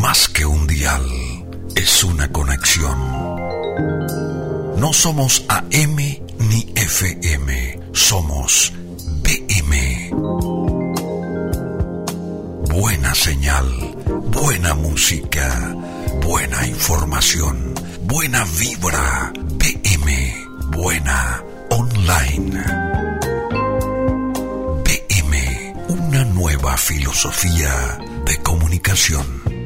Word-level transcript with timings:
más 0.00 0.28
que 0.28 0.46
un 0.46 0.66
dial, 0.66 1.04
es 1.74 2.04
una 2.04 2.30
conexión. 2.30 2.98
No 4.76 4.92
somos 4.92 5.44
AM 5.48 5.96
ni 5.96 6.72
FM, 6.74 7.80
somos 7.92 8.72
BM. 9.22 10.10
Buena 12.70 13.14
señal, 13.14 13.66
buena 14.32 14.74
música, 14.74 15.74
buena 16.22 16.66
información, 16.66 17.74
buena 18.02 18.44
vibra, 18.58 19.32
BM, 19.34 20.46
buena 20.70 21.42
online. 21.70 22.88
Una 25.88 26.24
nueva 26.24 26.76
filosofía 26.76 27.98
de 28.26 28.36
comunicación. 28.42 29.57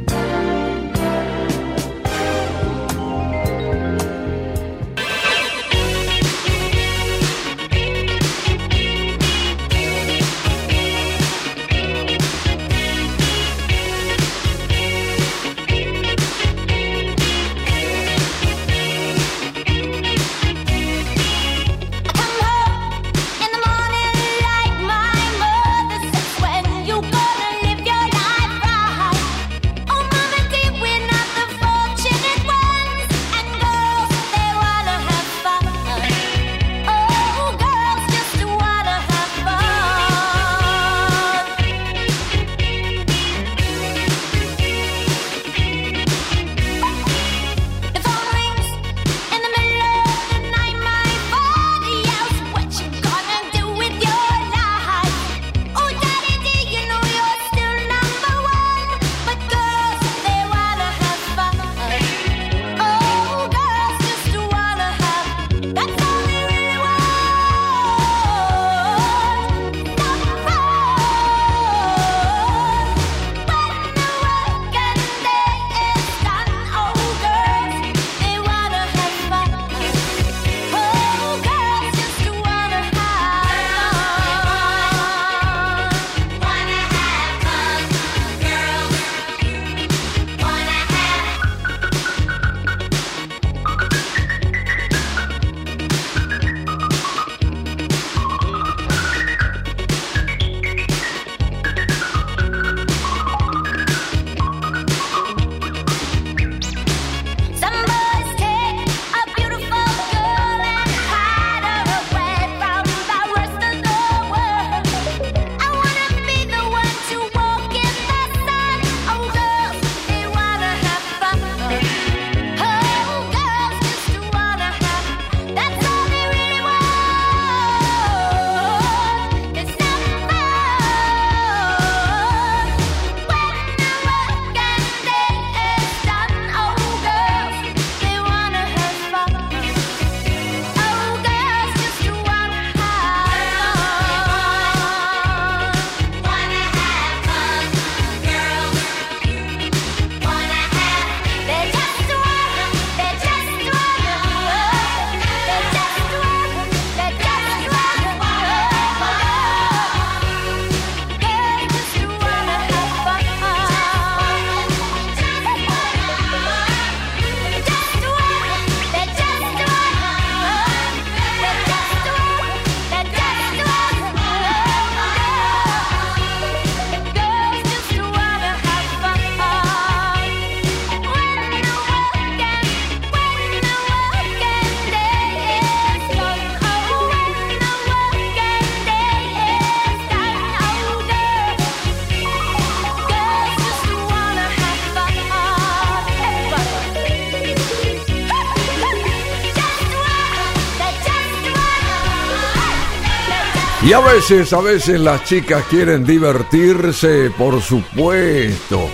Y 203.85 203.93
a 203.93 203.99
veces, 203.99 204.53
a 204.53 204.61
veces 204.61 205.01
las 205.01 205.25
chicas 205.25 205.65
quieren 205.69 206.05
divertirse, 206.05 207.33
por 207.37 207.61
supuesto. 207.61 208.89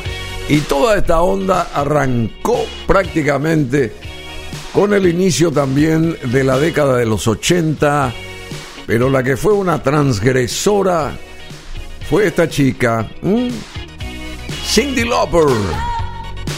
Y 0.49 0.61
toda 0.61 0.97
esta 0.97 1.21
onda 1.21 1.69
arrancó 1.75 2.65
prácticamente 2.87 3.93
con 4.73 4.95
el 4.95 5.07
inicio 5.07 5.51
también 5.51 6.17
de 6.33 6.43
la 6.43 6.59
década 6.59 6.97
de 6.97 7.05
los 7.05 7.29
80, 7.29 8.15
pero 8.87 9.11
la 9.11 9.23
que 9.23 9.37
fue 9.37 9.53
una 9.53 9.83
transgresora 9.83 11.15
fue 12.09 12.29
esta 12.29 12.49
chica, 12.49 13.07
Cindy 14.65 15.05
Lauper. 15.05 15.55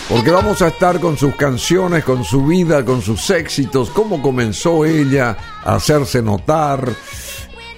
Porque 0.09 0.31
vamos 0.31 0.63
a 0.63 0.69
estar 0.69 1.01
con 1.01 1.17
sus 1.17 1.35
canciones, 1.35 2.05
con 2.05 2.25
su 2.25 2.47
vida, 2.47 2.85
con 2.85 3.03
sus 3.03 3.29
éxitos, 3.31 3.91
cómo 3.91 4.23
comenzó 4.23 4.85
ella 4.85 5.37
a 5.65 5.75
hacerse 5.75 6.23
notar 6.23 6.93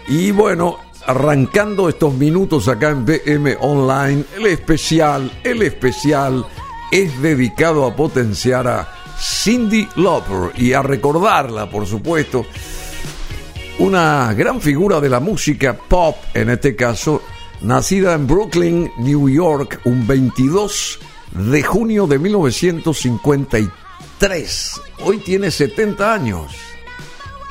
y 0.09 0.31
bueno, 0.31 0.79
arrancando 1.07 1.89
estos 1.89 2.15
minutos 2.15 2.69
acá 2.69 2.91
en 2.91 3.05
BM 3.05 3.57
Online, 3.61 4.25
el 4.37 4.47
especial, 4.47 5.31
el 5.43 5.63
especial 5.63 6.47
es 6.91 7.21
dedicado 7.23 7.87
a 7.87 7.97
potenciar 7.97 8.69
a 8.69 8.89
Cindy 9.19 9.89
Lauper 9.97 10.53
y 10.61 10.73
a 10.73 10.83
recordarla, 10.83 11.71
por 11.71 11.87
supuesto, 11.87 12.45
una 13.79 14.35
gran 14.35 14.61
figura 14.61 15.01
de 15.01 15.09
la 15.09 15.21
música 15.21 15.75
pop, 15.75 16.17
en 16.35 16.51
este 16.51 16.77
caso, 16.77 17.23
nacida 17.63 18.13
en 18.15 18.27
Brooklyn, 18.27 18.93
New 18.99 19.29
York, 19.29 19.81
un 19.85 20.07
22 20.07 20.99
de 21.33 21.63
junio 21.63 22.07
de 22.07 22.19
1953. 22.19 24.81
Hoy 25.05 25.19
tiene 25.19 25.51
70 25.51 26.13
años. 26.13 26.55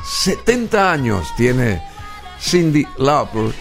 70 0.03 0.91
años 0.91 1.27
tiene 1.35 1.90
Cindy 2.41 2.85
Lauper. 2.97 3.53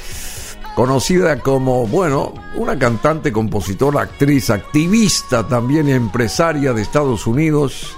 conocida 0.75 1.39
como, 1.41 1.87
bueno, 1.87 2.33
una 2.57 2.79
cantante, 2.79 3.31
compositora, 3.31 4.03
actriz, 4.03 4.49
activista 4.49 5.47
también 5.47 5.89
y 5.89 5.93
empresaria 5.93 6.73
de 6.73 6.81
Estados 6.81 7.27
Unidos, 7.27 7.95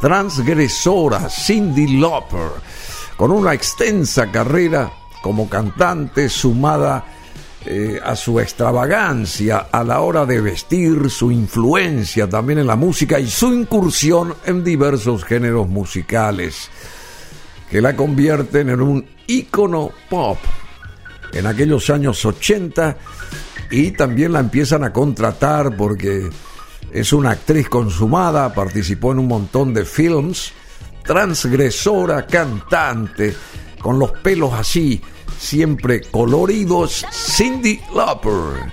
transgresora, 0.00 1.30
Cindy 1.30 1.98
Lauper, 1.98 2.50
con 3.16 3.30
una 3.30 3.54
extensa 3.54 4.30
carrera 4.30 4.92
como 5.22 5.48
cantante 5.48 6.28
sumada 6.28 7.04
eh, 7.64 7.98
a 8.04 8.14
su 8.14 8.38
extravagancia 8.38 9.68
a 9.72 9.82
la 9.82 10.00
hora 10.00 10.26
de 10.26 10.40
vestir, 10.40 11.10
su 11.10 11.32
influencia 11.32 12.28
también 12.28 12.58
en 12.58 12.66
la 12.66 12.76
música 12.76 13.18
y 13.18 13.28
su 13.28 13.52
incursión 13.52 14.34
en 14.44 14.62
diversos 14.62 15.24
géneros 15.24 15.68
musicales 15.68 16.70
que 17.70 17.80
la 17.80 17.96
convierten 17.96 18.70
en 18.70 18.80
un 18.80 19.06
ícono 19.26 19.90
pop 20.08 20.38
en 21.32 21.46
aquellos 21.46 21.90
años 21.90 22.24
80 22.24 22.96
y 23.70 23.90
también 23.92 24.32
la 24.32 24.40
empiezan 24.40 24.84
a 24.84 24.92
contratar 24.92 25.76
porque 25.76 26.30
es 26.92 27.12
una 27.12 27.30
actriz 27.30 27.68
consumada, 27.68 28.54
participó 28.54 29.12
en 29.12 29.18
un 29.18 29.26
montón 29.26 29.74
de 29.74 29.84
films, 29.84 30.52
transgresora, 31.04 32.26
cantante, 32.26 33.34
con 33.80 33.98
los 33.98 34.12
pelos 34.12 34.52
así, 34.54 35.00
siempre 35.38 36.02
coloridos, 36.02 37.04
Cindy 37.12 37.80
Lauper. 37.94 38.72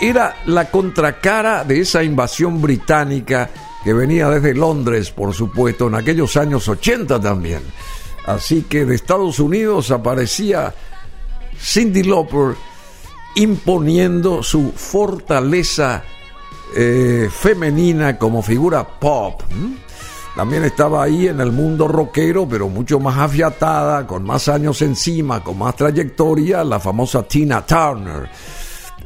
Era 0.00 0.36
la 0.46 0.70
contracara 0.70 1.64
de 1.64 1.80
esa 1.80 2.02
invasión 2.02 2.60
británica 2.60 3.50
que 3.86 3.92
venía 3.92 4.28
desde 4.28 4.52
Londres, 4.52 5.12
por 5.12 5.32
supuesto, 5.32 5.86
en 5.86 5.94
aquellos 5.94 6.36
años 6.36 6.66
80 6.66 7.20
también. 7.20 7.62
Así 8.26 8.62
que 8.62 8.84
de 8.84 8.96
Estados 8.96 9.38
Unidos 9.38 9.92
aparecía 9.92 10.74
Cindy 11.56 12.02
Lauper 12.02 12.56
imponiendo 13.36 14.42
su 14.42 14.72
fortaleza 14.72 16.02
eh, 16.74 17.28
femenina 17.30 18.18
como 18.18 18.42
figura 18.42 18.84
pop. 18.84 19.42
También 20.34 20.64
estaba 20.64 21.04
ahí 21.04 21.28
en 21.28 21.40
el 21.40 21.52
mundo 21.52 21.86
rockero, 21.86 22.48
pero 22.48 22.68
mucho 22.68 22.98
más 22.98 23.16
afiatada, 23.16 24.04
con 24.04 24.24
más 24.24 24.48
años 24.48 24.82
encima, 24.82 25.44
con 25.44 25.58
más 25.58 25.76
trayectoria, 25.76 26.64
la 26.64 26.80
famosa 26.80 27.22
Tina 27.22 27.64
Turner. 27.64 28.28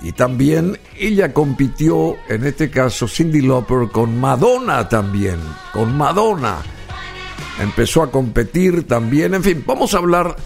Y 0.02 0.12
también 0.12 0.78
ella 0.98 1.32
compitió, 1.32 2.16
en 2.28 2.46
este 2.46 2.70
caso 2.70 3.06
Cindy 3.06 3.42
Lauper, 3.42 3.88
con 3.90 4.18
Madonna 4.18 4.88
también, 4.88 5.38
con 5.72 5.96
Madonna. 5.96 6.58
Empezó 7.60 8.02
a 8.02 8.10
competir 8.10 8.86
también, 8.86 9.34
en 9.34 9.42
fin, 9.42 9.62
vamos 9.66 9.92
a 9.92 9.98
hablar 9.98 10.36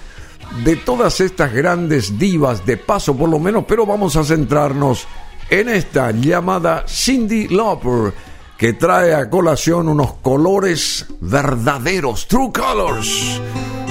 de 0.64 0.76
todas 0.76 1.20
estas 1.20 1.52
grandes 1.52 2.18
divas 2.18 2.66
de 2.66 2.76
paso 2.76 3.16
por 3.16 3.28
lo 3.28 3.38
menos, 3.38 3.64
pero 3.66 3.86
vamos 3.86 4.16
a 4.16 4.24
centrarnos 4.24 5.06
en 5.50 5.68
esta 5.68 6.10
llamada 6.10 6.84
Cindy 6.88 7.48
Lauper 7.48 8.12
que 8.58 8.72
trae 8.72 9.14
a 9.14 9.30
colación 9.30 9.88
unos 9.88 10.14
colores 10.14 11.06
verdaderos, 11.20 12.26
True 12.26 12.50
Colors. 12.52 13.40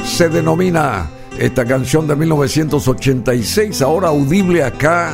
Se 0.06 0.28
denomina 0.30 1.10
esta 1.38 1.66
canción 1.66 2.08
de 2.08 2.16
1986, 2.16 3.82
ahora 3.82 4.10
audible 4.10 4.64
acá 4.64 5.14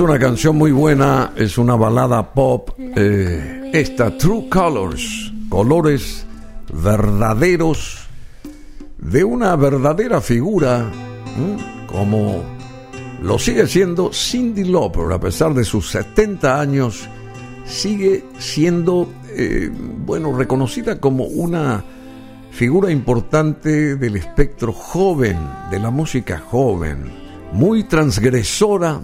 una 0.00 0.18
canción 0.18 0.56
muy 0.56 0.72
buena, 0.72 1.32
es 1.36 1.58
una 1.58 1.76
balada 1.76 2.32
pop. 2.32 2.70
Eh, 2.78 3.70
esta, 3.72 4.16
True 4.16 4.48
Colors, 4.48 5.32
colores 5.48 6.26
verdaderos 6.72 7.98
de 8.98 9.24
una 9.24 9.54
verdadera 9.56 10.20
figura, 10.20 10.90
como 11.86 12.42
lo 13.22 13.38
sigue 13.38 13.66
siendo 13.66 14.12
Cindy 14.12 14.64
Lauper, 14.64 15.12
a 15.12 15.20
pesar 15.20 15.54
de 15.54 15.64
sus 15.64 15.90
70 15.90 16.60
años, 16.60 17.08
sigue 17.66 18.24
siendo, 18.38 19.12
eh, 19.36 19.70
bueno, 19.72 20.36
reconocida 20.36 20.98
como 20.98 21.24
una 21.24 21.84
figura 22.50 22.90
importante 22.90 23.96
del 23.96 24.16
espectro 24.16 24.72
joven, 24.72 25.38
de 25.70 25.78
la 25.78 25.90
música 25.90 26.38
joven, 26.38 27.12
muy 27.52 27.84
transgresora 27.84 29.00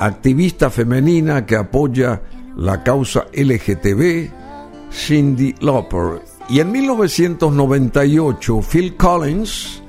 activista 0.00 0.70
femenina 0.70 1.46
que 1.46 1.54
apoya 1.56 2.22
la 2.56 2.82
causa 2.82 3.26
LGTB, 3.32 4.28
Cindy 4.90 5.54
Lauper. 5.60 6.22
Y 6.48 6.58
en 6.60 6.72
1998 6.72 8.60
Phil 8.62 8.96
Collins 8.96 9.82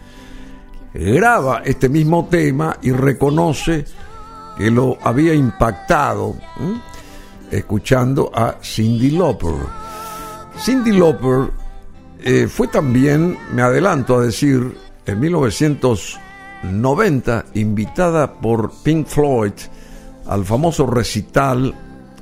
graba 0.93 1.63
este 1.65 1.89
mismo 1.89 2.27
tema 2.29 2.77
y 2.81 2.91
reconoce 2.91 3.85
que 4.57 4.69
lo 4.69 4.97
había 5.01 5.33
impactado 5.33 6.35
escuchando 7.49 8.29
a 8.33 8.57
Cindy 8.61 9.11
Lauper. 9.11 9.55
Cindy 10.59 10.91
Lauper 10.91 11.49
eh, 12.19 12.47
fue 12.47 12.67
también, 12.67 13.37
me 13.53 13.61
adelanto 13.61 14.17
a 14.17 14.23
decir, 14.23 14.75
en 15.05 15.19
1990 15.19 17.45
invitada 17.53 18.33
por 18.33 18.73
Pink 18.83 19.07
Floyd 19.07 19.53
al 20.31 20.45
famoso 20.45 20.85
recital 20.85 21.75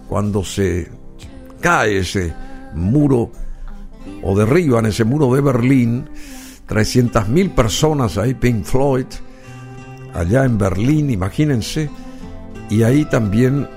cuando 0.07 0.43
se 0.43 0.91
cae 1.61 1.99
ese 1.99 2.33
muro 2.73 3.31
o 4.23 4.35
derriban 4.35 4.87
ese 4.87 5.03
muro 5.03 5.31
de 5.35 5.41
Berlín, 5.41 6.09
300.000 6.67 7.53
personas 7.53 8.17
ahí, 8.17 8.33
Pink 8.33 8.65
Floyd, 8.65 9.05
allá 10.15 10.43
en 10.43 10.57
Berlín, 10.57 11.11
imagínense, 11.11 11.87
y 12.67 12.81
ahí 12.81 13.05
también 13.05 13.69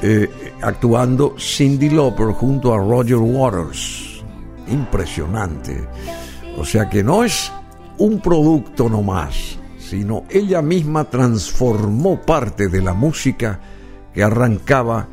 eh, 0.00 0.30
actuando 0.62 1.34
Cindy 1.38 1.90
Lauper 1.90 2.28
junto 2.28 2.72
a 2.72 2.78
Roger 2.78 3.18
Waters. 3.18 4.24
Impresionante. 4.68 5.86
O 6.56 6.64
sea 6.64 6.88
que 6.88 7.04
no 7.04 7.24
es 7.24 7.52
un 7.98 8.20
producto 8.20 8.88
nomás, 8.88 9.58
sino 9.92 10.24
ella 10.30 10.62
misma 10.62 11.04
transformó 11.04 12.22
parte 12.22 12.68
de 12.68 12.80
la 12.80 12.94
música 12.94 13.60
que 14.14 14.22
arrancaba 14.22 15.06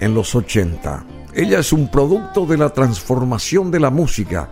en 0.00 0.14
los 0.14 0.34
80. 0.34 1.04
Ella 1.32 1.60
es 1.60 1.72
un 1.72 1.88
producto 1.92 2.44
de 2.44 2.58
la 2.58 2.70
transformación 2.70 3.70
de 3.70 3.78
la 3.78 3.90
música 3.90 4.48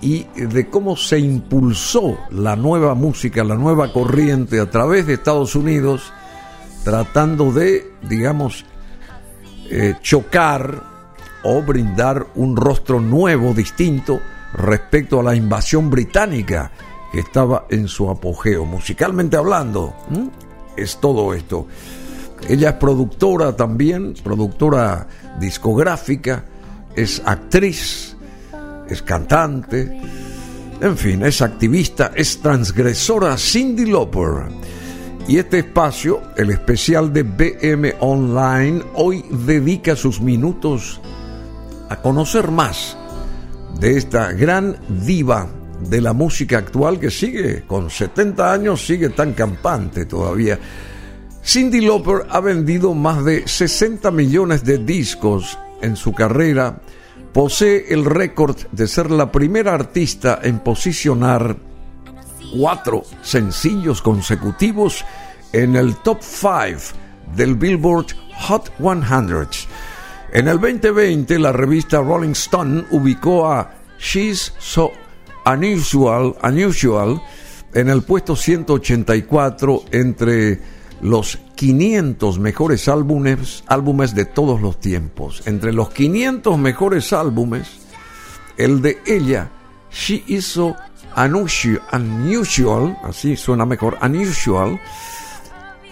y 0.00 0.22
de 0.36 0.68
cómo 0.68 0.94
se 0.94 1.18
impulsó 1.18 2.16
la 2.30 2.54
nueva 2.54 2.94
música, 2.94 3.42
la 3.42 3.56
nueva 3.56 3.92
corriente 3.92 4.60
a 4.60 4.70
través 4.70 5.04
de 5.04 5.14
Estados 5.14 5.56
Unidos, 5.56 6.12
tratando 6.84 7.50
de, 7.50 7.90
digamos, 8.08 8.64
eh, 9.68 9.96
chocar 10.00 10.84
o 11.42 11.60
brindar 11.60 12.28
un 12.36 12.54
rostro 12.54 13.00
nuevo, 13.00 13.52
distinto, 13.52 14.20
respecto 14.54 15.18
a 15.18 15.24
la 15.24 15.34
invasión 15.34 15.90
británica 15.90 16.70
que 17.12 17.20
estaba 17.20 17.66
en 17.70 17.88
su 17.88 18.08
apogeo. 18.08 18.64
Musicalmente 18.64 19.36
hablando, 19.36 19.94
es 20.76 20.98
todo 20.98 21.34
esto. 21.34 21.66
Ella 22.48 22.70
es 22.70 22.74
productora 22.76 23.54
también, 23.54 24.14
productora 24.22 25.06
discográfica, 25.38 26.44
es 26.94 27.22
actriz, 27.24 28.16
es 28.88 29.02
cantante, 29.02 30.00
en 30.80 30.96
fin, 30.96 31.22
es 31.22 31.42
activista, 31.42 32.12
es 32.14 32.40
transgresora 32.40 33.36
Cindy 33.36 33.86
Lauper. 33.86 34.48
Y 35.28 35.38
este 35.38 35.58
espacio, 35.58 36.22
el 36.36 36.50
especial 36.50 37.12
de 37.12 37.22
BM 37.22 37.94
Online, 38.00 38.82
hoy 38.94 39.24
dedica 39.30 39.94
sus 39.94 40.20
minutos 40.20 41.00
a 41.90 41.96
conocer 42.00 42.50
más 42.50 42.96
de 43.78 43.96
esta 43.96 44.32
gran 44.32 44.78
diva 45.04 45.48
de 45.88 46.00
la 46.00 46.12
música 46.12 46.58
actual 46.58 46.98
que 46.98 47.10
sigue, 47.10 47.64
con 47.66 47.90
70 47.90 48.52
años, 48.52 48.84
sigue 48.84 49.10
tan 49.10 49.32
campante 49.32 50.04
todavía. 50.04 50.58
Cindy 51.42 51.80
Lauper 51.80 52.26
ha 52.28 52.40
vendido 52.40 52.94
más 52.94 53.24
de 53.24 53.46
60 53.48 54.10
millones 54.10 54.64
de 54.64 54.78
discos 54.78 55.58
en 55.80 55.96
su 55.96 56.12
carrera. 56.12 56.80
Posee 57.32 57.86
el 57.88 58.04
récord 58.04 58.56
de 58.72 58.86
ser 58.86 59.10
la 59.10 59.32
primera 59.32 59.72
artista 59.72 60.40
en 60.42 60.58
posicionar 60.58 61.56
cuatro 62.52 63.04
sencillos 63.22 64.02
consecutivos 64.02 65.04
en 65.52 65.76
el 65.76 65.96
top 65.96 66.18
5 66.20 66.98
del 67.36 67.54
Billboard 67.54 68.06
Hot 68.48 68.72
100. 68.78 69.48
En 70.32 70.48
el 70.48 70.60
2020, 70.60 71.38
la 71.38 71.52
revista 71.52 72.00
Rolling 72.00 72.32
Stone 72.32 72.84
ubicó 72.90 73.50
a 73.50 73.72
She's 73.98 74.54
So 74.58 74.92
Unusual, 75.46 76.34
Unusual 76.42 77.22
en 77.72 77.88
el 77.88 78.02
puesto 78.02 78.36
184 78.36 79.84
entre 79.92 80.60
los 81.02 81.38
500 81.54 82.38
mejores 82.38 82.88
álbumes, 82.88 83.64
álbumes 83.66 84.14
de 84.14 84.26
todos 84.26 84.60
los 84.60 84.78
tiempos. 84.80 85.42
Entre 85.46 85.72
los 85.72 85.88
500 85.90 86.58
mejores 86.58 87.12
álbumes, 87.12 87.68
el 88.56 88.82
de 88.82 88.98
ella, 89.06 89.50
She 89.90 90.22
Is 90.26 90.46
So 90.46 90.76
Unusual, 91.16 92.96
así 93.02 93.36
suena 93.36 93.66
mejor, 93.66 93.98
Unusual, 94.02 94.80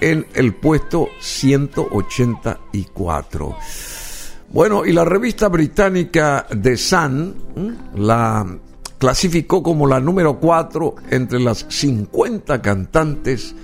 en 0.01 0.27
el 0.35 0.55
puesto 0.55 1.09
184. 1.21 3.57
Bueno, 4.51 4.87
y 4.87 4.93
la 4.93 5.05
revista 5.05 5.49
británica 5.49 6.47
The 6.49 6.77
Sun, 6.77 7.35
la 7.97 8.47
clasificó 8.99 9.63
como 9.63 9.87
la 9.87 10.01
número 10.01 10.39
4 10.39 10.97
entre 11.11 11.41
las 11.41 11.67
50 11.69 12.61
cantantes 12.61 13.55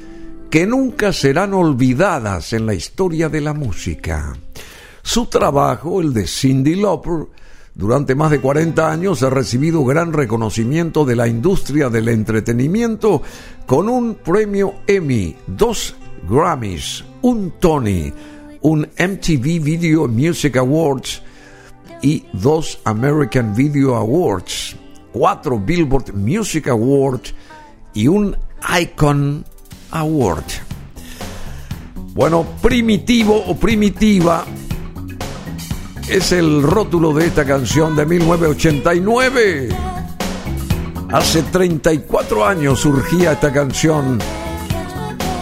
que 0.51 0.67
nunca 0.67 1.13
serán 1.13 1.53
olvidadas 1.53 2.53
en 2.53 2.67
la 2.67 2.75
historia 2.75 3.29
de 3.29 3.41
la 3.41 3.53
música. 3.53 4.37
Su 5.03 5.27
trabajo, 5.27 6.01
el 6.01 6.15
de 6.15 6.27
Cindy 6.27 6.77
Lauper, 6.77 7.27
durante 7.75 8.15
más 8.15 8.31
de 8.31 8.41
40 8.41 8.89
años 8.89 9.25
ha 9.25 9.31
recibido 9.31 9.85
gran 9.85 10.13
reconocimiento 10.13 11.05
de 11.05 11.17
la 11.17 11.27
industria 11.27 11.89
del 11.89 12.09
entretenimiento 12.09 13.21
con 13.67 13.89
un 13.89 14.15
premio 14.15 14.75
Emmy, 14.87 15.35
dos 15.49 15.97
Grammys, 16.31 17.05
un 17.23 17.55
Tony, 17.59 18.13
un 18.63 18.83
MTV 18.83 19.61
Video 19.61 20.07
Music 20.07 20.57
Awards 20.57 21.21
y 22.01 22.25
dos 22.33 22.79
American 22.85 23.57
Video 23.57 23.97
Awards 23.97 24.77
cuatro 25.15 25.61
Billboard 25.61 26.13
Music 26.13 26.67
Awards 26.67 27.33
y 27.95 28.09
un 28.09 28.37
Icon 28.81 29.45
Award. 29.93 30.45
Bueno, 32.15 32.45
primitivo 32.61 33.37
o 33.47 33.55
primitiva 33.55 34.45
es 36.09 36.33
el 36.33 36.65
rótulo 36.65 37.13
de 37.13 37.27
esta 37.27 37.45
canción 37.45 37.95
de 37.95 38.05
1989. 38.07 39.69
Hace 41.13 41.45
34 41.45 42.45
años 42.45 42.81
surgía 42.81 43.33
esta 43.33 43.53
canción 43.53 44.19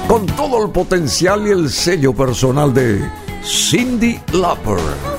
con 0.06 0.26
todo 0.26 0.66
el 0.66 0.70
potencial 0.70 1.46
y 1.46 1.50
el 1.50 1.70
sello 1.70 2.12
personal 2.12 2.74
de 2.74 3.00
Cindy 3.42 4.20
Lauper. 4.34 5.11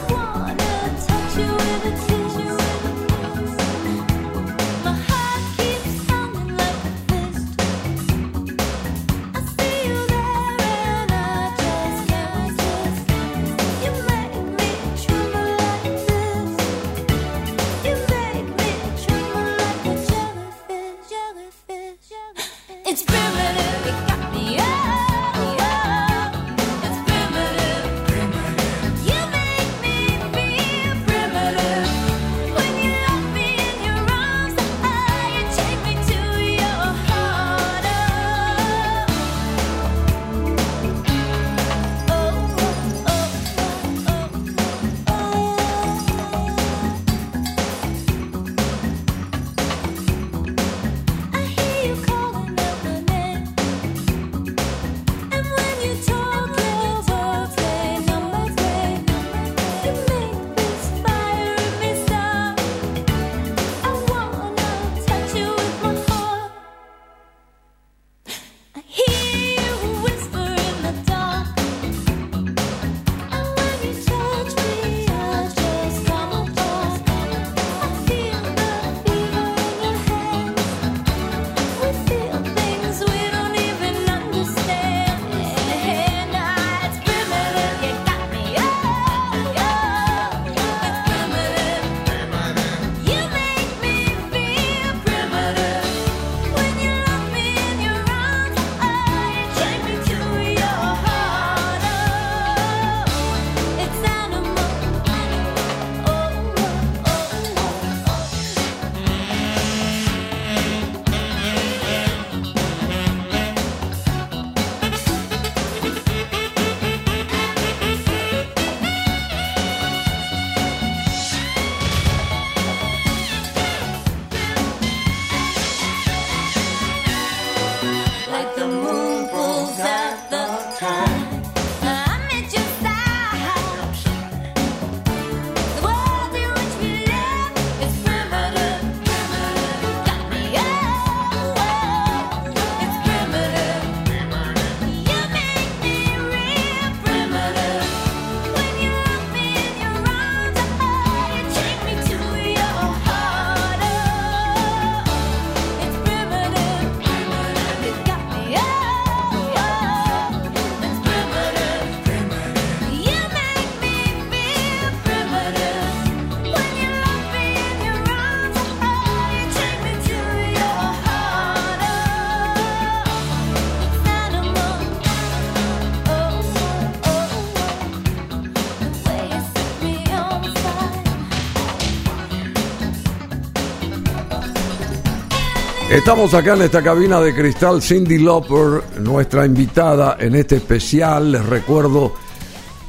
Estamos 185.94 186.34
acá 186.34 186.56
en 186.56 186.64
esta 186.64 186.82
cabina 186.82 187.22
de 187.22 187.36
cristal, 187.36 187.79
Cindy 187.79 188.18
Lauper, 188.18 188.82
nuestra 189.00 189.46
invitada 189.46 190.18
en 190.20 190.34
este 190.34 190.56
especial. 190.56 191.34
Les 191.34 191.46
recuerdo 191.46 192.16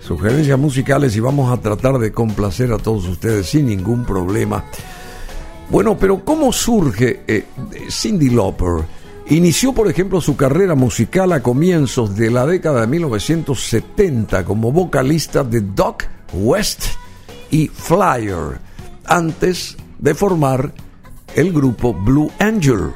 sugerencias 0.00 0.58
musicales 0.58 1.14
y 1.14 1.20
vamos 1.20 1.52
a 1.52 1.60
tratar 1.60 1.98
de 1.98 2.10
complacer 2.10 2.72
a 2.72 2.78
todos 2.78 3.06
ustedes 3.06 3.46
sin 3.46 3.66
ningún 3.66 4.06
problema. 4.06 4.64
Bueno, 5.68 5.98
pero 5.98 6.24
¿cómo 6.24 6.54
surge 6.54 7.20
eh, 7.28 7.44
Cindy 7.90 8.30
Lauper? 8.30 9.01
Inició, 9.28 9.72
por 9.72 9.88
ejemplo, 9.88 10.20
su 10.20 10.36
carrera 10.36 10.74
musical 10.74 11.32
a 11.32 11.42
comienzos 11.42 12.16
de 12.16 12.30
la 12.30 12.44
década 12.44 12.82
de 12.82 12.86
1970 12.88 14.44
como 14.44 14.72
vocalista 14.72 15.44
de 15.44 15.60
Doc 15.60 16.04
West 16.32 16.84
y 17.50 17.68
Flyer, 17.68 18.58
antes 19.06 19.76
de 19.98 20.14
formar 20.14 20.72
el 21.34 21.52
grupo 21.52 21.94
Blue 21.94 22.30
Angel. 22.38 22.92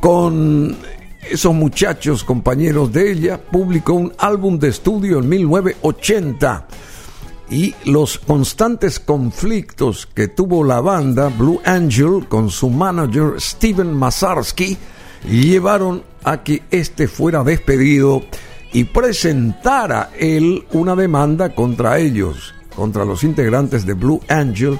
Con 0.00 0.76
esos 1.28 1.52
muchachos, 1.52 2.22
compañeros 2.22 2.92
de 2.92 3.10
ella, 3.10 3.40
publicó 3.42 3.94
un 3.94 4.12
álbum 4.18 4.58
de 4.58 4.68
estudio 4.68 5.18
en 5.18 5.28
1980 5.28 6.68
y 7.50 7.74
los 7.84 8.18
constantes 8.18 9.00
conflictos 9.00 10.06
que 10.06 10.28
tuvo 10.28 10.64
la 10.64 10.80
banda 10.80 11.28
Blue 11.28 11.60
Angel 11.64 12.26
con 12.28 12.50
su 12.50 12.70
manager 12.70 13.40
Steven 13.40 13.92
Masarsky 13.92 14.76
llevaron 15.28 16.02
a 16.24 16.42
que 16.42 16.62
éste 16.70 17.08
fuera 17.08 17.44
despedido 17.44 18.22
y 18.72 18.84
presentara 18.84 20.10
él 20.18 20.64
una 20.72 20.96
demanda 20.96 21.54
contra 21.54 21.98
ellos, 21.98 22.54
contra 22.74 23.04
los 23.04 23.24
integrantes 23.24 23.86
de 23.86 23.94
Blue 23.94 24.20
Angel, 24.28 24.78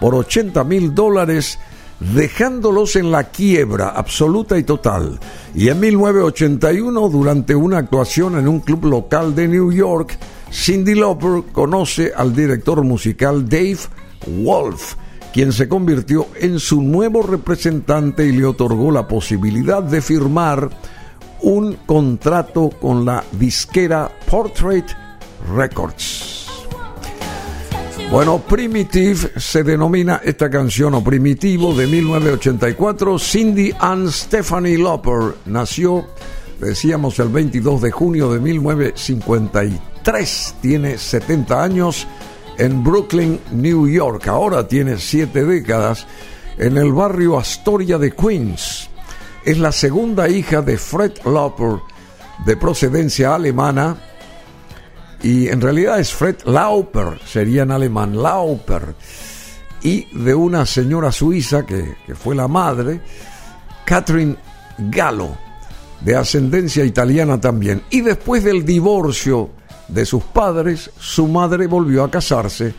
por 0.00 0.14
80 0.14 0.62
mil 0.64 0.94
dólares, 0.94 1.58
dejándolos 2.00 2.96
en 2.96 3.10
la 3.10 3.24
quiebra 3.24 3.88
absoluta 3.88 4.58
y 4.58 4.62
total. 4.62 5.18
Y 5.54 5.68
en 5.68 5.80
1981, 5.80 7.08
durante 7.08 7.54
una 7.54 7.78
actuación 7.78 8.38
en 8.38 8.48
un 8.48 8.60
club 8.60 8.84
local 8.84 9.34
de 9.34 9.48
New 9.48 9.72
York, 9.72 10.18
Cindy 10.52 10.94
Lauper 10.94 11.42
conoce 11.52 12.12
al 12.14 12.34
director 12.34 12.82
musical 12.82 13.48
Dave 13.48 13.78
Wolf, 14.26 14.94
quien 15.32 15.52
se 15.52 15.68
convirtió 15.68 16.26
en 16.40 16.58
su 16.58 16.82
nuevo 16.82 17.22
representante 17.22 18.26
y 18.26 18.32
le 18.32 18.46
otorgó 18.46 18.90
la 18.90 19.06
posibilidad 19.06 19.82
de 19.82 20.00
firmar 20.00 20.70
un 21.42 21.76
contrato 21.86 22.70
con 22.70 23.04
la 23.04 23.22
disquera 23.38 24.10
Portrait 24.30 24.86
Records. 25.54 26.36
Bueno, 28.10 28.38
Primitive 28.38 29.32
se 29.36 29.62
denomina 29.64 30.20
esta 30.24 30.48
canción 30.48 30.94
o 30.94 31.02
Primitivo 31.02 31.74
de 31.74 31.88
1984. 31.88 33.18
Cindy 33.18 33.74
Ann 33.80 34.12
Stephanie 34.12 34.78
Lauper 34.78 35.34
nació, 35.44 36.06
decíamos, 36.60 37.18
el 37.18 37.30
22 37.30 37.82
de 37.82 37.90
junio 37.90 38.32
de 38.32 38.38
1953. 38.38 40.54
Tiene 40.62 40.98
70 40.98 41.62
años 41.62 42.06
en 42.58 42.82
Brooklyn, 42.82 43.40
New 43.52 43.88
York. 43.88 44.26
Ahora 44.28 44.66
tiene 44.66 44.98
siete 44.98 45.44
décadas 45.44 46.06
en 46.58 46.76
el 46.76 46.92
barrio 46.92 47.38
Astoria 47.38 47.98
de 47.98 48.12
Queens. 48.12 48.88
Es 49.44 49.58
la 49.58 49.72
segunda 49.72 50.28
hija 50.28 50.62
de 50.62 50.78
Fred 50.78 51.12
Lauper, 51.24 51.80
de 52.44 52.56
procedencia 52.56 53.34
alemana, 53.34 53.96
y 55.22 55.48
en 55.48 55.60
realidad 55.60 56.00
es 56.00 56.12
Fred 56.12 56.36
Lauper, 56.44 57.20
sería 57.24 57.62
en 57.62 57.70
alemán 57.70 58.20
Lauper, 58.20 58.94
y 59.82 60.06
de 60.16 60.34
una 60.34 60.66
señora 60.66 61.12
suiza 61.12 61.64
que, 61.64 61.96
que 62.06 62.14
fue 62.14 62.34
la 62.34 62.48
madre, 62.48 63.00
Catherine 63.84 64.36
Gallo, 64.78 65.36
de 66.00 66.16
ascendencia 66.16 66.84
italiana 66.84 67.40
también. 67.40 67.82
Y 67.90 68.00
después 68.00 68.42
del 68.42 68.64
divorcio 68.64 69.50
de 69.88 70.04
sus 70.06 70.22
padres, 70.24 70.90
su 70.98 71.26
madre 71.28 71.66
volvió 71.66 72.04
a 72.04 72.10
casarse 72.10 72.74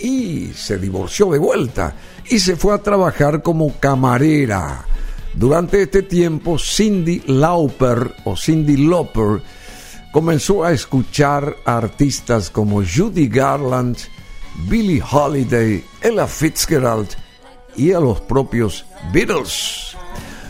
y 0.00 0.48
se 0.54 0.78
divorció 0.78 1.30
de 1.30 1.38
vuelta 1.38 1.94
y 2.28 2.38
se 2.38 2.56
fue 2.56 2.74
a 2.74 2.78
trabajar 2.78 3.42
como 3.42 3.78
camarera. 3.78 4.84
Durante 5.34 5.82
este 5.82 6.02
tiempo, 6.02 6.58
Cindy 6.58 7.22
Lauper 7.26 8.14
o 8.24 8.36
Cindy 8.36 8.76
Lauper 8.76 9.42
comenzó 10.12 10.64
a 10.64 10.72
escuchar 10.72 11.56
a 11.64 11.76
artistas 11.76 12.50
como 12.50 12.82
Judy 12.84 13.28
Garland, 13.28 13.96
Billie 14.68 15.02
Holiday, 15.02 15.84
Ella 16.00 16.26
Fitzgerald 16.26 17.08
y 17.76 17.92
a 17.92 18.00
los 18.00 18.20
propios 18.20 18.84
Beatles. 19.12 19.96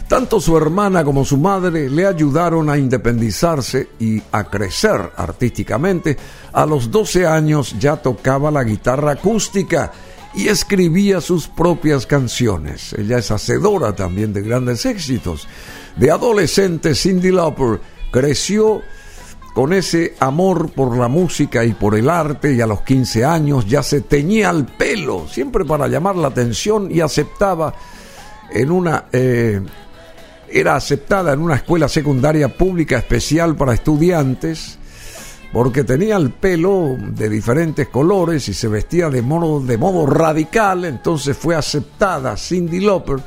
Tanto 0.09 0.39
su 0.39 0.57
hermana 0.57 1.03
como 1.03 1.25
su 1.25 1.39
madre 1.39 1.89
le 1.89 2.07
ayudaron 2.07 2.69
a 2.69 2.77
independizarse 2.77 3.89
y 3.99 4.23
a 4.33 4.45
crecer 4.45 5.13
artísticamente. 5.17 6.17
A 6.53 6.67
los 6.67 6.91
12 6.91 7.27
años 7.27 7.75
ya 7.79 7.97
tocaba 7.97 8.51
la 8.51 8.65
guitarra 8.65 9.13
acústica 9.13 9.93
y 10.35 10.49
escribía 10.49 11.21
sus 11.21 11.49
propias 11.49 12.07
canciones. 12.07 12.93
Ella 12.93 13.19
es 13.19 13.31
hacedora 13.31 13.95
también 13.95 14.33
de 14.33 14.43
grandes 14.43 14.85
éxitos. 14.85 15.49
De 15.97 16.11
adolescente, 16.11 16.95
Cindy 16.95 17.31
Lauper 17.31 17.81
creció 18.11 18.83
con 19.55 19.73
ese 19.73 20.17
amor 20.19 20.73
por 20.73 20.97
la 20.97 21.09
música 21.09 21.65
y 21.65 21.73
por 21.73 21.95
el 21.95 22.11
arte 22.11 22.53
y 22.53 22.61
a 22.61 22.67
los 22.67 22.83
15 22.83 23.25
años 23.25 23.67
ya 23.67 23.83
se 23.83 24.01
teñía 24.01 24.51
el 24.51 24.67
pelo, 24.67 25.29
siempre 25.29 25.65
para 25.65 25.87
llamar 25.87 26.17
la 26.17 26.29
atención 26.29 26.91
y 26.91 27.01
aceptaba 27.01 27.73
en 28.53 28.71
una 28.73 29.07
eh, 29.13 29.63
era 30.55 30.77
aceptada 30.77 31.33
en 31.33 31.41
una 31.41 31.57
escuela 31.57 31.89
secundaria 31.89 32.49
pública 32.49 32.97
especial 32.97 33.57
para 33.57 33.75
estudiantes 33.75 34.79
porque 35.53 35.83
tenía 35.85 36.17
el 36.17 36.31
pelo 36.31 36.97
de 36.99 37.29
diferentes 37.29 37.89
colores 37.89 38.49
y 38.49 38.55
se 38.55 38.69
vestía 38.69 39.09
de 39.09 39.23
modo, 39.23 39.61
de 39.61 39.77
modo 39.79 40.07
radical, 40.07 40.85
entonces 40.85 41.37
fue 41.37 41.57
aceptada 41.57 42.37
Cindy 42.37 42.81
Lauper 42.81 43.19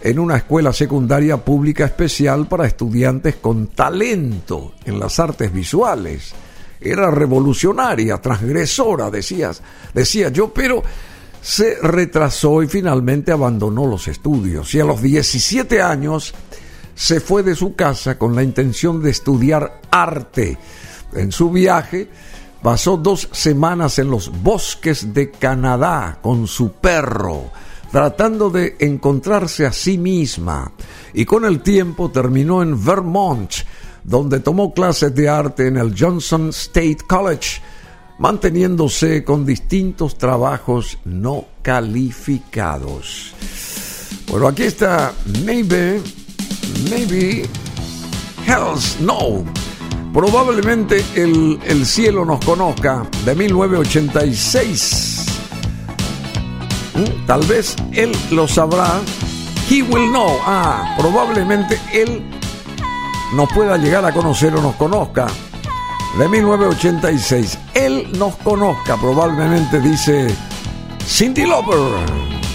en 0.00 0.18
una 0.18 0.36
escuela 0.36 0.72
secundaria 0.72 1.38
pública 1.38 1.86
especial 1.86 2.46
para 2.46 2.66
estudiantes 2.66 3.36
con 3.36 3.68
talento 3.68 4.74
en 4.84 4.98
las 4.98 5.18
artes 5.18 5.52
visuales. 5.52 6.32
Era 6.80 7.10
revolucionaria, 7.10 8.18
transgresora, 8.18 9.10
decías, 9.10 9.62
decía 9.92 10.28
yo, 10.28 10.52
pero 10.52 10.82
se 11.40 11.76
retrasó 11.82 12.62
y 12.62 12.68
finalmente 12.68 13.32
abandonó 13.32 13.86
los 13.86 14.08
estudios. 14.08 14.74
Y 14.74 14.80
a 14.80 14.84
los 14.84 15.00
17 15.00 15.80
años 15.82 16.34
se 16.94 17.20
fue 17.20 17.42
de 17.42 17.54
su 17.54 17.74
casa 17.74 18.18
con 18.18 18.34
la 18.34 18.42
intención 18.42 19.00
de 19.02 19.10
estudiar 19.10 19.80
arte. 19.90 20.58
En 21.14 21.32
su 21.32 21.50
viaje 21.50 22.08
pasó 22.62 22.96
dos 22.96 23.28
semanas 23.32 23.98
en 23.98 24.10
los 24.10 24.42
bosques 24.42 25.14
de 25.14 25.30
Canadá 25.30 26.18
con 26.20 26.46
su 26.46 26.72
perro, 26.72 27.50
tratando 27.92 28.50
de 28.50 28.76
encontrarse 28.80 29.64
a 29.64 29.72
sí 29.72 29.96
misma. 29.96 30.72
Y 31.14 31.24
con 31.24 31.44
el 31.44 31.60
tiempo 31.60 32.10
terminó 32.10 32.62
en 32.62 32.84
Vermont, 32.84 33.52
donde 34.02 34.40
tomó 34.40 34.74
clases 34.74 35.14
de 35.14 35.28
arte 35.28 35.68
en 35.68 35.76
el 35.76 35.94
Johnson 35.96 36.48
State 36.48 36.98
College, 37.06 37.62
manteniéndose 38.18 39.24
con 39.24 39.46
distintos 39.46 40.18
trabajos 40.18 40.98
no 41.04 41.46
calificados. 41.62 43.34
Bueno, 44.30 44.48
aquí 44.48 44.64
está 44.64 45.12
Maybe 45.44 46.00
Maybe 46.90 47.48
Hell's 48.46 48.98
No. 49.00 49.44
Probablemente 50.12 51.04
el, 51.14 51.58
el 51.64 51.86
cielo 51.86 52.24
nos 52.24 52.44
conozca 52.44 53.06
de 53.24 53.34
1986. 53.34 55.26
¿Mm? 56.94 57.26
Tal 57.26 57.44
vez 57.44 57.76
él 57.92 58.12
lo 58.30 58.48
sabrá. 58.48 59.00
He 59.70 59.82
will 59.82 60.10
know. 60.10 60.38
Ah, 60.46 60.96
probablemente 60.98 61.78
él 61.92 62.22
nos 63.34 63.52
pueda 63.52 63.76
llegar 63.76 64.04
a 64.04 64.12
conocer 64.12 64.54
o 64.56 64.62
nos 64.62 64.74
conozca. 64.76 65.26
De 66.18 66.28
1986. 66.28 67.56
Él 67.74 68.08
nos 68.18 68.34
conozca, 68.38 68.96
probablemente 68.96 69.80
dice 69.80 70.26
Cindy 71.06 71.46
Lauper. 71.46 72.47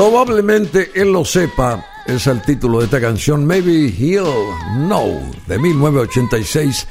Probablemente 0.00 0.92
él 0.94 1.12
lo 1.12 1.26
sepa, 1.26 1.84
es 2.06 2.26
el 2.26 2.40
título 2.40 2.78
de 2.78 2.86
esta 2.86 3.02
canción, 3.02 3.44
Maybe 3.44 3.88
He'll 3.88 4.24
Know, 4.86 5.30
de 5.46 5.58
1986, 5.58 6.86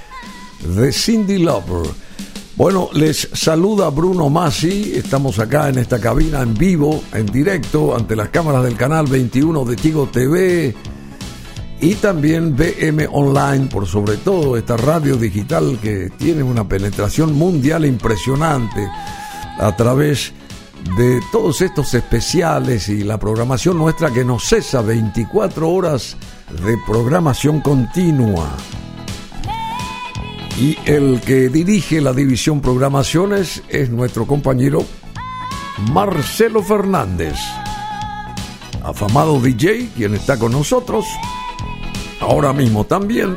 de 0.75 0.91
Cindy 0.91 1.39
Lauper. 1.39 1.91
Bueno, 2.55 2.89
les 2.93 3.27
saluda 3.33 3.89
Bruno 3.89 4.29
Masi, 4.29 4.93
estamos 4.93 5.39
acá 5.39 5.69
en 5.69 5.79
esta 5.79 5.99
cabina 5.99 6.43
en 6.43 6.53
vivo, 6.53 7.03
en 7.11 7.25
directo, 7.25 7.95
ante 7.95 8.15
las 8.15 8.29
cámaras 8.29 8.63
del 8.63 8.75
canal 8.75 9.07
21 9.07 9.65
de 9.65 9.75
Tigo 9.75 10.07
TV 10.09 10.75
y 11.81 11.95
también 11.95 12.55
BM 12.55 13.07
Online, 13.11 13.65
por 13.71 13.87
sobre 13.87 14.17
todo 14.17 14.55
esta 14.55 14.77
radio 14.77 15.15
digital 15.15 15.79
que 15.81 16.11
tiene 16.15 16.43
una 16.43 16.67
penetración 16.67 17.33
mundial 17.33 17.85
impresionante 17.87 18.87
a 19.57 19.75
través 19.75 20.31
de 20.97 21.21
todos 21.31 21.61
estos 21.61 21.93
especiales 21.93 22.89
y 22.89 23.03
la 23.03 23.19
programación 23.19 23.77
nuestra 23.77 24.11
que 24.11 24.23
no 24.23 24.39
cesa 24.39 24.81
24 24.81 25.69
horas 25.69 26.17
de 26.65 26.77
programación 26.85 27.61
continua. 27.61 28.49
Y 30.57 30.77
el 30.85 31.21
que 31.21 31.49
dirige 31.49 32.01
la 32.01 32.13
división 32.13 32.61
programaciones 32.61 33.63
es 33.69 33.89
nuestro 33.89 34.25
compañero 34.25 34.85
Marcelo 35.91 36.61
Fernández, 36.61 37.35
afamado 38.83 39.39
DJ, 39.39 39.89
quien 39.95 40.15
está 40.15 40.37
con 40.37 40.51
nosotros 40.51 41.05
ahora 42.19 42.51
mismo 42.51 42.85
también, 42.85 43.35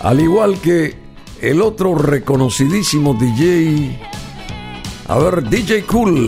al 0.00 0.20
igual 0.20 0.58
que 0.60 0.96
el 1.40 1.62
otro 1.62 1.94
reconocidísimo 1.94 3.14
DJ, 3.14 4.13
a 5.08 5.18
ver, 5.18 5.48
DJ 5.48 5.84
Cool, 5.84 6.26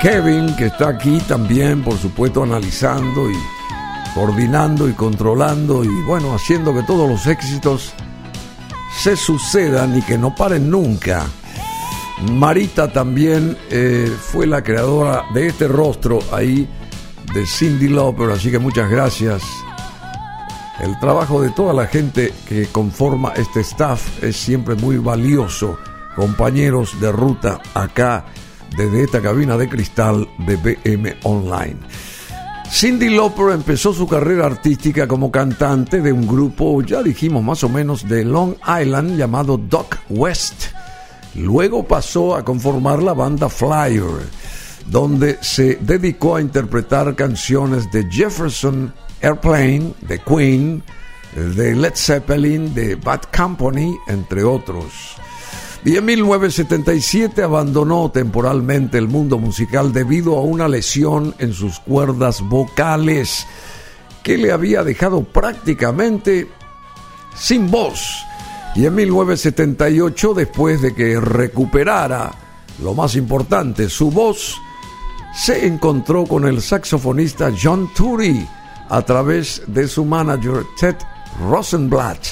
Kevin, 0.00 0.54
que 0.56 0.66
está 0.66 0.88
aquí 0.90 1.18
también, 1.26 1.82
por 1.82 1.96
supuesto, 1.98 2.42
analizando 2.42 3.30
y 3.30 3.34
coordinando 4.14 4.88
y 4.88 4.92
controlando 4.92 5.84
y 5.84 6.02
bueno, 6.06 6.34
haciendo 6.34 6.74
que 6.74 6.82
todos 6.82 7.08
los 7.08 7.26
éxitos 7.26 7.92
se 8.96 9.16
sucedan 9.16 9.96
y 9.96 10.02
que 10.02 10.18
no 10.18 10.34
paren 10.34 10.70
nunca. 10.70 11.26
Marita 12.32 12.92
también 12.92 13.56
eh, 13.70 14.12
fue 14.20 14.46
la 14.46 14.62
creadora 14.62 15.24
de 15.32 15.48
este 15.48 15.68
rostro 15.68 16.18
ahí 16.32 16.68
de 17.32 17.46
Cindy 17.46 17.88
Lauper, 17.88 18.30
así 18.30 18.50
que 18.50 18.58
muchas 18.58 18.90
gracias 18.90 19.42
el 20.80 20.98
trabajo 20.98 21.42
de 21.42 21.50
toda 21.50 21.74
la 21.74 21.86
gente 21.86 22.32
que 22.48 22.66
conforma 22.66 23.34
este 23.36 23.60
staff 23.60 24.22
es 24.22 24.36
siempre 24.36 24.74
muy 24.76 24.96
valioso. 24.96 25.78
Compañeros 26.20 27.00
de 27.00 27.10
ruta 27.10 27.62
acá 27.72 28.26
desde 28.76 29.04
esta 29.04 29.22
cabina 29.22 29.56
de 29.56 29.70
cristal 29.70 30.28
de 30.36 30.56
BM 30.56 31.16
Online. 31.22 31.78
Cindy 32.70 33.08
Lauper 33.08 33.54
empezó 33.54 33.94
su 33.94 34.06
carrera 34.06 34.44
artística 34.44 35.08
como 35.08 35.32
cantante 35.32 36.02
de 36.02 36.12
un 36.12 36.26
grupo, 36.26 36.82
ya 36.82 37.02
dijimos 37.02 37.42
más 37.42 37.64
o 37.64 37.70
menos, 37.70 38.06
de 38.06 38.26
Long 38.26 38.54
Island 38.82 39.16
llamado 39.16 39.56
Doc 39.56 39.96
West. 40.10 40.64
Luego 41.36 41.84
pasó 41.84 42.36
a 42.36 42.44
conformar 42.44 43.02
la 43.02 43.14
banda 43.14 43.48
Flyer, 43.48 44.28
donde 44.88 45.38
se 45.40 45.76
dedicó 45.76 46.36
a 46.36 46.42
interpretar 46.42 47.16
canciones 47.16 47.90
de 47.92 48.06
Jefferson 48.10 48.92
Airplane, 49.22 49.94
de 50.02 50.18
Queen, 50.18 50.82
de 51.34 51.74
Led 51.74 51.94
Zeppelin, 51.94 52.74
de 52.74 52.96
Bad 52.96 53.22
Company, 53.34 53.96
entre 54.06 54.44
otros. 54.44 55.16
Y 55.84 55.96
en 55.96 56.04
1977 56.04 57.42
abandonó 57.42 58.10
temporalmente 58.10 58.98
el 58.98 59.08
mundo 59.08 59.38
musical 59.38 59.92
debido 59.92 60.36
a 60.36 60.42
una 60.42 60.68
lesión 60.68 61.34
en 61.38 61.54
sus 61.54 61.80
cuerdas 61.80 62.42
vocales 62.42 63.46
que 64.22 64.36
le 64.36 64.52
había 64.52 64.84
dejado 64.84 65.22
prácticamente 65.22 66.50
sin 67.34 67.70
voz. 67.70 68.24
Y 68.74 68.84
en 68.84 68.94
1978, 68.94 70.34
después 70.34 70.82
de 70.82 70.94
que 70.94 71.18
recuperara 71.18 72.30
lo 72.82 72.94
más 72.94 73.16
importante, 73.16 73.88
su 73.88 74.10
voz, 74.10 74.60
se 75.34 75.66
encontró 75.66 76.26
con 76.26 76.46
el 76.46 76.60
saxofonista 76.60 77.50
John 77.60 77.88
Turi, 77.94 78.46
a 78.90 79.02
través 79.02 79.62
de 79.68 79.88
su 79.88 80.04
manager 80.04 80.64
Ted 80.78 80.96
Rosenblatt. 81.48 82.26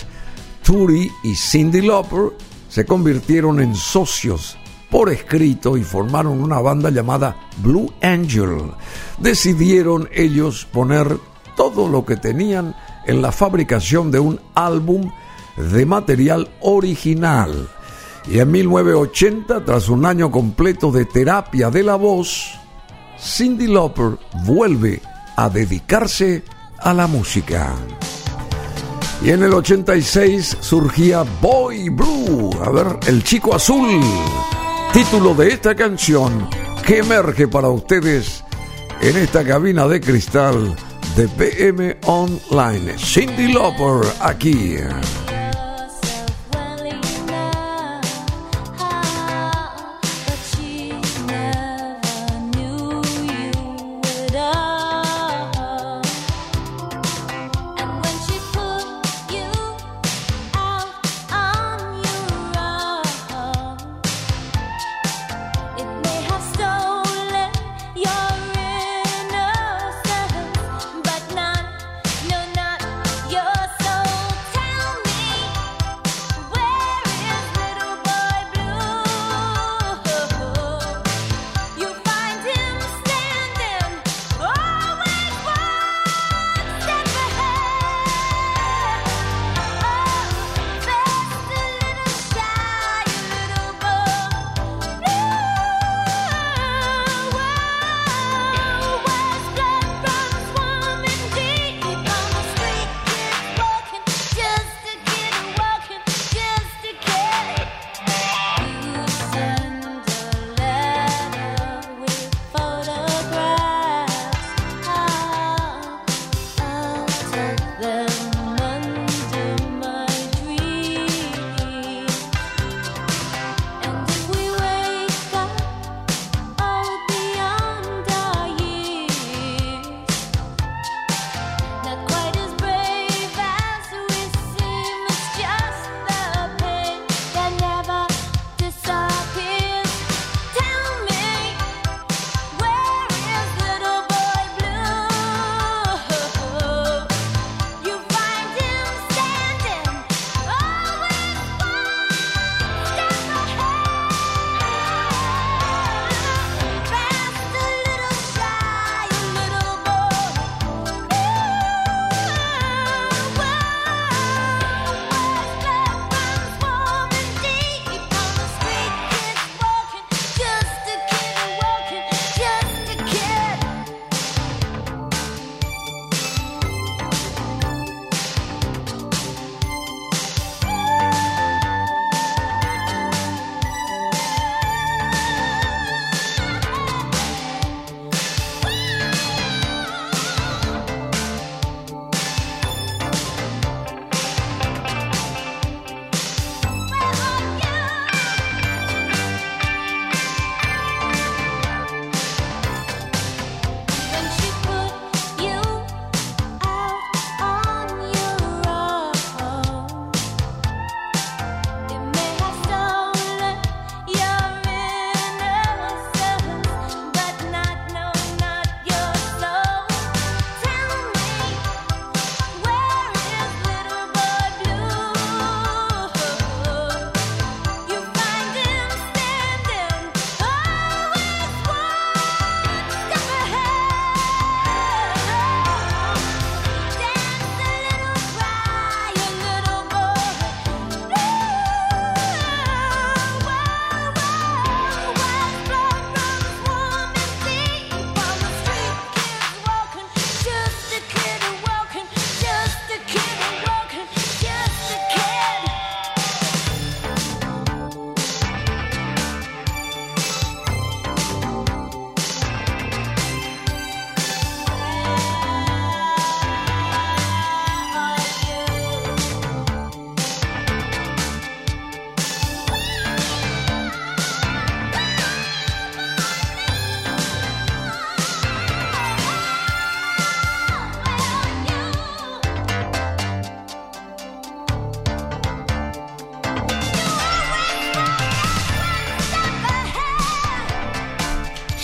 Turi 0.63 1.11
y 1.23 1.35
Cindy 1.35 1.81
Lauper 1.81 2.33
se 2.69 2.85
convirtieron 2.87 3.61
en 3.61 3.75
socios 3.75 4.59
por 4.91 5.11
escrito 5.11 5.77
y 5.77 5.83
formaron 5.83 6.41
una 6.41 6.61
banda 6.61 6.91
llamada 6.91 7.37
Blue 7.59 7.93
Angel. 8.03 8.73
Decidieron 9.19 10.09
ellos 10.13 10.67
poner 10.73 11.19
todo 11.57 11.89
lo 11.89 12.05
que 12.07 12.17
tenían 12.17 12.75
en 13.07 13.21
la 13.21 13.33
fabricación 13.33 14.11
de 14.11 14.21
un 14.21 14.41
álbum 14.55 15.11
de 15.57 15.85
material 15.87 16.49
original. 16.61 17.69
Y 18.31 18.39
en 18.39 18.51
1980, 18.51 19.65
tras 19.65 19.89
un 19.89 20.05
año 20.05 20.31
completo 20.31 20.93
de 20.93 21.07
terapia 21.07 21.71
de 21.71 21.83
la 21.83 21.97
voz, 21.97 22.53
Cindy 23.19 23.67
Lauper 23.67 24.19
vuelve 24.45 25.01
a 25.37 25.49
dedicarse 25.49 26.45
a 26.79 26.93
la 26.93 27.07
música. 27.07 27.75
Y 29.21 29.31
en 29.31 29.43
el 29.43 29.53
86 29.53 30.59
surgía 30.61 31.25
Boy 31.41 31.89
Blue, 31.89 32.51
a 32.65 32.71
ver, 32.71 32.87
el 33.09 33.25
chico 33.25 33.55
azul, 33.55 34.01
título 34.93 35.35
de 35.35 35.49
esta 35.49 35.75
canción 35.75 36.49
que 36.87 36.99
emerge 36.99 37.49
para 37.49 37.69
ustedes 37.69 38.45
en 39.01 39.17
esta 39.17 39.45
cabina 39.45 39.89
de 39.89 40.01
cristal 40.01 40.77
de 41.17 41.29
PM 41.29 41.97
Online. 42.07 42.97
Cindy 42.97 43.53
Lauper 43.53 44.09
aquí. 44.21 44.77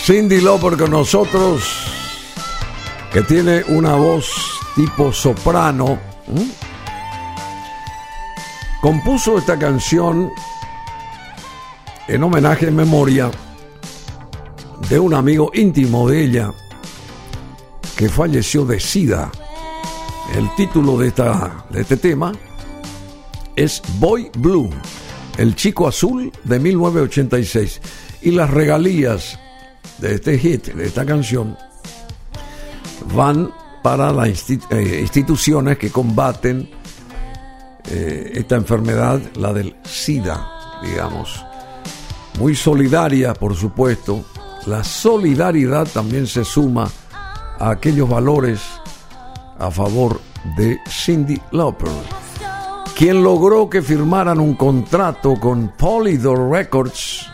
Cindy 0.05 0.39
Lauper 0.39 0.77
con 0.77 0.91
nosotros, 0.91 1.63
que 3.11 3.23
tiene 3.23 3.63
una 3.69 3.95
voz 3.95 4.29
tipo 4.75 5.11
soprano. 5.11 5.99
Compuso 8.83 9.39
esta 9.39 9.57
canción 9.57 10.29
en 12.07 12.21
homenaje 12.21 12.67
en 12.67 12.75
memoria 12.75 13.31
de 14.87 14.99
un 14.99 15.15
amigo 15.15 15.49
íntimo 15.55 16.07
de 16.07 16.23
ella 16.23 16.53
que 17.97 18.07
falleció 18.07 18.63
de 18.63 18.79
SIDA. 18.79 19.31
El 20.35 20.53
título 20.53 20.99
de, 20.99 21.07
esta, 21.07 21.65
de 21.71 21.81
este 21.81 21.97
tema 21.97 22.31
es 23.55 23.81
Boy 23.97 24.29
Blue, 24.37 24.69
el 25.39 25.55
chico 25.55 25.87
azul 25.87 26.31
de 26.43 26.59
1986. 26.59 27.81
Y 28.21 28.29
las 28.29 28.51
regalías 28.51 29.39
de 29.97 30.15
este 30.15 30.37
hit, 30.37 30.73
de 30.73 30.85
esta 30.85 31.05
canción, 31.05 31.57
van 33.13 33.51
para 33.81 34.11
las 34.11 34.49
eh, 34.49 34.99
instituciones 35.01 35.77
que 35.77 35.91
combaten 35.91 36.69
eh, 37.87 38.31
esta 38.33 38.55
enfermedad, 38.55 39.21
la 39.35 39.53
del 39.53 39.75
SIDA, 39.83 40.79
digamos. 40.83 41.45
Muy 42.39 42.55
solidaria, 42.55 43.33
por 43.33 43.55
supuesto. 43.55 44.25
La 44.65 44.83
solidaridad 44.83 45.87
también 45.87 46.25
se 46.25 46.43
suma 46.43 46.89
a 47.59 47.69
aquellos 47.69 48.09
valores 48.09 48.59
a 49.59 49.69
favor 49.69 50.19
de 50.57 50.79
Cindy 50.89 51.39
Lauper, 51.51 51.91
quien 52.97 53.23
logró 53.23 53.69
que 53.69 53.81
firmaran 53.81 54.39
un 54.39 54.55
contrato 54.55 55.35
con 55.39 55.69
Polydor 55.77 56.49
Records 56.51 57.29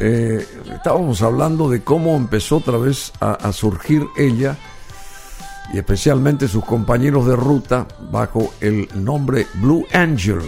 eh, 0.00 0.46
estábamos 0.72 1.22
hablando 1.22 1.68
de 1.68 1.82
cómo 1.82 2.16
empezó 2.16 2.58
otra 2.58 2.78
vez 2.78 3.12
a, 3.20 3.52
surgir 3.52 4.06
ella 4.16 4.56
y 5.72 5.78
especialmente 5.78 6.46
sus 6.46 6.64
compañeros 6.64 7.26
de 7.26 7.34
ruta 7.34 7.86
bajo 8.10 8.54
el 8.60 8.88
nombre 8.94 9.46
Blue 9.54 9.84
Angel. 9.92 10.40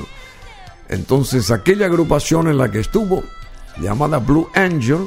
Entonces 0.89 1.51
aquella 1.51 1.87
agrupación 1.87 2.47
en 2.49 2.59
la 2.59 2.71
que 2.71 2.81
estuvo, 2.81 3.25
llamada 3.81 4.19
Blue 4.19 4.49
Angel, 4.55 5.07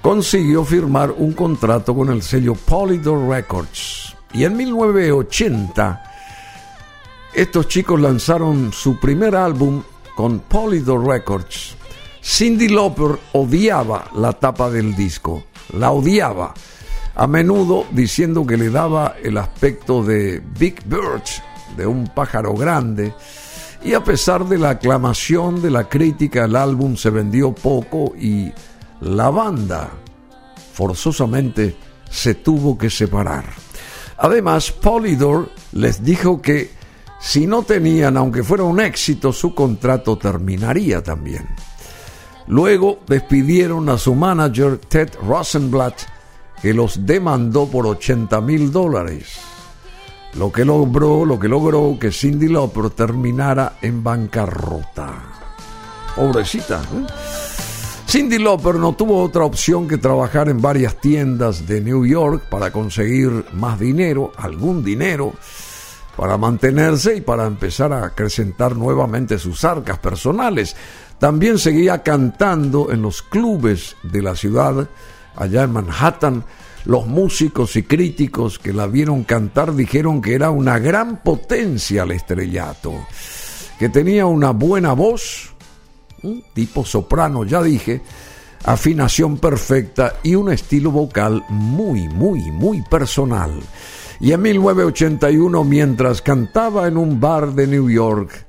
consiguió 0.00 0.64
firmar 0.64 1.10
un 1.10 1.32
contrato 1.34 1.94
con 1.94 2.10
el 2.10 2.22
sello 2.22 2.54
Polydor 2.54 3.28
Records. 3.28 4.16
Y 4.32 4.44
en 4.44 4.56
1980, 4.56 6.02
estos 7.34 7.68
chicos 7.68 8.00
lanzaron 8.00 8.72
su 8.72 8.98
primer 8.98 9.36
álbum 9.36 9.82
con 10.16 10.40
Polydor 10.40 11.06
Records 11.06 11.76
Cindy 12.24 12.68
Lauper 12.68 13.18
odiaba 13.32 14.08
la 14.14 14.32
tapa 14.32 14.70
del 14.70 14.94
disco, 14.94 15.44
la 15.76 15.90
odiaba, 15.90 16.54
a 17.16 17.26
menudo 17.26 17.84
diciendo 17.90 18.46
que 18.46 18.56
le 18.56 18.70
daba 18.70 19.16
el 19.22 19.36
aspecto 19.36 20.04
de 20.04 20.40
Big 20.58 20.84
Bird, 20.86 21.24
de 21.76 21.84
un 21.84 22.06
pájaro 22.06 22.54
grande, 22.54 23.12
y 23.82 23.94
a 23.94 24.04
pesar 24.04 24.46
de 24.46 24.56
la 24.56 24.70
aclamación 24.70 25.60
de 25.60 25.70
la 25.70 25.88
crítica, 25.88 26.44
el 26.44 26.54
álbum 26.54 26.96
se 26.96 27.10
vendió 27.10 27.52
poco 27.52 28.14
y 28.16 28.52
la 29.00 29.30
banda 29.30 29.90
forzosamente 30.74 31.76
se 32.08 32.36
tuvo 32.36 32.78
que 32.78 32.88
separar. 32.88 33.44
Además, 34.18 34.70
Polydor 34.70 35.50
les 35.72 36.04
dijo 36.04 36.40
que 36.40 36.70
si 37.20 37.48
no 37.48 37.64
tenían, 37.64 38.16
aunque 38.16 38.44
fuera 38.44 38.62
un 38.62 38.80
éxito, 38.80 39.32
su 39.32 39.54
contrato 39.54 40.16
terminaría 40.16 41.02
también. 41.02 41.48
Luego 42.52 42.98
despidieron 43.06 43.88
a 43.88 43.96
su 43.96 44.14
manager 44.14 44.76
Ted 44.76 45.08
Rosenblatt, 45.26 46.02
que 46.60 46.74
los 46.74 47.06
demandó 47.06 47.66
por 47.66 47.86
80 47.86 48.42
mil 48.42 48.70
dólares. 48.70 49.38
Lo 50.34 50.52
que 50.52 50.62
logró, 50.62 51.24
lo 51.24 51.38
que 51.38 51.48
logró 51.48 51.96
que 51.98 52.12
Cindy 52.12 52.48
Lauper 52.48 52.90
terminara 52.90 53.78
en 53.80 54.04
bancarrota. 54.04 55.14
Pobrecita. 56.14 56.82
¿eh? 56.82 57.06
Cindy 58.06 58.38
Lauper 58.38 58.74
no 58.74 58.92
tuvo 58.92 59.22
otra 59.22 59.44
opción 59.44 59.88
que 59.88 59.96
trabajar 59.96 60.50
en 60.50 60.60
varias 60.60 61.00
tiendas 61.00 61.66
de 61.66 61.80
New 61.80 62.04
York 62.04 62.50
para 62.50 62.70
conseguir 62.70 63.46
más 63.54 63.80
dinero, 63.80 64.30
algún 64.36 64.84
dinero, 64.84 65.32
para 66.18 66.36
mantenerse 66.36 67.16
y 67.16 67.22
para 67.22 67.46
empezar 67.46 67.94
a 67.94 68.04
acrecentar 68.04 68.76
nuevamente 68.76 69.38
sus 69.38 69.64
arcas 69.64 69.98
personales. 70.00 70.76
También 71.22 71.56
seguía 71.56 72.02
cantando 72.02 72.90
en 72.90 73.00
los 73.00 73.22
clubes 73.22 73.94
de 74.02 74.22
la 74.22 74.34
ciudad, 74.34 74.88
allá 75.36 75.62
en 75.62 75.72
Manhattan. 75.72 76.42
Los 76.84 77.06
músicos 77.06 77.76
y 77.76 77.84
críticos 77.84 78.58
que 78.58 78.72
la 78.72 78.88
vieron 78.88 79.22
cantar 79.22 79.72
dijeron 79.72 80.20
que 80.20 80.34
era 80.34 80.50
una 80.50 80.80
gran 80.80 81.22
potencia 81.22 82.02
al 82.02 82.10
estrellato, 82.10 83.06
que 83.78 83.88
tenía 83.88 84.26
una 84.26 84.50
buena 84.50 84.94
voz, 84.94 85.54
un 86.24 86.42
tipo 86.52 86.84
soprano, 86.84 87.44
ya 87.44 87.62
dije, 87.62 88.02
afinación 88.64 89.38
perfecta 89.38 90.14
y 90.24 90.34
un 90.34 90.50
estilo 90.50 90.90
vocal 90.90 91.44
muy, 91.50 92.08
muy, 92.08 92.50
muy 92.50 92.82
personal. 92.82 93.52
Y 94.18 94.32
en 94.32 94.42
1981, 94.42 95.62
mientras 95.62 96.20
cantaba 96.20 96.88
en 96.88 96.96
un 96.96 97.20
bar 97.20 97.52
de 97.52 97.68
New 97.68 97.88
York, 97.88 98.44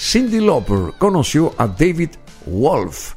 Cindy 0.00 0.38
Lauper 0.38 0.94
conoció 0.96 1.54
a 1.58 1.66
David 1.66 2.10
Wolf, 2.46 3.14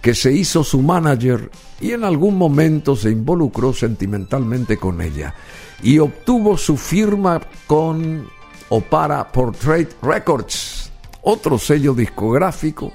que 0.00 0.14
se 0.14 0.32
hizo 0.32 0.64
su 0.64 0.80
manager 0.80 1.50
y 1.82 1.92
en 1.92 2.02
algún 2.02 2.38
momento 2.38 2.96
se 2.96 3.10
involucró 3.10 3.74
sentimentalmente 3.74 4.78
con 4.78 5.02
ella 5.02 5.34
y 5.82 5.98
obtuvo 5.98 6.56
su 6.56 6.78
firma 6.78 7.40
con 7.66 8.26
o 8.70 8.80
para 8.80 9.30
Portrait 9.30 9.90
Records, 10.02 10.90
otro 11.22 11.58
sello 11.58 11.92
discográfico 11.92 12.90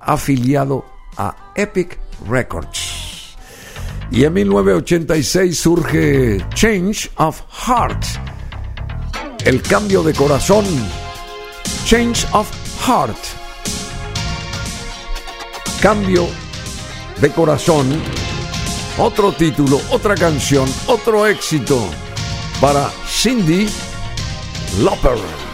afiliado 0.00 0.84
a 1.16 1.52
Epic 1.54 1.98
Records. 2.28 3.36
Y 4.10 4.24
en 4.24 4.32
1986 4.32 5.58
surge 5.58 6.44
Change 6.52 7.12
of 7.16 7.40
Heart, 7.64 8.04
el 9.44 9.62
cambio 9.62 10.02
de 10.02 10.12
corazón, 10.12 10.64
Change 11.86 12.26
of 12.32 12.61
Heart. 12.86 13.16
Cambio 15.80 16.26
de 17.20 17.30
corazón. 17.30 17.88
Otro 18.98 19.32
título, 19.32 19.80
otra 19.90 20.16
canción, 20.16 20.68
otro 20.86 21.26
éxito 21.26 21.78
para 22.60 22.90
Cindy 23.06 23.68
Lauper. 24.80 25.51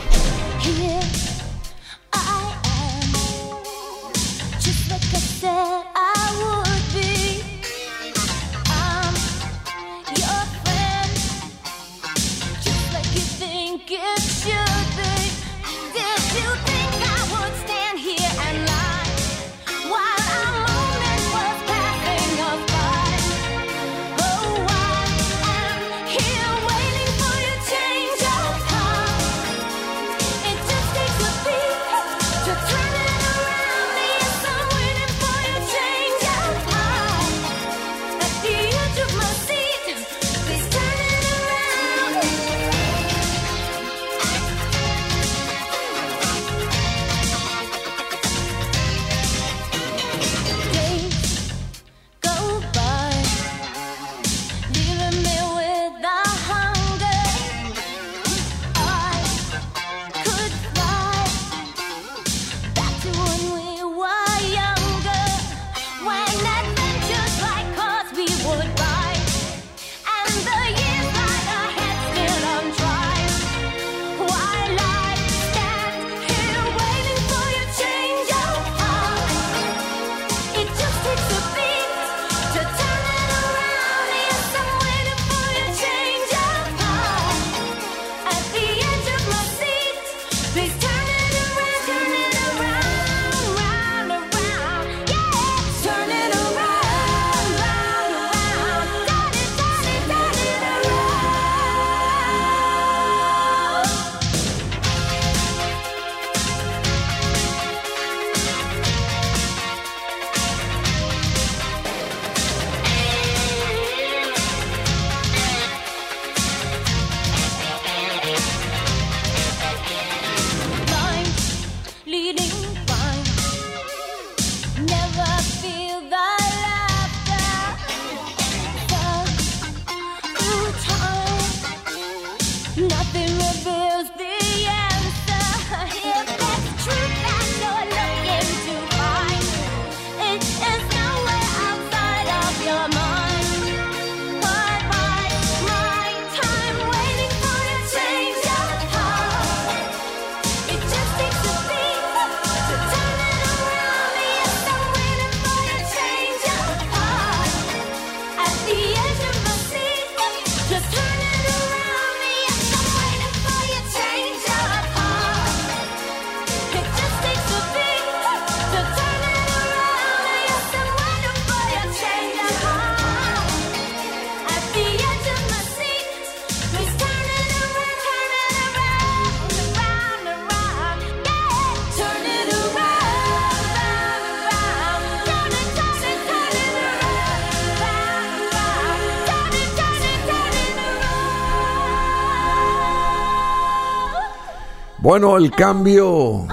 Bueno, 195.08 195.38
el 195.38 195.50
cambio 195.50 196.46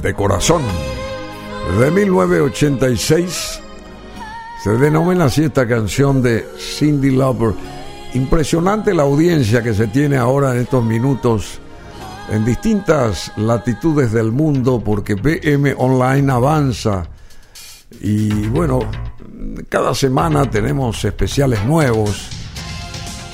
de 0.00 0.14
corazón 0.14 0.62
de 1.78 1.90
1986 1.90 3.60
se 4.64 4.70
denomina 4.78 5.26
así 5.26 5.44
esta 5.44 5.68
canción 5.68 6.22
de 6.22 6.48
Cindy 6.58 7.10
Lauper. 7.10 7.52
Impresionante 8.14 8.94
la 8.94 9.02
audiencia 9.02 9.62
que 9.62 9.74
se 9.74 9.88
tiene 9.88 10.16
ahora 10.16 10.52
en 10.52 10.62
estos 10.62 10.82
minutos 10.82 11.58
en 12.30 12.46
distintas 12.46 13.30
latitudes 13.36 14.10
del 14.10 14.32
mundo 14.32 14.82
porque 14.82 15.14
PM 15.14 15.74
Online 15.76 16.32
avanza 16.32 17.06
y 18.00 18.30
bueno, 18.46 18.80
cada 19.68 19.94
semana 19.94 20.50
tenemos 20.50 21.04
especiales 21.04 21.62
nuevos 21.66 22.30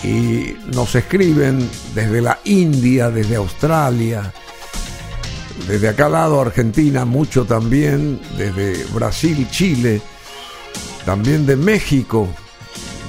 y 0.03 0.57
nos 0.75 0.97
escriben 0.97 1.71
desde 1.95 2.21
la 2.21 2.41
India, 2.43 3.09
desde 3.09 3.37
Australia, 3.37 4.33
desde 5.67 5.89
acá 5.89 6.09
lado 6.09 6.41
Argentina, 6.41 7.05
mucho 7.05 7.45
también, 7.45 8.21
desde 8.37 8.85
Brasil, 8.93 9.47
Chile, 9.51 10.01
también 11.05 11.47
de 11.47 11.57
México, 11.57 12.29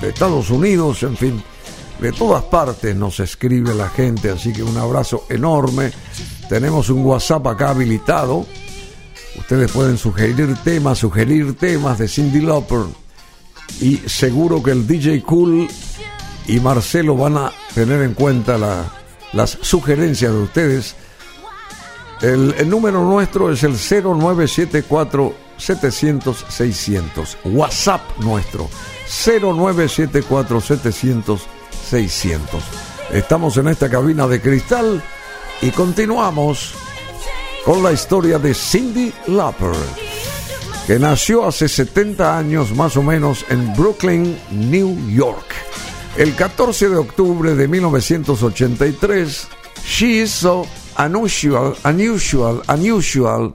de 0.02 0.10
Estados 0.10 0.50
Unidos, 0.50 1.04
en 1.04 1.18
fin, 1.18 1.43
de 2.00 2.14
todas 2.14 2.43
partes 2.43 2.95
nos 2.95 3.20
escribe 3.20 3.76
la 3.76 3.89
gente, 3.89 4.30
así 4.30 4.54
que 4.54 4.64
un 4.64 4.78
abrazo 4.78 5.26
enorme. 5.30 5.91
Tenemos 6.47 6.89
un 6.89 7.06
WhatsApp 7.06 7.45
acá 7.47 7.72
habilitado. 7.72 8.45
Ustedes 9.38 9.70
pueden 9.72 9.97
sugerir 9.97 10.56
temas, 10.64 11.00
sugerir 11.00 11.58
temas 11.58 11.97
de 11.97 12.08
Cindy 12.08 12.39
Lauper. 12.39 12.86
Y 13.82 13.97
seguro 13.97 14.64
que 14.64 14.72
el 14.72 14.88
DJ 14.88 15.22
Cool 15.24 15.68
y 16.47 16.60
Marcelo 16.62 17.16
van 17.18 17.38
a 17.38 17.52
tener 17.76 18.02
en 18.02 18.14
cuenta 18.14 18.58
las 19.34 19.58
sugerencias 19.62 20.32
de 20.32 20.39
ustedes. 20.39 20.95
El, 22.22 22.70
número 22.70 23.03
nuestro 23.05 23.51
es 23.51 23.63
el 23.63 23.78
0974 23.78 25.34
700 25.57 26.45
600. 26.49 27.38
WhatsApp 27.45 28.01
nuestro 28.20 28.70
0974 29.07 30.61
700 30.61 31.41
600. 31.89 32.63
Estamos 33.13 33.55
en 33.57 33.70
esta 33.70 33.89
cabina 33.89 34.28
de 34.28 34.41
cristal 34.41 35.01
y 35.61 35.72
continuamos 35.72 36.74
con 37.63 37.82
la 37.84 37.93
historia 37.93 38.38
de 38.38 38.53
Cindy 38.53 39.13
Lauper, 39.28 39.72
que 40.88 40.99
nació 40.99 41.47
hace 41.47 41.70
70 41.70 42.38
años 42.38 42.76
más 42.76 42.97
o 42.97 43.03
menos 43.03 43.45
en 43.49 43.74
Brooklyn, 43.76 44.38
New 44.51 45.09
York. 45.09 45.53
El 46.17 46.36
14 46.36 46.89
de 46.89 46.97
octubre 46.97 47.55
de 47.55 47.67
1983, 47.67 49.47
She 49.86 50.28
so 50.28 50.65
unusual, 50.97 51.75
unusual, 51.83 52.61
unusual. 52.67 53.53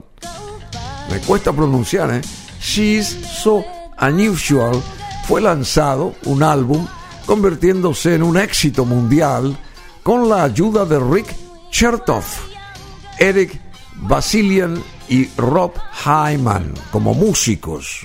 Me 1.09 1.19
cuesta 1.19 1.53
pronunciar, 1.53 2.11
¿eh? 2.11 2.21
She 2.59 2.97
is 2.97 3.07
so 3.07 3.63
unusual. 3.99 4.81
Fue 5.27 5.41
lanzado 5.41 6.15
un 6.25 6.43
álbum 6.43 6.87
convirtiéndose 7.25 8.15
en 8.15 8.23
un 8.23 8.37
éxito 8.37 8.85
mundial 8.85 9.57
con 10.03 10.29
la 10.29 10.43
ayuda 10.43 10.85
de 10.85 10.99
Rick 10.99 11.35
Chertoff, 11.71 12.47
Eric 13.17 13.59
Basilian 13.95 14.81
y 15.09 15.27
Rob 15.37 15.73
Hyman 16.03 16.73
como 16.91 17.13
músicos 17.13 18.01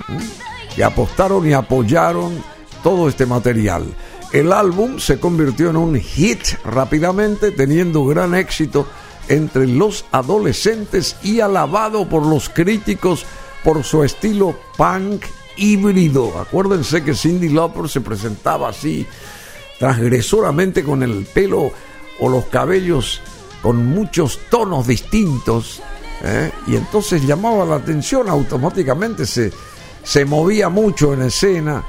que 0.74 0.84
apostaron 0.84 1.46
y 1.48 1.52
apoyaron 1.52 2.42
todo 2.82 3.08
este 3.08 3.26
material. 3.26 3.84
El 4.32 4.52
álbum 4.52 4.98
se 4.98 5.18
convirtió 5.18 5.70
en 5.70 5.76
un 5.76 5.98
hit 5.98 6.40
rápidamente, 6.64 7.50
teniendo 7.50 8.04
gran 8.06 8.34
éxito 8.34 8.86
entre 9.30 9.66
los 9.68 10.04
adolescentes 10.10 11.16
y 11.22 11.40
alabado 11.40 12.08
por 12.08 12.26
los 12.26 12.48
críticos 12.48 13.24
por 13.64 13.84
su 13.84 14.02
estilo 14.02 14.58
punk 14.76 15.24
híbrido. 15.56 16.38
Acuérdense 16.38 17.04
que 17.04 17.14
Cindy 17.14 17.48
Lauper 17.48 17.88
se 17.88 18.00
presentaba 18.00 18.70
así, 18.70 19.06
transgresoramente 19.78 20.82
con 20.82 21.02
el 21.02 21.24
pelo 21.32 21.70
o 22.18 22.28
los 22.28 22.46
cabellos 22.46 23.20
con 23.62 23.86
muchos 23.86 24.40
tonos 24.50 24.88
distintos. 24.88 25.80
¿eh? 26.24 26.50
Y 26.66 26.74
entonces 26.74 27.24
llamaba 27.24 27.64
la 27.64 27.76
atención 27.76 28.28
automáticamente, 28.28 29.26
se, 29.26 29.52
se 30.02 30.24
movía 30.24 30.68
mucho 30.68 31.14
en 31.14 31.22
escena 31.22 31.84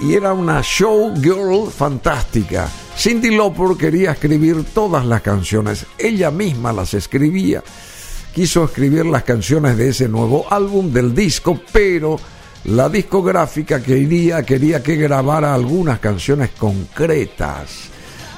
y 0.00 0.14
era 0.14 0.32
una 0.32 0.60
showgirl 0.62 1.70
fantástica. 1.70 2.68
Cindy 2.96 3.36
Lauper 3.36 3.76
quería 3.76 4.12
escribir 4.12 4.64
todas 4.74 5.04
las 5.04 5.22
canciones, 5.22 5.86
ella 5.98 6.30
misma 6.30 6.72
las 6.72 6.94
escribía. 6.94 7.62
Quiso 8.34 8.64
escribir 8.64 9.06
las 9.06 9.24
canciones 9.24 9.76
de 9.76 9.88
ese 9.88 10.08
nuevo 10.08 10.46
álbum 10.50 10.92
del 10.92 11.14
disco, 11.14 11.60
pero 11.72 12.18
la 12.64 12.88
discográfica 12.88 13.82
quería, 13.82 14.42
quería 14.42 14.82
que 14.82 14.96
grabara 14.96 15.54
algunas 15.54 15.98
canciones 16.00 16.50
concretas. 16.50 17.88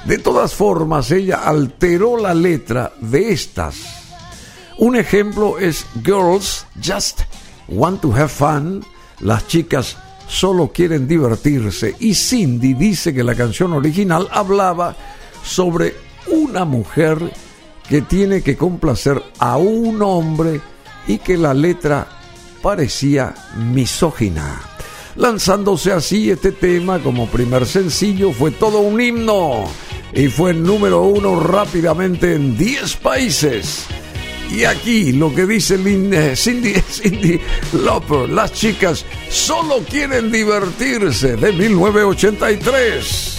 De 0.04 0.18
todas 0.18 0.54
formas, 0.54 1.10
ella 1.10 1.42
alteró 1.44 2.16
la 2.16 2.32
letra 2.32 2.92
de 3.00 3.32
estas. 3.32 3.76
Un 4.78 4.96
ejemplo 4.96 5.58
es 5.58 5.84
Girls 6.02 6.66
Just 6.82 7.20
Want 7.68 8.00
to 8.00 8.12
Have 8.14 8.28
Fun. 8.28 8.84
Las 9.20 9.46
chicas 9.46 9.98
solo 10.30 10.68
quieren 10.68 11.08
divertirse. 11.08 11.96
Y 11.98 12.14
Cindy 12.14 12.74
dice 12.74 13.12
que 13.12 13.24
la 13.24 13.34
canción 13.34 13.72
original 13.72 14.28
hablaba 14.30 14.96
sobre 15.44 15.94
una 16.28 16.64
mujer 16.64 17.18
que 17.88 18.02
tiene 18.02 18.40
que 18.40 18.56
complacer 18.56 19.20
a 19.38 19.56
un 19.56 20.00
hombre 20.02 20.60
y 21.08 21.18
que 21.18 21.36
la 21.36 21.52
letra 21.52 22.06
parecía 22.62 23.34
misógina. 23.56 24.60
Lanzándose 25.16 25.92
así 25.92 26.30
este 26.30 26.52
tema 26.52 27.00
como 27.00 27.26
primer 27.26 27.66
sencillo 27.66 28.32
fue 28.32 28.52
todo 28.52 28.78
un 28.78 29.00
himno 29.00 29.64
y 30.12 30.28
fue 30.28 30.54
número 30.54 31.02
uno 31.02 31.40
rápidamente 31.40 32.34
en 32.34 32.56
10 32.56 32.96
países. 32.96 33.86
Y 34.50 34.64
aquí 34.64 35.12
lo 35.12 35.32
que 35.32 35.46
dice 35.46 35.76
eh, 35.76 36.34
Cindy, 36.36 36.74
Cindy 36.90 37.40
Lauper, 37.72 38.28
las 38.28 38.52
chicas 38.52 39.06
solo 39.28 39.84
quieren 39.88 40.32
divertirse 40.32 41.36
de 41.36 41.52
1983. 41.52 43.38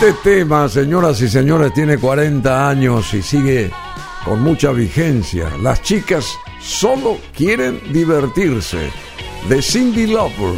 Este 0.00 0.12
tema, 0.22 0.68
señoras 0.68 1.20
y 1.22 1.28
señores, 1.28 1.74
tiene 1.74 1.98
40 1.98 2.68
años 2.68 3.12
y 3.14 3.20
sigue 3.20 3.72
con 4.24 4.40
mucha 4.42 4.70
vigencia. 4.70 5.50
Las 5.60 5.82
chicas 5.82 6.36
solo 6.60 7.18
quieren 7.36 7.80
divertirse. 7.92 8.92
De 9.48 9.60
Cindy 9.60 10.06
Lauper. 10.06 10.54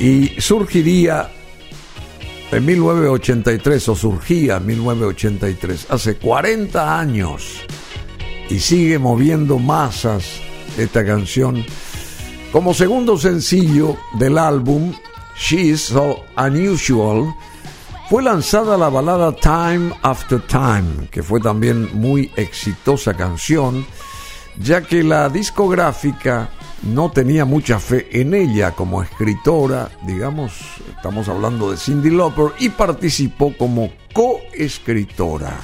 Y 0.00 0.40
surgiría 0.40 1.30
en 2.50 2.66
1983, 2.66 3.90
o 3.90 3.94
surgía 3.94 4.56
en 4.56 4.66
1983, 4.66 5.86
hace 5.88 6.16
40 6.16 6.98
años. 6.98 7.60
Y 8.50 8.58
sigue 8.58 8.98
moviendo 8.98 9.60
masas 9.60 10.24
esta 10.76 11.06
canción. 11.06 11.64
Como 12.50 12.74
segundo 12.74 13.16
sencillo 13.16 13.96
del 14.18 14.38
álbum 14.38 14.92
She's 15.38 15.82
So 15.82 16.24
Unusual, 16.36 17.32
fue 18.12 18.22
lanzada 18.22 18.76
la 18.76 18.90
balada 18.90 19.34
Time 19.34 19.90
After 20.02 20.38
Time, 20.42 21.08
que 21.10 21.22
fue 21.22 21.40
también 21.40 21.88
muy 21.98 22.30
exitosa 22.36 23.14
canción, 23.14 23.86
ya 24.58 24.82
que 24.82 25.02
la 25.02 25.30
discográfica 25.30 26.50
no 26.82 27.10
tenía 27.10 27.46
mucha 27.46 27.78
fe 27.78 28.20
en 28.20 28.34
ella 28.34 28.72
como 28.72 29.02
escritora, 29.02 29.88
digamos, 30.06 30.52
estamos 30.94 31.26
hablando 31.26 31.70
de 31.70 31.78
Cindy 31.78 32.10
Lauper, 32.10 32.52
y 32.58 32.68
participó 32.68 33.56
como 33.56 33.90
coescritora. 34.12 35.58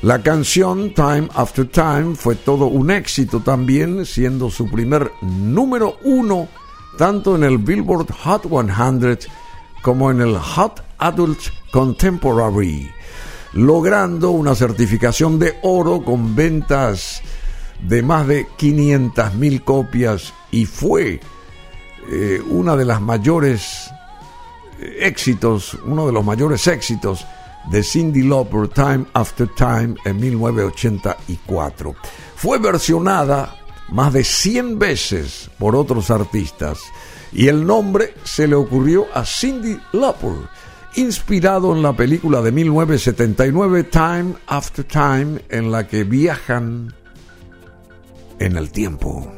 La 0.00 0.22
canción 0.22 0.94
Time 0.94 1.28
After 1.34 1.68
Time 1.68 2.14
fue 2.14 2.34
todo 2.34 2.64
un 2.64 2.90
éxito 2.90 3.40
también, 3.40 4.06
siendo 4.06 4.48
su 4.48 4.70
primer 4.70 5.12
número 5.20 5.98
uno 6.02 6.48
tanto 6.96 7.36
en 7.36 7.44
el 7.44 7.58
Billboard 7.58 8.10
Hot 8.22 8.48
100 8.48 9.18
como 9.82 10.10
en 10.10 10.22
el 10.22 10.38
Hot 10.38 10.82
Adult 10.98 11.40
Contemporary, 11.72 12.90
logrando 13.52 14.30
una 14.30 14.54
certificación 14.54 15.38
de 15.38 15.58
oro 15.62 16.02
con 16.04 16.34
ventas 16.34 17.22
de 17.80 18.02
más 18.02 18.26
de 18.26 18.46
500.000 18.46 19.64
copias 19.64 20.32
y 20.50 20.66
fue 20.66 21.20
eh, 22.10 22.42
una 22.48 22.76
de 22.76 22.84
las 22.84 23.00
mayores 23.00 23.90
eh, 24.80 24.98
éxitos, 25.00 25.74
uno 25.84 26.06
de 26.06 26.12
los 26.12 26.24
mayores 26.24 26.66
éxitos 26.66 27.26
de 27.70 27.82
Cindy 27.82 28.22
Lauper 28.22 28.68
Time 28.68 29.06
After 29.14 29.48
Time 29.48 29.94
en 30.04 30.20
1984. 30.20 31.94
Fue 32.36 32.58
versionada 32.58 33.56
más 33.88 34.12
de 34.12 34.24
100 34.24 34.78
veces 34.78 35.50
por 35.58 35.76
otros 35.76 36.10
artistas 36.10 36.80
y 37.32 37.48
el 37.48 37.66
nombre 37.66 38.14
se 38.24 38.46
le 38.46 38.54
ocurrió 38.54 39.06
a 39.14 39.24
Cindy 39.24 39.78
Lauper, 39.92 40.48
inspirado 40.96 41.74
en 41.74 41.82
la 41.82 41.92
película 41.92 42.42
de 42.42 42.52
1979 42.52 43.84
Time 43.84 44.34
After 44.46 44.84
Time 44.84 45.40
en 45.48 45.70
la 45.70 45.86
que 45.86 46.04
viajan 46.04 46.94
en 48.38 48.56
el 48.56 48.70
tiempo. 48.70 49.30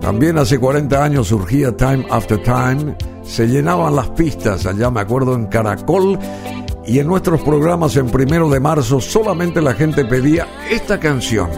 También 0.00 0.38
hace 0.38 0.58
40 0.58 1.02
años 1.02 1.28
surgía 1.28 1.76
Time 1.76 2.06
After 2.10 2.42
Time, 2.42 2.96
se 3.24 3.46
llenaban 3.46 3.94
las 3.94 4.08
pistas 4.10 4.64
allá, 4.64 4.90
me 4.90 5.00
acuerdo, 5.00 5.34
en 5.34 5.46
Caracol 5.46 6.18
y 6.86 7.00
en 7.00 7.06
nuestros 7.06 7.42
programas 7.42 7.96
en 7.96 8.08
primero 8.08 8.48
de 8.48 8.60
marzo 8.60 9.00
solamente 9.00 9.60
la 9.60 9.74
gente 9.74 10.04
pedía 10.04 10.46
esta 10.70 10.98
canción. 10.98 11.50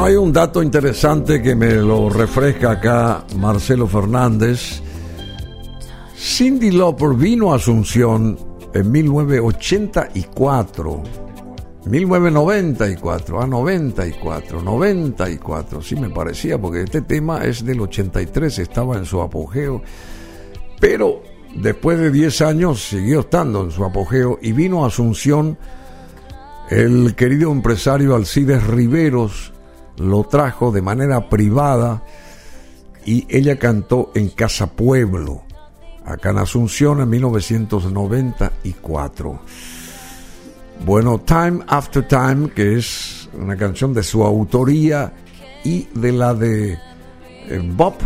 Bueno, 0.00 0.12
hay 0.12 0.16
un 0.16 0.32
dato 0.32 0.62
interesante 0.62 1.42
que 1.42 1.54
me 1.54 1.74
lo 1.74 2.08
refresca 2.08 2.70
acá 2.70 3.22
Marcelo 3.36 3.86
Fernández. 3.86 4.80
Cindy 6.16 6.70
Lauper 6.70 7.10
vino 7.10 7.52
a 7.52 7.56
Asunción 7.56 8.38
en 8.72 8.90
1984. 8.90 11.02
1994, 11.84 13.42
ah, 13.42 13.46
94, 13.46 14.62
94, 14.62 15.82
sí 15.82 15.96
me 15.96 16.08
parecía, 16.08 16.58
porque 16.58 16.84
este 16.84 17.02
tema 17.02 17.44
es 17.44 17.62
del 17.62 17.82
83, 17.82 18.58
estaba 18.58 18.96
en 18.96 19.04
su 19.04 19.20
apogeo, 19.20 19.82
pero 20.80 21.22
después 21.56 21.98
de 21.98 22.10
10 22.10 22.40
años 22.40 22.88
siguió 22.88 23.20
estando 23.20 23.64
en 23.64 23.70
su 23.70 23.84
apogeo 23.84 24.38
y 24.40 24.52
vino 24.52 24.82
a 24.82 24.86
Asunción 24.86 25.58
el 26.70 27.14
querido 27.16 27.52
empresario 27.52 28.14
Alcides 28.14 28.66
Riveros, 28.66 29.49
lo 30.00 30.24
trajo 30.24 30.72
de 30.72 30.82
manera 30.82 31.28
privada 31.28 32.02
y 33.04 33.26
ella 33.28 33.56
cantó 33.58 34.12
en 34.14 34.30
Casa 34.30 34.68
Pueblo, 34.68 35.42
acá 36.04 36.30
en 36.30 36.38
Asunción 36.38 37.00
en 37.00 37.10
1994. 37.10 39.40
Bueno, 40.86 41.20
Time 41.20 41.60
After 41.66 42.08
Time, 42.08 42.48
que 42.50 42.78
es 42.78 43.28
una 43.34 43.56
canción 43.56 43.92
de 43.92 44.02
su 44.02 44.24
autoría 44.24 45.12
y 45.64 45.86
de 45.94 46.12
la 46.12 46.32
de 46.32 46.72
eh, 46.72 46.78
Bob 47.76 47.96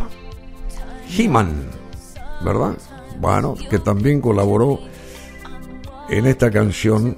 Heeman, 1.17 1.71
¿verdad? 2.45 2.77
Bueno, 3.21 3.55
que 3.71 3.79
también 3.79 4.21
colaboró 4.21 4.81
en 6.09 6.27
esta 6.27 6.51
canción. 6.51 7.17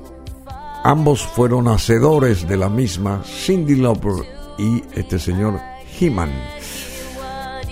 Ambos 0.85 1.27
fueron 1.27 1.69
hacedores 1.69 2.47
de 2.47 2.59
la 2.59 2.69
misma, 2.69 3.23
Cindy 3.25 3.77
Lauper 3.77 4.36
y 4.59 4.83
este 4.95 5.19
señor 5.19 5.61
Heeman. 5.99 6.31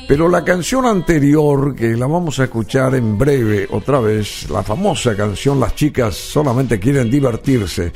Pero 0.06 0.28
la 0.28 0.44
canción 0.44 0.84
anterior, 0.84 1.74
que 1.74 1.96
la 1.96 2.06
vamos 2.06 2.38
a 2.38 2.44
escuchar 2.44 2.94
en 2.94 3.16
breve 3.16 3.66
otra 3.70 4.00
vez, 4.00 4.50
la 4.50 4.62
famosa 4.62 5.16
canción 5.16 5.58
Las 5.58 5.74
chicas 5.74 6.14
solamente 6.14 6.78
quieren 6.78 7.10
divertirse, 7.10 7.90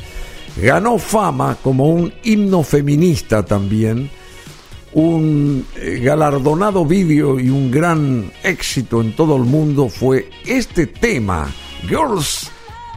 ganó 0.56 0.98
fama 0.98 1.58
como 1.62 1.88
un 1.88 2.12
himno 2.24 2.62
feminista 2.62 3.44
también, 3.44 4.10
un 4.94 5.66
eh, 5.76 6.00
galardonado 6.02 6.86
vídeo 6.86 7.38
y 7.38 7.50
un 7.50 7.70
gran 7.70 8.32
éxito 8.42 9.02
en 9.02 9.14
todo 9.14 9.36
el 9.36 9.42
mundo 9.42 9.90
fue 9.90 10.30
este 10.46 10.86
tema, 10.86 11.46
Girls 11.86 12.50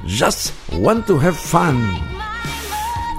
Just 0.07 0.53
Want 0.79 1.05
to 1.05 1.19
Have 1.19 1.33
Fun, 1.33 1.83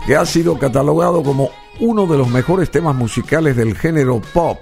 que 0.06 0.16
ha 0.16 0.24
sido 0.24 0.58
catalogado 0.58 1.22
como 1.22 1.50
uno 1.82 2.06
de 2.06 2.16
los 2.16 2.30
mejores 2.30 2.70
temas 2.70 2.94
musicales 2.94 3.56
del 3.56 3.76
género 3.76 4.22
pop 4.32 4.58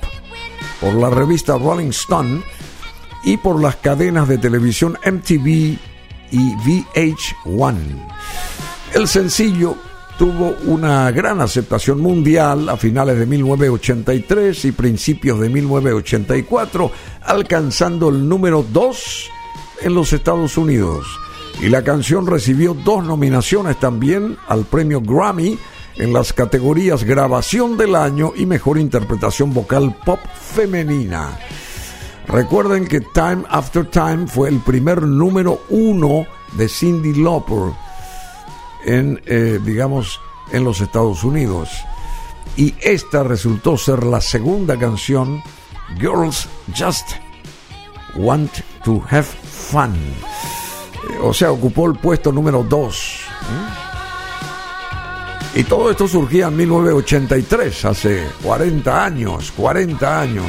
por 0.80 0.94
la 0.94 1.10
revista 1.10 1.58
Rolling 1.58 1.90
Stone 1.90 2.40
y 3.22 3.36
por 3.36 3.60
las 3.60 3.76
cadenas 3.76 4.26
de 4.26 4.38
televisión 4.38 4.96
MTV 5.04 5.46
y 6.30 6.54
VH1. 6.56 7.76
El 8.94 9.06
sencillo 9.06 9.76
tuvo 10.18 10.56
una 10.64 11.10
gran 11.10 11.42
aceptación 11.42 12.00
mundial 12.00 12.70
a 12.70 12.78
finales 12.78 13.18
de 13.18 13.26
1983 13.26 14.64
y 14.64 14.72
principios 14.72 15.40
de 15.40 15.50
1984, 15.50 16.90
alcanzando 17.20 18.08
el 18.08 18.26
número 18.26 18.64
2 18.72 19.30
en 19.82 19.94
los 19.94 20.14
Estados 20.14 20.56
Unidos. 20.56 21.06
Y 21.60 21.68
la 21.68 21.84
canción 21.84 22.26
recibió 22.26 22.72
dos 22.72 23.04
nominaciones 23.04 23.78
también 23.78 24.38
al 24.48 24.64
premio 24.64 25.02
Grammy 25.02 25.58
en 25.96 26.12
las 26.12 26.32
categorías 26.32 27.04
Grabación 27.04 27.76
del 27.76 27.94
Año 27.94 28.32
y 28.36 28.46
Mejor 28.46 28.78
Interpretación 28.78 29.52
Vocal 29.52 29.96
Pop 30.04 30.20
Femenina. 30.34 31.38
Recuerden 32.26 32.86
que 32.86 33.00
Time 33.00 33.42
After 33.48 33.84
Time 33.84 34.26
fue 34.26 34.48
el 34.48 34.60
primer 34.60 35.02
número 35.02 35.62
uno 35.68 36.26
de 36.52 36.68
Cindy 36.68 37.14
Lauper 37.14 37.72
en, 38.84 39.20
eh, 39.26 39.58
digamos, 39.64 40.20
en 40.52 40.64
los 40.64 40.80
Estados 40.80 41.24
Unidos. 41.24 41.70
Y 42.56 42.74
esta 42.80 43.22
resultó 43.22 43.76
ser 43.76 44.04
la 44.04 44.20
segunda 44.20 44.78
canción, 44.78 45.42
Girls 45.98 46.48
Just 46.76 47.12
Want 48.16 48.52
to 48.84 49.02
Have 49.10 49.22
Fun. 49.24 49.94
Eh, 49.94 51.18
o 51.22 51.32
sea, 51.32 51.52
ocupó 51.52 51.86
el 51.86 51.96
puesto 51.96 52.32
número 52.32 52.62
dos. 52.62 53.20
Y 55.54 55.64
todo 55.64 55.90
esto 55.90 56.06
surgía 56.06 56.46
en 56.46 56.56
1983, 56.56 57.84
hace 57.84 58.24
40 58.42 59.04
años, 59.04 59.52
40 59.56 60.20
años. 60.20 60.46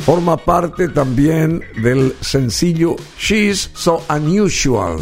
Forma 0.00 0.36
parte 0.36 0.88
también 0.88 1.62
del 1.82 2.14
sencillo 2.20 2.96
She's 3.18 3.70
So 3.74 4.04
Unusual. 4.10 4.98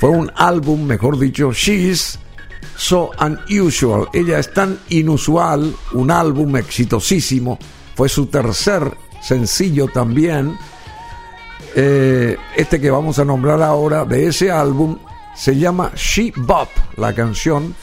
Fue 0.00 0.10
un 0.10 0.30
álbum, 0.34 0.84
mejor 0.84 1.18
dicho, 1.18 1.52
She's 1.52 2.18
So 2.76 3.12
Unusual. 3.20 4.08
Ella 4.12 4.40
es 4.40 4.52
tan 4.52 4.78
inusual, 4.88 5.74
un 5.92 6.10
álbum 6.10 6.56
exitosísimo. 6.56 7.58
Fue 7.94 8.08
su 8.08 8.26
tercer 8.26 8.96
sencillo 9.22 9.86
también. 9.86 10.58
Eh, 11.76 12.36
este 12.56 12.80
que 12.80 12.90
vamos 12.90 13.18
a 13.20 13.24
nombrar 13.24 13.62
ahora 13.62 14.04
de 14.04 14.26
ese 14.26 14.50
álbum 14.50 14.98
se 15.34 15.56
llama 15.56 15.92
She 15.94 16.32
Bop, 16.36 16.68
la 16.96 17.14
canción, 17.14 17.74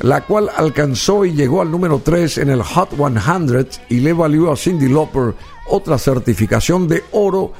la 0.00 0.22
cual 0.22 0.50
alcanzó 0.54 1.24
y 1.24 1.32
llegó 1.32 1.62
al 1.62 1.70
número 1.70 2.00
3 2.04 2.38
en 2.38 2.50
el 2.50 2.62
Hot 2.62 2.90
100 2.96 3.68
y 3.88 4.00
le 4.00 4.12
valió 4.12 4.52
a 4.52 4.56
Cindy 4.56 4.88
Lauper 4.88 5.34
otra 5.68 5.98
certificación 5.98 6.86
de 6.86 7.04
oro 7.12 7.52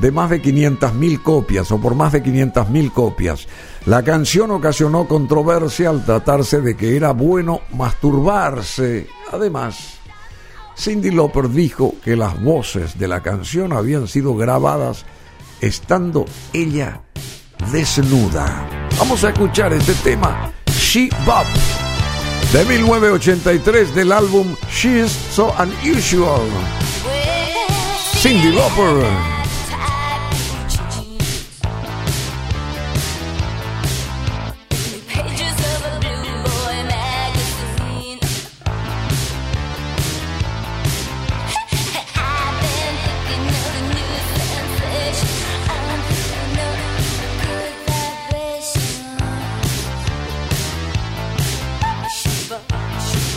de 0.00 0.10
más 0.10 0.30
de 0.30 0.40
500 0.40 0.94
mil 0.94 1.22
copias 1.22 1.70
o 1.70 1.78
por 1.78 1.94
más 1.94 2.12
de 2.12 2.22
500 2.22 2.70
mil 2.70 2.92
copias. 2.92 3.46
La 3.84 4.02
canción 4.02 4.50
ocasionó 4.50 5.06
controversia 5.06 5.90
al 5.90 6.04
tratarse 6.04 6.60
de 6.60 6.76
que 6.76 6.96
era 6.96 7.12
bueno 7.12 7.60
masturbarse. 7.74 9.06
Además, 9.30 9.98
Cindy 10.78 11.10
Lauper 11.10 11.50
dijo 11.50 11.94
que 12.02 12.16
las 12.16 12.40
voces 12.42 12.98
de 12.98 13.08
la 13.08 13.22
canción 13.22 13.72
habían 13.72 14.08
sido 14.08 14.34
grabadas 14.34 15.04
estando 15.60 16.24
ella 16.54 17.02
desnuda. 17.70 18.66
Vamos 18.98 19.24
a 19.24 19.30
escuchar 19.30 19.72
este 19.72 19.94
tema, 19.94 20.50
She 20.70 21.08
Bop, 21.24 21.46
de 22.52 22.64
1983 22.64 23.94
del 23.94 24.12
álbum 24.12 24.54
She's 24.70 25.10
So 25.34 25.54
Unusual. 25.58 26.48
Cindy 28.20 28.52
Lauper. 28.52 29.31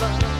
love. 0.02 0.35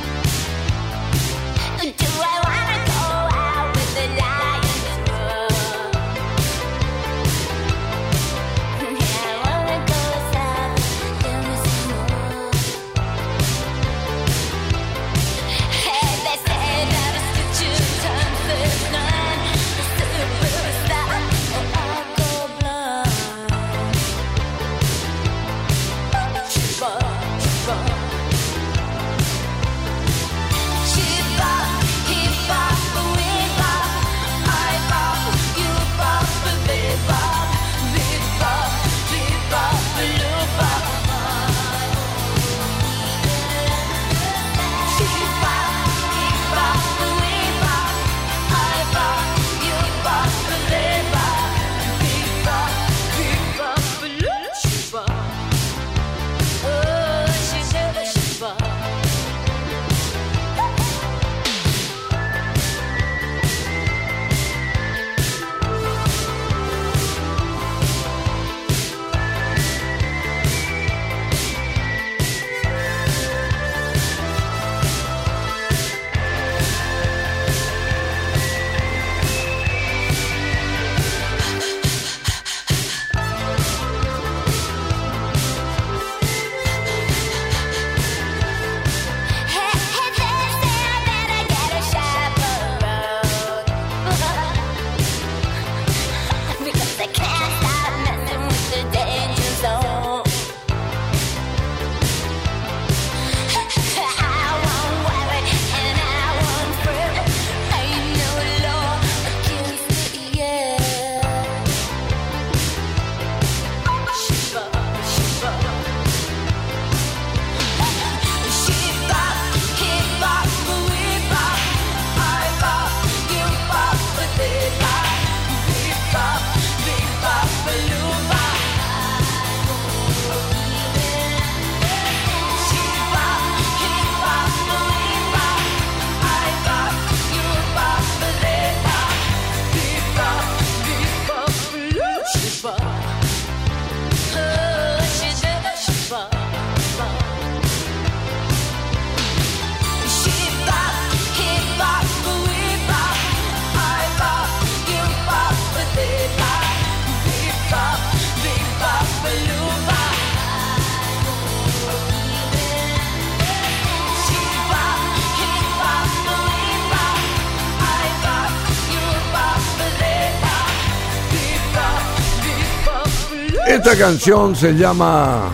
Esta 173.96 174.08
canción 174.08 174.54
se 174.58 174.74
llama, 174.74 175.50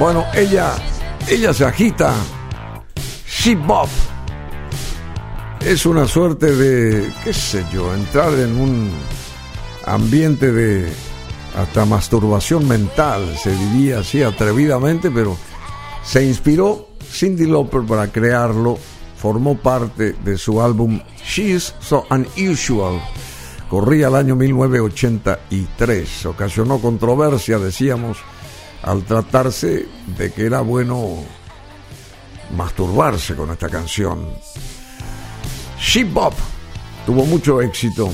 bueno, 0.00 0.24
ella, 0.34 0.74
ella 1.28 1.54
se 1.54 1.64
agita, 1.64 2.12
She 3.24 3.54
Bop. 3.54 3.88
Es 5.60 5.86
una 5.86 6.08
suerte 6.08 6.56
de, 6.56 7.12
qué 7.22 7.32
sé 7.32 7.64
yo, 7.72 7.94
entrar 7.94 8.34
en 8.34 8.60
un 8.60 8.90
ambiente 9.86 10.50
de 10.50 10.92
hasta 11.56 11.84
masturbación 11.84 12.66
mental, 12.66 13.32
se 13.40 13.52
diría 13.54 14.00
así 14.00 14.24
atrevidamente, 14.24 15.12
pero 15.12 15.36
se 16.02 16.24
inspiró 16.24 16.88
Cindy 17.08 17.46
Lauper 17.46 17.82
para 17.82 18.08
crearlo, 18.10 18.76
formó 19.16 19.56
parte 19.56 20.16
de 20.24 20.36
su 20.36 20.60
álbum 20.60 21.00
She's 21.24 21.72
So 21.78 22.04
Unusual 22.10 23.00
corría 23.74 24.06
el 24.06 24.14
año 24.14 24.36
1983. 24.36 26.26
Ocasionó 26.26 26.78
controversia, 26.78 27.58
decíamos, 27.58 28.18
al 28.84 29.02
tratarse 29.02 29.88
de 30.16 30.32
que 30.32 30.46
era 30.46 30.60
bueno 30.60 31.16
masturbarse 32.56 33.34
con 33.34 33.50
esta 33.50 33.68
canción. 33.68 34.28
She 35.80 36.04
Bop 36.04 36.34
tuvo 37.04 37.26
mucho 37.26 37.60
éxito. 37.60 38.12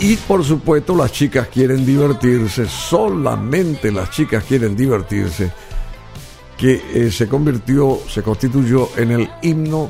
Y 0.00 0.16
por 0.16 0.42
supuesto 0.42 0.96
las 0.96 1.12
chicas 1.12 1.46
quieren 1.46 1.86
divertirse, 1.86 2.66
solamente 2.66 3.92
las 3.92 4.10
chicas 4.10 4.42
quieren 4.42 4.74
divertirse, 4.74 5.52
que 6.58 6.82
eh, 6.92 7.12
se 7.12 7.28
convirtió, 7.28 8.00
se 8.08 8.24
constituyó 8.24 8.88
en 8.96 9.12
el 9.12 9.30
himno 9.40 9.88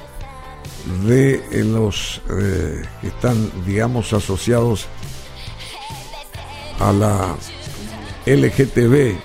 de 1.06 1.34
eh, 1.50 1.64
los 1.64 2.20
eh, 2.30 2.82
que 3.00 3.08
están, 3.08 3.50
digamos, 3.64 4.12
asociados 4.12 4.86
a 6.80 6.92
la 6.92 7.34
LGTB, 8.26 9.16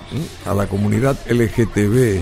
a 0.45 0.53
la 0.53 0.67
comunidad 0.67 1.17
LGTB. 1.27 2.21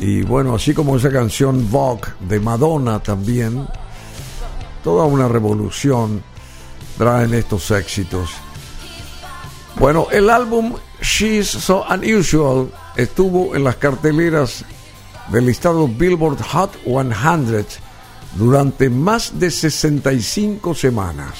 Y 0.00 0.22
bueno, 0.22 0.54
así 0.54 0.72
como 0.72 0.96
esa 0.96 1.10
canción 1.10 1.70
Vogue 1.70 2.08
de 2.20 2.40
Madonna 2.40 3.00
también, 3.00 3.66
toda 4.82 5.04
una 5.04 5.28
revolución 5.28 6.22
traen 6.96 7.34
estos 7.34 7.70
éxitos. 7.70 8.30
Bueno, 9.78 10.08
el 10.10 10.30
álbum 10.30 10.74
She's 11.02 11.48
So 11.48 11.84
Unusual 11.88 12.70
estuvo 12.96 13.54
en 13.54 13.64
las 13.64 13.76
carteleras 13.76 14.64
del 15.32 15.46
listado 15.46 15.86
Billboard 15.88 16.42
Hot 16.42 16.72
100 16.84 17.66
durante 18.36 18.90
más 18.90 19.38
de 19.38 19.50
65 19.50 20.74
semanas 20.74 21.34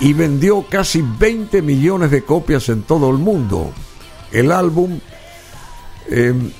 y 0.00 0.12
vendió 0.12 0.64
casi 0.68 1.02
20 1.02 1.62
millones 1.62 2.10
de 2.10 2.22
copias 2.22 2.68
en 2.68 2.82
todo 2.82 3.10
el 3.10 3.18
mundo. 3.18 3.72
El 4.30 4.52
álbum 4.52 4.98
em, 6.08 6.50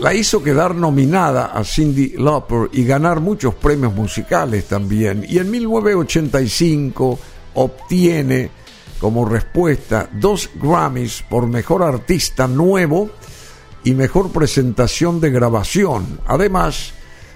la 0.00 0.14
hizo 0.14 0.42
quedar 0.42 0.74
nominada 0.74 1.46
a 1.46 1.64
Cindy 1.64 2.14
Lauper 2.16 2.70
y 2.72 2.84
ganar 2.84 3.20
muchos 3.20 3.54
premios 3.54 3.94
musicales 3.94 4.66
también. 4.66 5.26
Y 5.28 5.38
en 5.38 5.50
1985 5.50 7.18
obtiene 7.54 8.50
como 9.00 9.24
respuesta 9.24 10.08
dos 10.12 10.50
Grammys 10.54 11.24
por 11.28 11.46
Mejor 11.46 11.82
Artista 11.82 12.46
Nuevo 12.46 13.10
y 13.88 13.94
Mejor 13.94 14.30
Presentación 14.30 15.18
de 15.18 15.30
Grabación, 15.30 16.20
además 16.26 16.92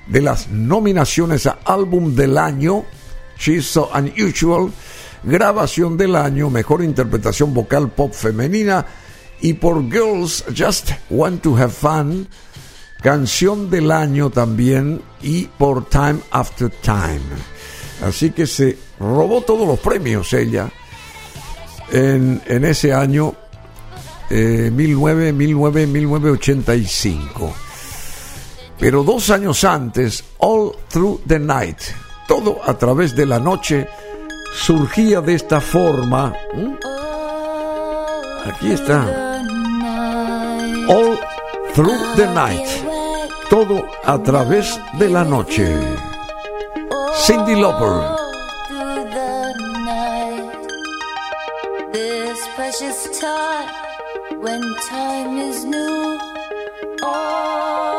de 0.07 0.21
las 0.21 0.49
nominaciones 0.49 1.47
a 1.47 1.61
Álbum 1.65 2.15
del 2.15 2.37
Año, 2.37 2.85
She's 3.39 3.65
So 3.65 3.91
Unusual, 3.95 4.71
Grabación 5.23 5.97
del 5.97 6.15
Año, 6.15 6.51
Mejor 6.51 6.85
Interpretación 6.85 7.55
Vocal 7.55 7.91
Pop 7.93 8.13
Femenina 8.13 8.85
y 9.41 9.55
por 9.55 9.83
Girls 9.91 10.45
Just 10.55 10.91
Want 11.09 11.41
to 11.41 11.57
Have 11.57 11.71
Fun, 11.71 12.29
Canción 13.03 13.71
del 13.71 13.91
Año 13.91 14.29
también 14.29 15.01
y 15.23 15.47
por 15.47 15.89
Time 15.89 16.19
After 16.33 16.69
Time. 16.69 17.23
Así 18.05 18.33
que 18.33 18.47
se 18.47 18.77
robó 19.01 19.41
todos 19.41 19.67
los 19.67 19.79
premios 19.79 20.31
ella 20.35 20.71
en, 21.91 22.43
en 22.45 22.67
ese 22.67 22.93
año 22.93 23.37
eh, 24.35 24.71
19, 24.75 25.33
19, 25.33 25.87
1985. 25.87 27.53
Pero 28.79 29.05
dos 29.05 29.29
años 29.29 29.63
antes, 29.63 30.25
All 30.39 30.73
Through 30.89 31.21
the 31.27 31.39
Night, 31.39 31.79
todo 32.27 32.59
a 32.65 32.73
través 32.79 33.15
de 33.15 33.27
la 33.27 33.39
noche, 33.39 33.87
surgía 34.55 35.21
de 35.21 35.35
esta 35.35 35.61
forma. 35.61 36.35
Aquí 38.47 38.73
está. 38.73 39.41
All 40.89 41.21
Through 41.75 42.17
the 42.17 42.27
Night, 42.29 42.67
todo 43.51 43.87
a 44.05 44.23
través 44.23 44.81
de 44.99 45.11
la 45.11 45.25
noche. 45.25 45.77
Cindy 47.27 47.55
Lauper. 47.55 48.23
precious 52.57 53.21
time 53.21 53.92
when 54.43 54.61
time 54.91 55.39
is 55.39 55.65
new. 55.65 56.19
Oh, 57.01 57.92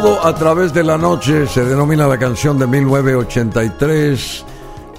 Todo 0.00 0.24
a 0.26 0.34
través 0.34 0.72
de 0.72 0.82
la 0.82 0.96
noche 0.96 1.46
se 1.46 1.62
denomina 1.62 2.08
la 2.08 2.18
canción 2.18 2.58
de 2.58 2.66
1983. 2.66 4.46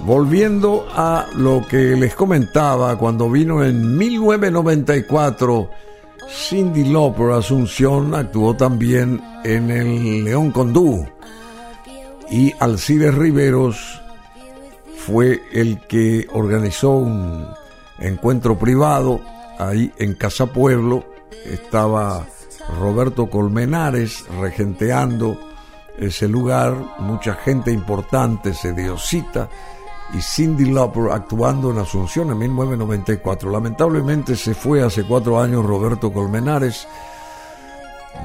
Volviendo 0.04 0.86
a 0.94 1.26
lo 1.34 1.66
que 1.68 1.96
les 1.96 2.14
comentaba 2.14 2.96
cuando 2.96 3.28
vino 3.28 3.64
en 3.64 3.96
1994, 3.98 5.70
Cindy 6.30 6.84
Lauper 6.84 7.32
Asunción 7.32 8.14
actuó 8.14 8.54
también 8.54 9.20
en 9.42 9.72
el 9.72 10.22
León 10.22 10.52
Condú 10.52 11.04
y 12.30 12.54
Alcides 12.60 13.12
Riveros 13.12 14.00
fue 14.98 15.42
el 15.52 15.80
que 15.88 16.28
organizó 16.32 16.90
un 16.90 17.48
encuentro 17.98 18.56
privado 18.56 19.20
ahí 19.58 19.92
en 19.98 20.14
Casa 20.14 20.46
Pueblo. 20.46 21.04
Estaba 21.44 22.24
Roberto 22.78 23.28
Colmenares 23.28 24.24
regenteando 24.40 25.38
ese 25.98 26.26
lugar, 26.26 26.74
mucha 26.98 27.34
gente 27.34 27.70
importante 27.70 28.54
se 28.54 28.72
dio 28.72 28.96
cita 28.96 29.48
y 30.14 30.20
Cindy 30.20 30.70
Lauper 30.70 31.12
actuando 31.12 31.70
en 31.70 31.78
Asunción 31.78 32.30
en 32.30 32.38
1994. 32.38 33.50
Lamentablemente 33.50 34.36
se 34.36 34.54
fue 34.54 34.82
hace 34.82 35.04
cuatro 35.04 35.40
años 35.40 35.64
Roberto 35.64 36.12
Colmenares 36.12 36.86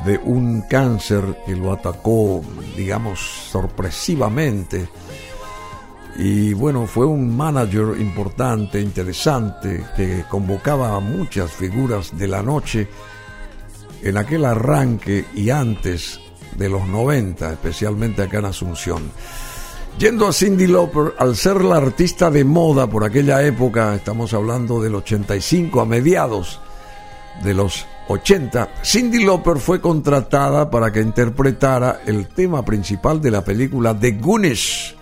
de 0.06 0.18
un 0.18 0.62
cáncer 0.70 1.44
que 1.46 1.56
lo 1.56 1.72
atacó, 1.72 2.42
digamos, 2.76 3.20
sorpresivamente. 3.20 4.90
Y 6.18 6.54
bueno, 6.54 6.88
fue 6.88 7.06
un 7.06 7.36
manager 7.36 8.00
importante, 8.00 8.82
interesante, 8.82 9.86
que 9.96 10.26
convocaba 10.30 10.96
a 10.96 11.00
muchas 11.00 11.52
figuras 11.52 12.18
de 12.18 12.28
la 12.28 12.42
noche 12.42 12.88
en 14.02 14.18
aquel 14.18 14.46
arranque 14.46 15.26
y 15.36 15.50
antes 15.50 16.20
de 16.58 16.70
los 16.70 16.88
90, 16.88 17.54
especialmente 17.54 18.24
acá 18.24 18.40
en 18.40 18.46
Asunción. 18.46 19.12
Yendo 20.00 20.28
a 20.28 20.34
Cindy 20.34 20.68
Lauper, 20.68 21.16
al 21.18 21.36
ser 21.36 21.64
la 21.64 21.78
artista 21.78 22.30
de 22.30 22.44
moda 22.44 22.88
por 22.88 23.04
aquella 23.04 23.42
época, 23.44 23.96
estamos 23.96 24.34
hablando 24.34 24.82
del 24.82 24.96
85 24.96 25.82
a 25.82 25.86
mediados 25.86 26.60
de 27.44 27.54
los 27.54 27.86
80, 28.08 28.70
Cindy 28.84 29.24
Lauper 29.26 29.58
fue 29.58 29.82
contratada 29.82 30.70
para 30.70 30.92
que 30.92 31.02
interpretara 31.02 32.02
el 32.06 32.28
tema 32.28 32.64
principal 32.64 33.22
de 33.22 33.32
la 33.32 33.44
película 33.44 33.98
The 33.98 34.12
Goonies, 34.12 34.96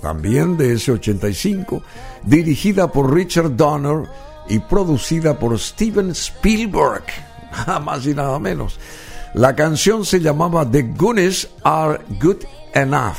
también 0.00 0.56
de 0.56 0.72
ese 0.72 0.92
85, 0.92 1.82
dirigida 2.24 2.90
por 2.90 3.14
Richard 3.14 3.54
Donner 3.54 4.08
y 4.48 4.58
producida 4.58 5.38
por 5.38 5.58
Steven 5.58 6.10
Spielberg 6.10 7.04
nada 7.52 7.80
más 7.80 8.06
y 8.06 8.14
nada 8.14 8.38
menos. 8.38 8.78
La 9.34 9.56
canción 9.56 10.04
se 10.04 10.20
llamaba 10.20 10.70
The 10.70 10.82
Goonies 10.82 11.48
Are 11.64 12.00
Good 12.20 12.44
Enough. 12.74 13.16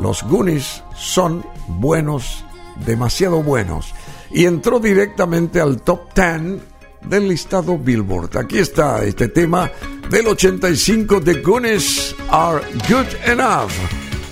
Los 0.00 0.22
Goonies 0.22 0.82
son 0.96 1.44
buenos, 1.66 2.44
demasiado 2.86 3.42
buenos. 3.42 3.92
Y 4.30 4.46
entró 4.46 4.78
directamente 4.78 5.60
al 5.60 5.82
top 5.82 6.14
10 6.14 6.62
del 7.02 7.28
listado 7.28 7.78
Billboard. 7.78 8.36
Aquí 8.36 8.58
está 8.58 9.04
este 9.04 9.28
tema 9.28 9.70
del 10.10 10.26
85, 10.28 11.20
The 11.20 11.34
Goonies 11.42 12.14
Are 12.30 12.60
Good 12.88 13.30
Enough. 13.30 13.72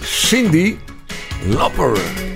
Cindy 0.02 0.78
Lauper. 1.48 2.35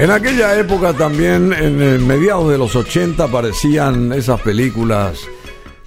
En 0.00 0.10
aquella 0.10 0.58
época 0.58 0.94
también, 0.94 1.52
en 1.52 2.06
mediados 2.06 2.50
de 2.50 2.56
los 2.56 2.74
80, 2.74 3.22
aparecían 3.22 4.14
esas 4.14 4.40
películas 4.40 5.18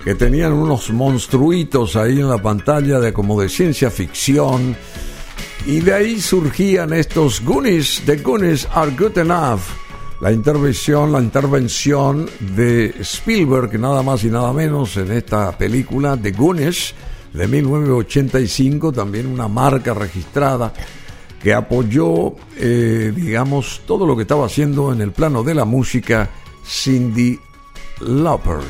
que 0.03 0.13
tenían 0.13 0.53
unos 0.53 0.91
monstruitos 0.91 1.95
ahí 1.95 2.19
en 2.19 2.29
la 2.29 2.37
pantalla 2.37 2.99
de 2.99 3.11
como 3.11 3.41
de 3.41 3.49
ciencia 3.49 3.89
ficción. 3.89 4.77
Y 5.65 5.79
de 5.79 5.95
ahí 5.95 6.21
surgían 6.21 6.93
estos 6.93 7.41
Goonies, 7.43 8.03
The 8.05 8.17
Goonies 8.17 8.67
Are 8.71 8.91
Good 8.91 9.17
Enough. 9.17 9.61
La 10.21 10.31
intervención, 10.31 11.11
la 11.11 11.19
intervención 11.19 12.29
de 12.39 12.93
Spielberg, 12.99 13.79
nada 13.79 14.03
más 14.03 14.23
y 14.23 14.27
nada 14.27 14.53
menos, 14.53 14.95
en 14.97 15.11
esta 15.11 15.57
película, 15.57 16.15
The 16.21 16.33
Goonies, 16.33 16.93
de 17.33 17.47
1985, 17.47 18.91
también 18.91 19.25
una 19.25 19.47
marca 19.47 19.95
registrada 19.95 20.71
que 21.43 21.53
apoyó, 21.53 22.33
eh, 22.57 23.11
digamos, 23.13 23.81
todo 23.85 24.07
lo 24.07 24.15
que 24.15 24.21
estaba 24.21 24.45
haciendo 24.45 24.93
en 24.93 25.01
el 25.01 25.11
plano 25.11 25.43
de 25.43 25.53
la 25.53 25.65
música 25.65 26.29
Cindy 26.65 27.37
Lauper. 27.99 28.61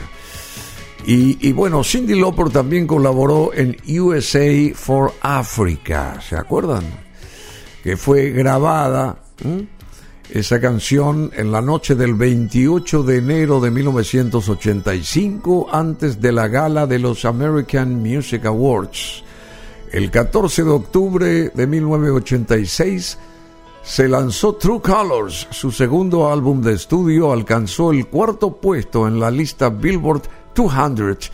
Y, 1.06 1.52
bueno, 1.52 1.84
Cindy 1.84 2.20
Lauper 2.20 2.50
también 2.50 2.88
colaboró 2.88 3.52
en 3.54 3.78
USA 4.00 4.74
for 4.74 5.14
Africa, 5.22 6.20
¿se 6.28 6.36
acuerdan? 6.36 6.84
Que 7.84 7.96
fue 7.96 8.32
grabada 8.32 9.18
esa 10.32 10.60
canción 10.60 11.30
en 11.36 11.52
la 11.52 11.62
noche 11.62 11.94
del 11.94 12.16
28 12.16 13.04
de 13.04 13.18
enero 13.18 13.60
de 13.60 13.70
1985, 13.70 15.68
antes 15.72 16.20
de 16.20 16.32
la 16.32 16.48
gala 16.48 16.88
de 16.88 16.98
los 16.98 17.26
American 17.26 18.02
Music 18.02 18.46
Awards. 18.46 19.24
El 19.94 20.10
14 20.10 20.64
de 20.64 20.72
octubre 20.72 21.50
de 21.50 21.68
1986 21.68 23.20
se 23.84 24.08
lanzó 24.08 24.56
True 24.56 24.82
Colors, 24.82 25.48
su 25.52 25.72
segundo 25.72 26.32
álbum 26.32 26.64
de 26.64 26.74
estudio 26.74 27.32
alcanzó 27.32 27.92
el 27.92 28.08
cuarto 28.08 28.60
puesto 28.60 29.08
en 29.08 29.20
la 29.20 29.30
lista 29.30 29.70
Billboard 29.70 30.24
200 30.56 31.32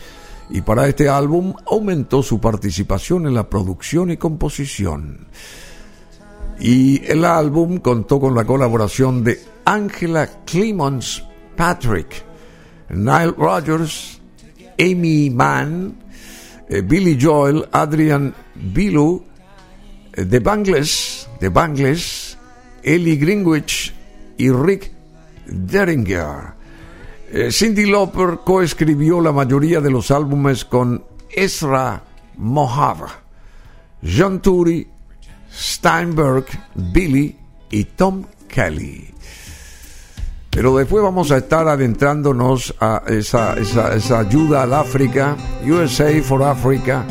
y 0.50 0.60
para 0.60 0.86
este 0.86 1.08
álbum 1.08 1.54
aumentó 1.70 2.22
su 2.22 2.38
participación 2.38 3.26
en 3.26 3.32
la 3.32 3.48
producción 3.48 4.10
y 4.10 4.18
composición. 4.18 5.26
Y 6.58 7.02
el 7.10 7.24
álbum 7.24 7.78
contó 7.78 8.20
con 8.20 8.34
la 8.34 8.44
colaboración 8.44 9.24
de 9.24 9.40
Angela 9.64 10.28
Clemons 10.44 11.24
Patrick, 11.56 12.26
Nile 12.90 13.32
Rodgers, 13.38 14.20
Amy 14.78 15.30
Mann, 15.30 15.96
eh, 16.68 16.82
Billy 16.82 17.18
Joel, 17.20 17.66
Adrian 17.72 18.32
Bilu, 18.60 19.22
eh, 20.12 20.24
The 20.24 20.40
Bangles, 20.40 21.28
The 21.38 21.48
Bangles, 21.48 22.36
Ellie 22.82 23.16
Greenwich 23.16 23.92
y 24.36 24.50
Rick 24.50 24.92
Deringer. 25.46 26.54
Eh, 27.32 27.52
Cindy 27.52 27.86
Lauper 27.86 28.40
coescribió 28.44 29.20
la 29.20 29.32
mayoría 29.32 29.80
de 29.80 29.90
los 29.90 30.10
álbumes 30.10 30.64
con 30.64 31.04
Ezra 31.30 32.02
Mohave, 32.36 33.06
John 34.02 34.40
Turi, 34.40 34.86
Steinberg, 35.52 36.46
Billy 36.74 37.36
y 37.70 37.84
Tom 37.84 38.24
Kelly. 38.48 39.14
Pero 40.50 40.76
después 40.76 41.02
vamos 41.02 41.30
a 41.30 41.38
estar 41.38 41.68
adentrándonos 41.68 42.74
a 42.80 43.04
esa, 43.06 43.54
esa, 43.54 44.18
ayuda 44.18 44.64
al 44.64 44.74
África, 44.74 45.36
USA 45.64 46.20
for 46.22 46.42
Africa, 46.42 47.04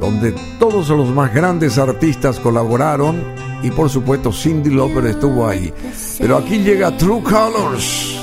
donde 0.00 0.34
todos 0.58 0.88
los 0.88 1.10
más 1.10 1.32
grandes 1.32 1.78
artistas 1.78 2.40
colaboraron 2.40 3.22
y 3.62 3.70
por 3.70 3.88
supuesto 3.90 4.32
Cindy 4.32 4.70
Lauper 4.70 5.06
estuvo 5.06 5.46
ahí. 5.46 5.72
Pero 6.18 6.38
aquí 6.38 6.58
llega 6.58 6.96
True 6.96 7.22
Colors, 7.22 8.18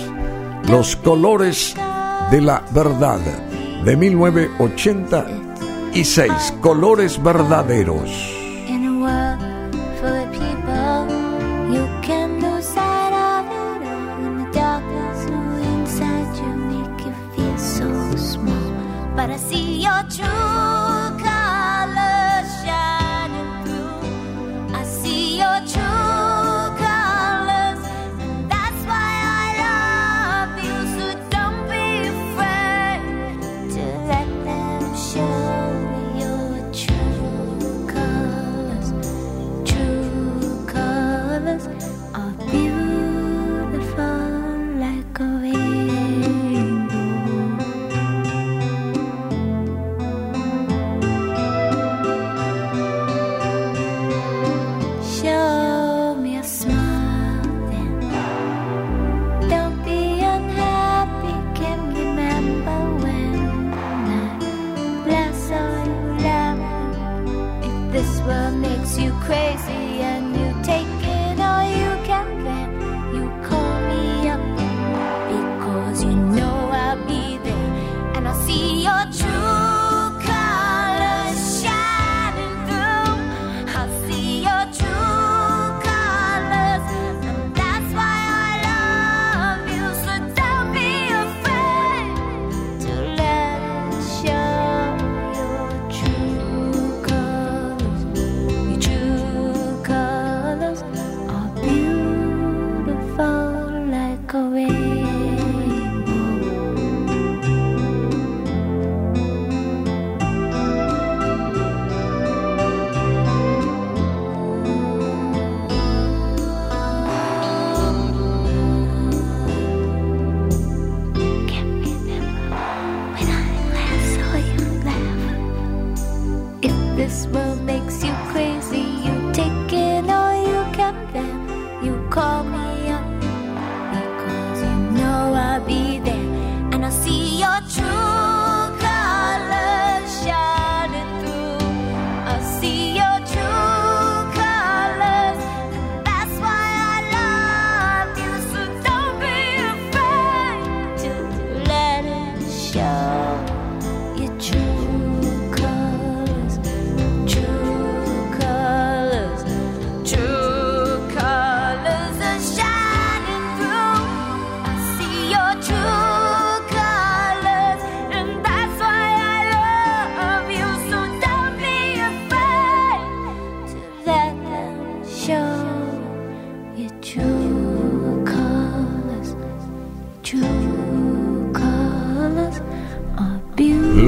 los 0.67 0.97
colores 0.97 1.73
de 2.31 2.41
la 2.41 2.65
verdad, 2.73 3.19
de 3.85 3.95
1986, 3.95 6.55
colores 6.61 7.21
verdaderos. 7.21 8.36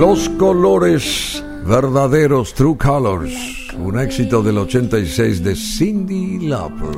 Los 0.10 0.28
colores 0.40 1.44
verdaderos, 1.68 2.56
True 2.56 2.76
Colors, 2.80 3.32
un 3.78 4.00
éxito 4.00 4.42
del 4.42 4.58
86 4.58 5.44
de 5.44 5.56
Cindy 5.56 6.48
Lauper. 6.48 6.98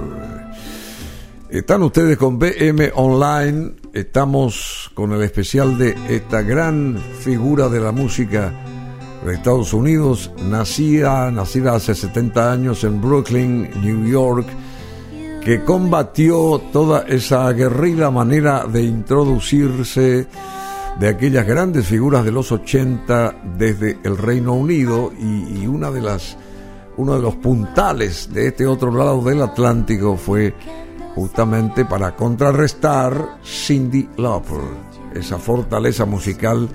Están 1.50 1.84
ustedes 1.84 2.18
con 2.18 2.40
BM 2.40 2.90
Online, 2.96 3.74
estamos 3.92 4.90
con 4.94 5.12
el 5.12 5.24
especial 5.24 5.78
de 5.78 5.94
esta 6.08 6.42
gran 6.42 6.98
figura 7.20 7.68
de 7.68 7.82
la 7.82 7.92
música 7.92 8.54
de 9.26 9.34
Estados 9.34 9.74
Unidos, 9.74 10.32
nacida, 10.50 11.30
nacida 11.32 11.76
hace 11.76 11.94
70 11.94 12.50
años 12.50 12.86
en 12.86 13.02
Brooklyn, 13.02 13.70
New 13.82 14.08
York, 14.08 14.48
que 15.44 15.66
combatió 15.66 16.62
toda 16.72 17.02
esa 17.10 17.46
aguerrida 17.46 18.10
manera 18.10 18.66
de 18.68 18.84
introducirse 18.84 20.28
de 21.02 21.10
aquellas 21.10 21.48
grandes 21.48 21.88
figuras 21.88 22.24
de 22.24 22.32
los 22.32 22.52
80 22.52 23.36
desde 23.58 23.98
el 24.04 24.20
Reino 24.20 24.54
Unido 24.54 25.12
y, 25.20 25.66
una 25.66 25.90
de 25.90 26.00
las 26.00 26.38
uno 26.96 27.16
de 27.16 27.22
los 27.24 27.38
puntales 27.38 28.32
de 28.32 28.50
este 28.50 28.68
otro 28.68 28.92
lado 28.96 29.20
del 29.24 29.42
Atlántico 29.42 30.16
fue 30.16 30.54
justamente 31.16 31.86
para 31.86 32.16
contrarrestar 32.16 33.40
Cindy 33.44 34.10
Lauper, 34.18 34.62
esa 35.16 35.40
fortaleza 35.40 36.06
musical, 36.06 36.70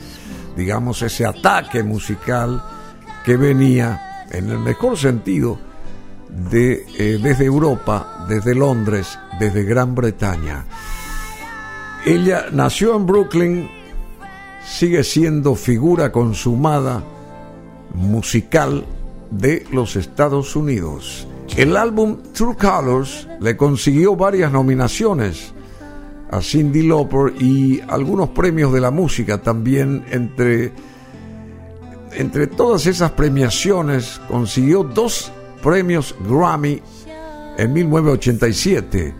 digamos 0.56 1.02
ese 1.02 1.24
ataque 1.24 1.84
musical 1.84 2.60
que 3.24 3.36
venía 3.36 4.26
en 4.32 4.50
el 4.50 4.58
mejor 4.58 4.98
sentido 4.98 5.56
de 6.50 6.84
eh, 6.98 7.20
desde 7.22 7.44
Europa, 7.44 8.26
desde 8.28 8.56
Londres, 8.56 9.20
desde 9.38 9.62
Gran 9.62 9.94
Bretaña. 9.94 10.64
Ella 12.04 12.46
nació 12.50 12.96
en 12.96 13.06
Brooklyn 13.06 13.75
sigue 14.66 15.04
siendo 15.04 15.54
figura 15.54 16.10
consumada 16.10 17.02
musical 17.94 18.84
de 19.30 19.64
los 19.72 19.96
Estados 19.96 20.56
Unidos. 20.56 21.26
El 21.56 21.76
álbum 21.76 22.18
True 22.32 22.56
Colors 22.56 23.28
le 23.40 23.56
consiguió 23.56 24.16
varias 24.16 24.52
nominaciones 24.52 25.52
a 26.30 26.40
Cindy 26.42 26.82
Lauper 26.82 27.40
y 27.40 27.80
algunos 27.88 28.30
premios 28.30 28.72
de 28.72 28.80
la 28.80 28.90
música 28.90 29.40
también 29.40 30.04
entre 30.10 30.72
entre 32.12 32.46
todas 32.46 32.86
esas 32.86 33.12
premiaciones 33.12 34.20
consiguió 34.26 34.82
dos 34.82 35.30
premios 35.62 36.14
Grammy 36.26 36.82
en 37.58 37.72
1987 37.72 39.14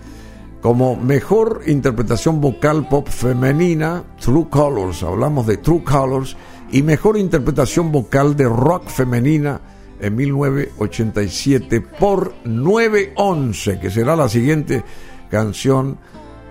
como 0.66 0.96
mejor 0.96 1.62
interpretación 1.68 2.40
vocal 2.40 2.88
pop 2.88 3.06
femenina, 3.08 4.02
True 4.18 4.48
Colors, 4.50 5.04
hablamos 5.04 5.46
de 5.46 5.58
True 5.58 5.84
Colors, 5.84 6.36
y 6.72 6.82
mejor 6.82 7.16
interpretación 7.16 7.92
vocal 7.92 8.34
de 8.34 8.48
rock 8.48 8.88
femenina 8.88 9.60
en 10.00 10.16
1987 10.16 11.80
por 11.80 12.34
911, 12.44 13.78
que 13.78 13.92
será 13.92 14.16
la 14.16 14.28
siguiente 14.28 14.82
canción 15.30 15.98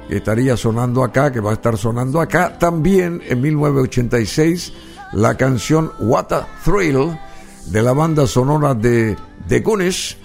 que 0.07 0.15
estaría 0.15 0.55
sonando 0.55 1.03
acá, 1.03 1.29
que 1.29 1.41
va 1.41 1.51
a 1.51 1.55
estar 1.55 1.77
sonando 1.77 2.21
acá. 2.21 2.57
También 2.57 3.21
en 3.27 3.41
1986 3.41 4.71
la 5.11 5.35
canción 5.35 5.91
What 5.99 6.31
a 6.31 6.47
Thrill 6.63 7.19
de 7.65 7.81
la 7.81 7.91
banda 7.91 8.25
sonora 8.27 8.75
de 8.75 9.17
The 9.49 9.59
Goonies 9.59 10.15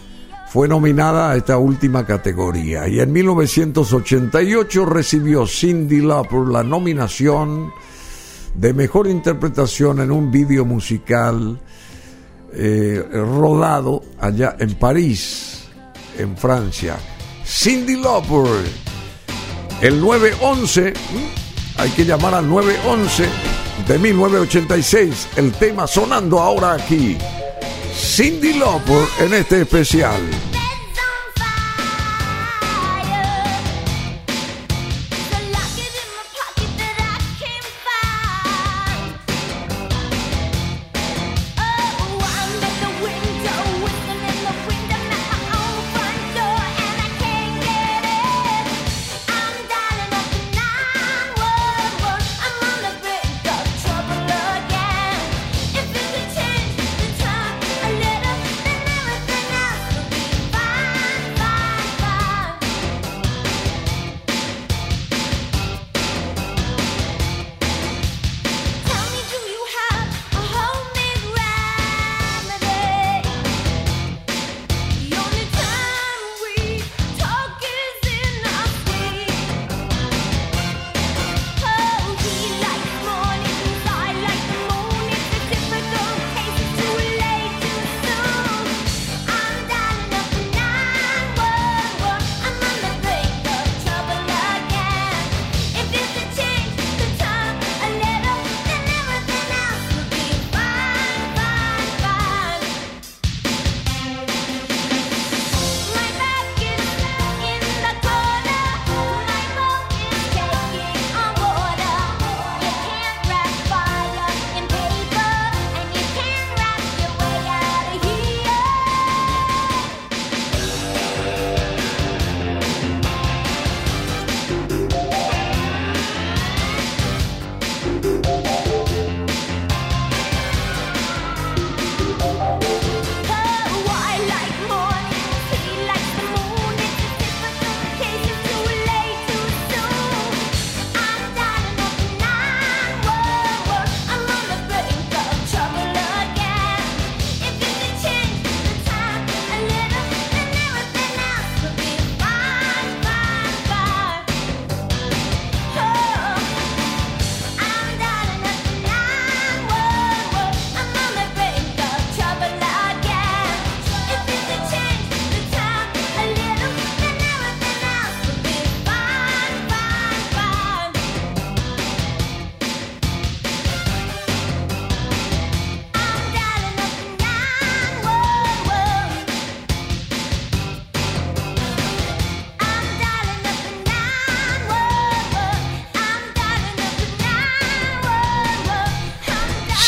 fue 0.50 0.66
nominada 0.66 1.30
a 1.30 1.36
esta 1.36 1.58
última 1.58 2.04
categoría 2.04 2.88
y 2.88 2.98
en 2.98 3.12
1988 3.12 4.84
recibió 4.84 5.46
Cindy 5.46 6.00
Lauper 6.00 6.40
la 6.48 6.64
nominación 6.64 7.72
de 8.56 8.74
mejor 8.74 9.06
interpretación 9.06 10.00
en 10.00 10.10
un 10.10 10.32
vídeo 10.32 10.64
musical 10.64 11.60
eh, 12.52 13.00
rodado 13.12 14.02
allá 14.18 14.56
en 14.58 14.74
París, 14.74 15.68
en 16.18 16.36
Francia. 16.36 16.96
Cindy 17.46 18.02
Lauper, 18.02 18.64
el 19.82 20.00
911, 20.00 20.92
hay 21.76 21.90
que 21.90 22.04
llamar 22.04 22.34
al 22.34 22.48
911 22.48 23.28
de 23.86 23.98
1986, 24.00 25.28
el 25.36 25.52
tema 25.52 25.86
sonando 25.86 26.40
ahora 26.40 26.72
aquí. 26.72 27.16
Cindy 27.94 28.54
Lauper 28.54 29.04
en 29.20 29.34
este 29.34 29.62
especial. 29.62 30.49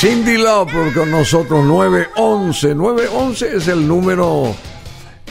Cindy 0.02 0.36
Lauper 0.36 0.92
con 0.92 1.12
nosotros, 1.12 1.64
911. 1.64 2.74
911 2.74 3.56
es 3.56 3.68
el 3.68 3.86
número. 3.86 4.52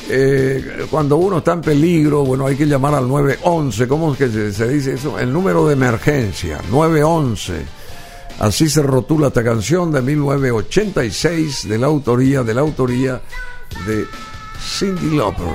Eh, 0.08 0.86
cuando 0.90 1.18
uno 1.18 1.40
está 1.40 1.52
en 1.52 1.60
peligro, 1.60 2.24
bueno, 2.24 2.48
hay 2.48 2.56
que 2.56 2.66
llamar 2.66 2.96
al 2.96 3.06
911. 3.06 3.86
¿Cómo 3.90 4.14
es 4.14 4.18
que 4.18 4.30
se, 4.30 4.70
dice 4.70 4.94
eso? 4.94 5.20
El 5.20 5.34
número 5.34 5.68
de 5.68 5.74
emergencia, 5.74 6.62
911. 6.72 7.66
Así 8.40 8.70
se 8.70 8.82
rotula 8.82 9.28
esta 9.28 9.44
canción 9.44 9.92
de 9.92 10.02
1986 10.02 11.68
de 11.68 11.78
la 11.78 11.88
autoría 11.88 12.42
de 12.42 12.54
la 12.54 12.62
autoría 12.62 13.22
de 13.86 14.06
Cindy 14.58 15.18
Lauper. 15.18 15.48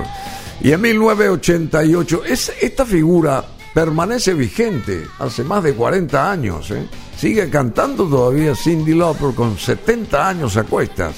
Y 0.61 0.73
en 0.73 0.81
1988 0.81 2.21
es, 2.23 2.53
esta 2.61 2.85
figura 2.85 3.43
permanece 3.73 4.35
vigente 4.35 5.07
hace 5.17 5.43
más 5.43 5.63
de 5.63 5.73
40 5.73 6.31
años. 6.31 6.69
¿eh? 6.69 6.87
Sigue 7.17 7.49
cantando 7.49 8.07
todavía 8.07 8.55
Cindy 8.55 8.93
Lauper 8.93 9.33
con 9.33 9.57
70 9.57 10.29
años 10.29 10.55
a 10.55 10.63
cuestas. 10.63 11.15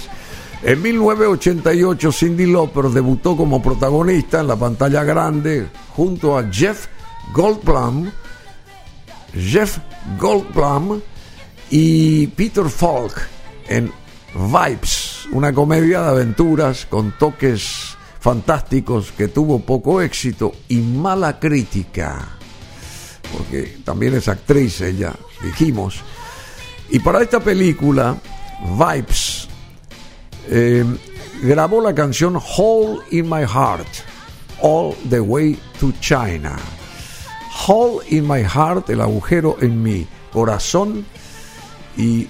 En 0.64 0.82
1988 0.82 2.12
Cindy 2.12 2.46
Lauper 2.46 2.86
debutó 2.86 3.36
como 3.36 3.62
protagonista 3.62 4.40
en 4.40 4.48
la 4.48 4.56
pantalla 4.56 5.04
grande 5.04 5.68
junto 5.96 6.38
a 6.38 6.50
Jeff 6.50 6.88
Goldblum, 7.34 8.10
Jeff 9.34 9.78
Goldblum 10.18 11.02
y 11.70 12.28
Peter 12.28 12.70
Falk 12.70 13.14
en 13.68 13.92
Vibes, 14.34 15.28
una 15.34 15.54
comedia 15.54 16.02
de 16.02 16.10
aventuras 16.10 16.86
con 16.86 17.18
toques 17.18 17.98
fantásticos 18.20 19.12
que 19.12 19.28
tuvo 19.28 19.60
poco 19.60 20.02
éxito 20.02 20.54
y 20.70 20.78
mala 20.78 21.40
crítica 21.40 22.40
porque 23.32 23.78
también 23.84 24.16
es 24.16 24.28
actriz 24.28 24.82
ella, 24.82 25.14
dijimos. 25.44 26.02
Y 26.90 27.00
para 27.00 27.22
esta 27.22 27.40
película, 27.40 28.18
Vibes, 28.78 29.48
eh, 30.48 30.86
grabó 31.44 31.82
la 31.82 31.94
canción 31.94 32.38
Hole 32.38 33.00
in 33.12 33.30
My 33.30 33.44
Heart, 33.44 33.88
All 34.62 34.96
the 35.10 35.20
Way 35.20 35.60
to 35.80 35.94
China. 36.00 36.58
Hole 37.68 38.06
in 38.10 38.28
My 38.28 38.44
Heart, 38.44 38.90
el 38.90 39.02
agujero 39.02 39.58
en 39.62 39.82
mi 39.82 40.08
corazón 40.32 41.06
y 41.98 42.28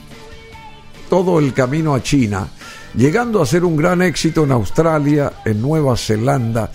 todo 1.10 1.40
el 1.40 1.54
camino 1.54 1.96
a 1.96 2.04
China, 2.04 2.48
llegando 2.96 3.42
a 3.42 3.46
ser 3.46 3.64
un 3.64 3.76
gran 3.76 4.02
éxito 4.02 4.44
en 4.44 4.52
Australia, 4.52 5.34
en 5.46 5.62
Nueva 5.62 5.96
Zelanda 5.98 6.72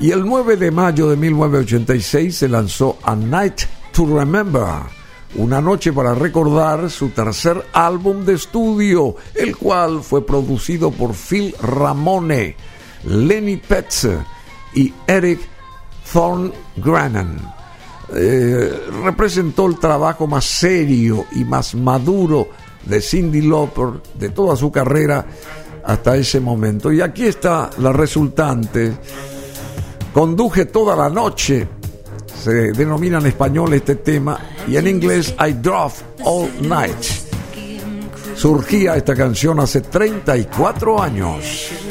y 0.00 0.12
el 0.12 0.24
9 0.24 0.56
de 0.56 0.70
mayo 0.70 1.08
de 1.08 1.16
1986 1.16 2.36
se 2.36 2.48
lanzó 2.48 2.98
A 3.02 3.16
Night 3.16 3.62
to 3.92 4.06
Remember, 4.06 4.82
una 5.36 5.60
noche 5.60 5.92
para 5.92 6.14
recordar 6.14 6.90
su 6.90 7.10
tercer 7.10 7.66
álbum 7.72 8.24
de 8.24 8.34
estudio, 8.34 9.16
el 9.34 9.56
cual 9.56 10.02
fue 10.02 10.24
producido 10.24 10.90
por 10.90 11.14
Phil 11.14 11.54
Ramone, 11.60 12.56
Lenny 13.04 13.56
Petz 13.56 14.06
y 14.74 14.92
Eric 15.06 15.40
Thorngrenan. 16.12 17.54
Eh, 18.14 18.88
representó 19.04 19.66
el 19.66 19.78
trabajo 19.78 20.26
más 20.26 20.46
serio 20.46 21.26
y 21.32 21.44
más 21.44 21.74
maduro 21.74 22.48
de 22.84 23.02
Cindy 23.02 23.42
Lauper 23.42 24.02
de 24.14 24.30
toda 24.30 24.56
su 24.56 24.72
carrera 24.72 25.26
hasta 25.84 26.16
ese 26.16 26.40
momento. 26.40 26.90
Y 26.90 27.02
aquí 27.02 27.26
está 27.26 27.68
la 27.78 27.92
resultante 27.92 28.96
Conduje 30.18 30.64
toda 30.64 30.96
la 30.96 31.08
noche, 31.08 31.68
se 32.42 32.72
denomina 32.72 33.18
en 33.18 33.26
español 33.26 33.74
este 33.74 33.96
tema, 33.96 34.38
y 34.66 34.76
en 34.76 34.86
inglés 34.86 35.34
I 35.38 35.52
Drove 35.52 35.94
All 36.24 36.48
Night. 36.60 37.04
Surgía 38.34 38.96
esta 38.96 39.14
canción 39.14 39.58
hace 39.60 39.80
34 39.80 41.02
años. 41.02 41.87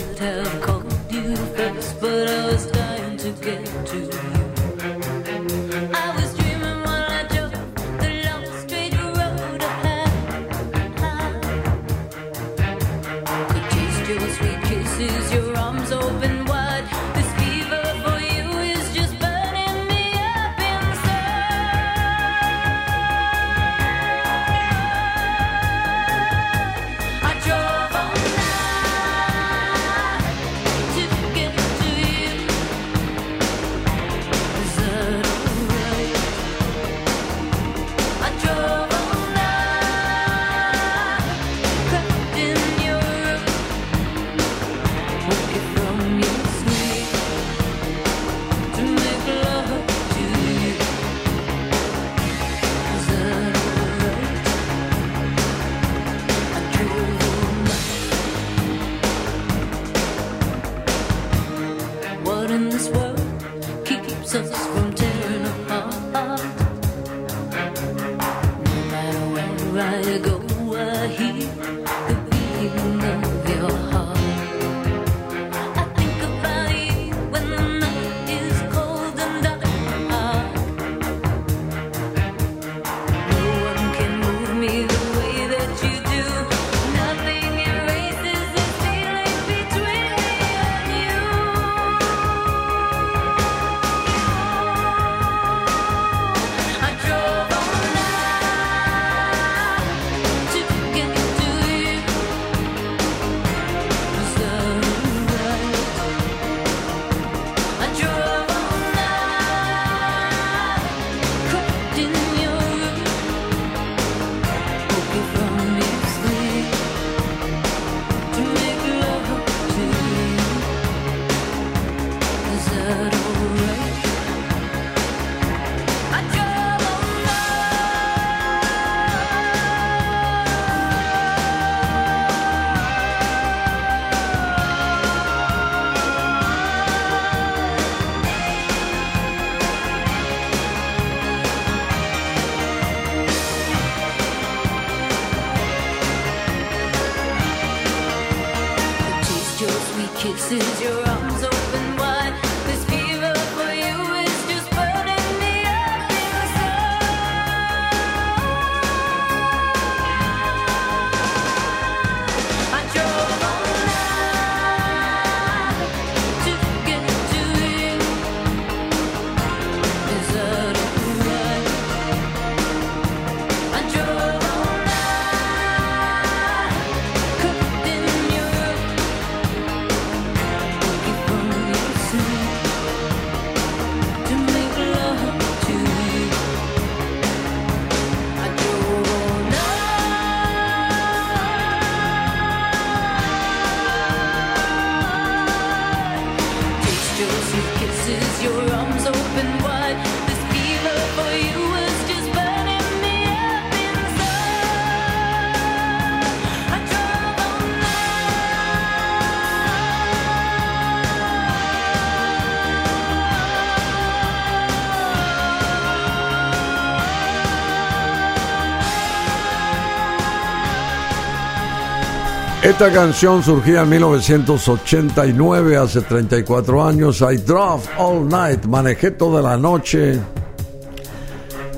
Esta 222.68 222.92
canción 222.92 223.42
surgía 223.42 223.84
en 223.84 223.90
1989, 223.92 225.78
hace 225.78 226.02
34 226.02 226.86
años. 226.86 227.22
I 227.22 227.38
drove 227.38 227.88
all 227.98 228.28
night, 228.28 228.66
manejé 228.66 229.12
toda 229.12 229.42
la 229.42 229.56
noche. 229.56 230.20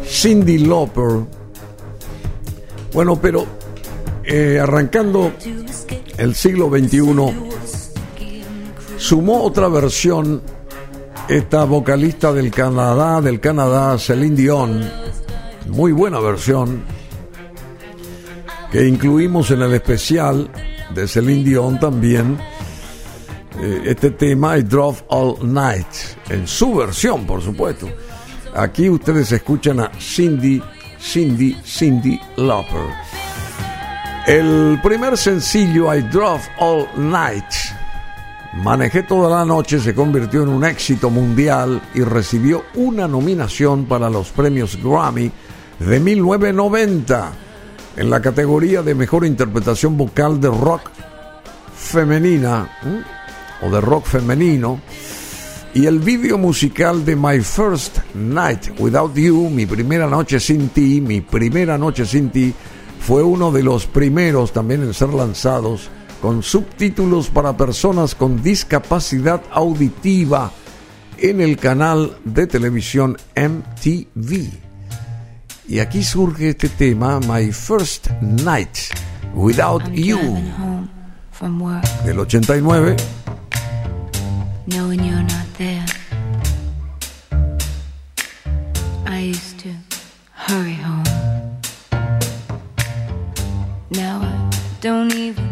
Cindy 0.03 0.57
Lauper. 0.57 1.27
Bueno, 2.91 3.21
pero 3.21 3.45
eh, 4.23 4.59
arrancando 4.59 5.31
el 6.17 6.33
siglo 6.33 6.71
XXI, 6.71 7.03
sumó 8.97 9.43
otra 9.43 9.67
versión 9.67 10.41
esta 11.27 11.65
vocalista 11.65 12.33
del 12.33 12.49
Canadá, 12.49 13.21
del 13.21 13.39
Canadá, 13.39 13.95
Celine 13.99 14.35
Dion. 14.35 14.91
Muy 15.67 15.91
buena 15.91 16.19
versión 16.19 16.81
que 18.71 18.87
incluimos 18.87 19.51
en 19.51 19.61
el 19.61 19.73
especial 19.75 20.49
de 20.99 21.07
Celine 21.07 21.43
Dion 21.43 21.79
también. 21.79 22.37
Eh, 23.59 23.83
este 23.85 24.11
tema 24.11 24.57
I 24.57 24.63
Drove 24.63 25.03
All 25.09 25.37
Night 25.41 25.87
en 26.29 26.47
su 26.47 26.75
versión 26.75 27.25
por 27.25 27.41
supuesto. 27.41 27.89
Aquí 28.55 28.89
ustedes 28.89 29.31
escuchan 29.31 29.79
a 29.79 29.91
Cindy 29.99 30.61
Cindy 30.99 31.55
Cindy 31.63 32.19
Lauper. 32.37 32.89
El 34.27 34.79
primer 34.83 35.17
sencillo 35.17 35.93
I 35.93 36.01
Drove 36.01 36.43
All 36.59 36.87
Night 36.97 37.45
Manejé 38.53 39.03
toda 39.03 39.29
la 39.29 39.45
noche 39.45 39.79
se 39.79 39.93
convirtió 39.93 40.41
en 40.41 40.49
un 40.49 40.65
éxito 40.65 41.11
mundial 41.11 41.81
y 41.93 42.01
recibió 42.01 42.65
una 42.73 43.07
nominación 43.07 43.85
para 43.85 44.09
los 44.09 44.29
premios 44.31 44.77
Grammy 44.83 45.31
de 45.79 45.99
1990 45.99 47.31
en 47.99 48.09
la 48.09 48.21
categoría 48.21 48.81
de 48.81 48.95
mejor 48.95 49.25
interpretación 49.25 49.97
vocal 49.97 50.39
de 50.39 50.47
rock 50.47 50.89
femenina 51.75 52.69
o 53.61 53.69
de 53.69 53.81
rock 53.81 54.05
femenino 54.05 54.79
y 55.73 55.85
el 55.85 55.99
vídeo 55.99 56.37
musical 56.37 57.03
de 57.03 57.17
My 57.17 57.41
First 57.41 57.97
Night 58.15 58.69
Without 58.79 59.13
You, 59.15 59.49
mi 59.49 59.65
primera 59.65 60.07
noche 60.07 60.39
sin 60.39 60.69
ti, 60.69 61.01
mi 61.01 61.19
primera 61.19 61.77
noche 61.77 62.05
sin 62.05 62.29
ti, 62.29 62.53
fue 63.01 63.21
uno 63.21 63.51
de 63.51 63.63
los 63.63 63.85
primeros 63.85 64.53
también 64.53 64.81
en 64.81 64.93
ser 64.93 65.09
lanzados 65.09 65.89
con 66.21 66.41
subtítulos 66.41 67.29
para 67.29 67.57
personas 67.57 68.15
con 68.15 68.41
discapacidad 68.41 69.41
auditiva 69.51 70.51
en 71.17 71.41
el 71.41 71.57
canal 71.57 72.17
de 72.23 72.47
televisión 72.47 73.17
MTV. 73.35 74.68
Y 75.69 75.77
aquí 75.77 76.03
surge 76.03 76.49
este 76.49 76.67
tema, 76.67 77.19
My 77.19 77.51
First 77.51 78.09
Night 78.21 78.75
Without 79.35 79.83
You, 79.93 80.17
del 82.03 82.19
89. 82.19 82.95
Knowing 84.65 85.03
you're 85.03 85.21
not 85.21 85.45
there, 85.59 85.85
I 89.05 89.29
used 89.29 89.59
to 89.59 89.69
hurry 90.33 90.73
home. 90.73 91.03
Now 93.91 94.21
I 94.23 94.49
don't 94.81 95.13
even 95.13 95.48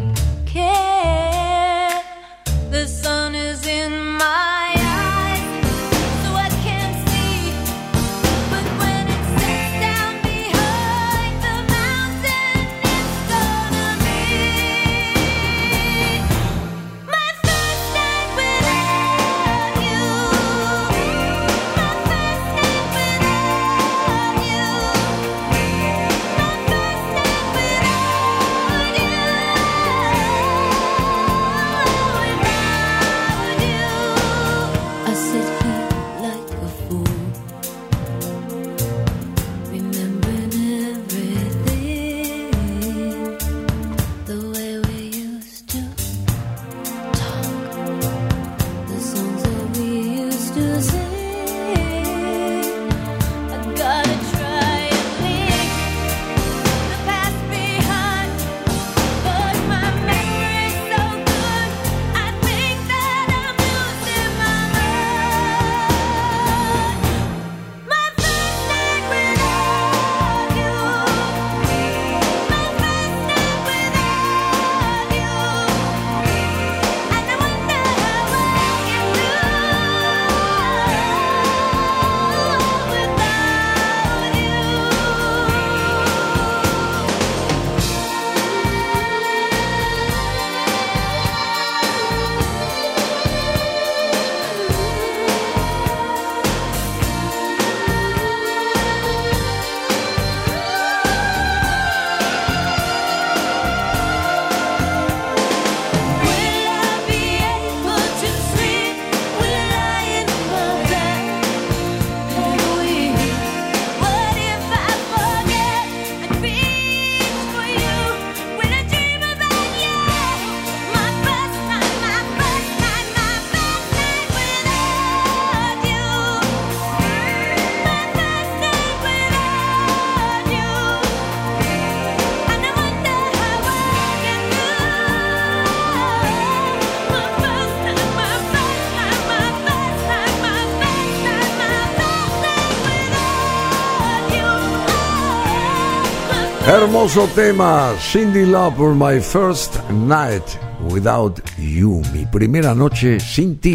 Hermoso 146.78 147.26
tema, 147.34 147.90
Cindy 147.98 148.46
Lauper, 148.46 148.94
My 148.94 149.20
First 149.20 149.80
Night 149.90 150.44
Without 150.88 151.42
You, 151.58 152.00
mi 152.12 152.24
primera 152.24 152.72
noche 152.72 153.18
sin 153.18 153.58
ti, 153.58 153.74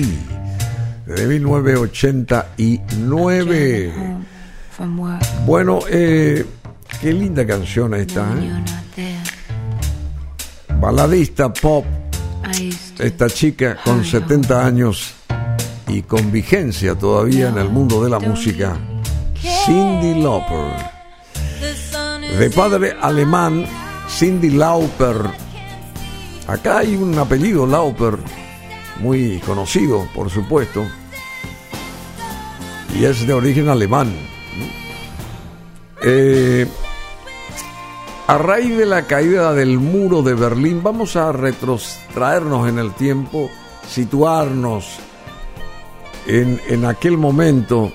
de 1.06 1.28
1989. 1.28 3.92
Bueno, 5.46 5.82
eh, 5.90 6.46
qué 7.02 7.12
linda 7.12 7.46
canción 7.46 7.94
esta, 7.94 8.26
¿eh? 8.40 8.64
Baladista 10.80 11.52
pop, 11.52 11.84
esta 13.00 13.30
chica 13.30 13.80
con 13.84 14.06
70 14.06 14.66
años 14.66 15.14
y 15.90 16.04
con 16.04 16.32
vigencia 16.32 16.96
todavía 16.96 17.50
en 17.50 17.58
el 17.58 17.68
mundo 17.68 18.02
de 18.02 18.10
la 18.10 18.20
música, 18.20 18.78
Cindy 19.66 20.22
Lauper 20.22 20.93
de 22.38 22.50
padre 22.50 22.96
alemán, 23.02 23.66
Cindy 24.10 24.50
Lauper. 24.50 25.18
Acá 26.48 26.80
hay 26.80 26.96
un 26.96 27.18
apellido 27.18 27.66
Lauper, 27.66 28.18
muy 29.00 29.40
conocido, 29.46 30.08
por 30.14 30.30
supuesto, 30.30 30.86
y 32.96 33.06
es 33.06 33.26
de 33.26 33.34
origen 33.34 33.70
alemán. 33.70 34.14
Eh, 36.04 36.68
A 38.28 38.38
raíz 38.38 38.78
de 38.78 38.86
la 38.86 39.06
caída 39.06 39.54
del 39.54 39.80
muro 39.80 40.22
de 40.22 40.34
Berlín, 40.34 40.82
vamos 40.82 41.16
a 41.18 41.32
retrotraernos 41.34 42.70
en 42.70 42.80
el 42.80 42.94
tiempo, 42.94 43.50
situarnos 43.88 44.98
en, 46.26 46.60
en 46.68 46.86
aquel 46.86 47.18
momento, 47.18 47.92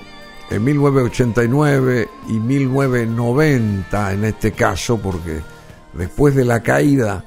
en 0.49 0.63
1989 0.63 2.09
y 2.27 2.33
1990 2.33 4.13
en 4.13 4.25
este 4.25 4.51
caso, 4.51 4.97
porque 4.97 5.41
después 5.93 6.35
de 6.35 6.45
la 6.45 6.61
caída, 6.61 7.23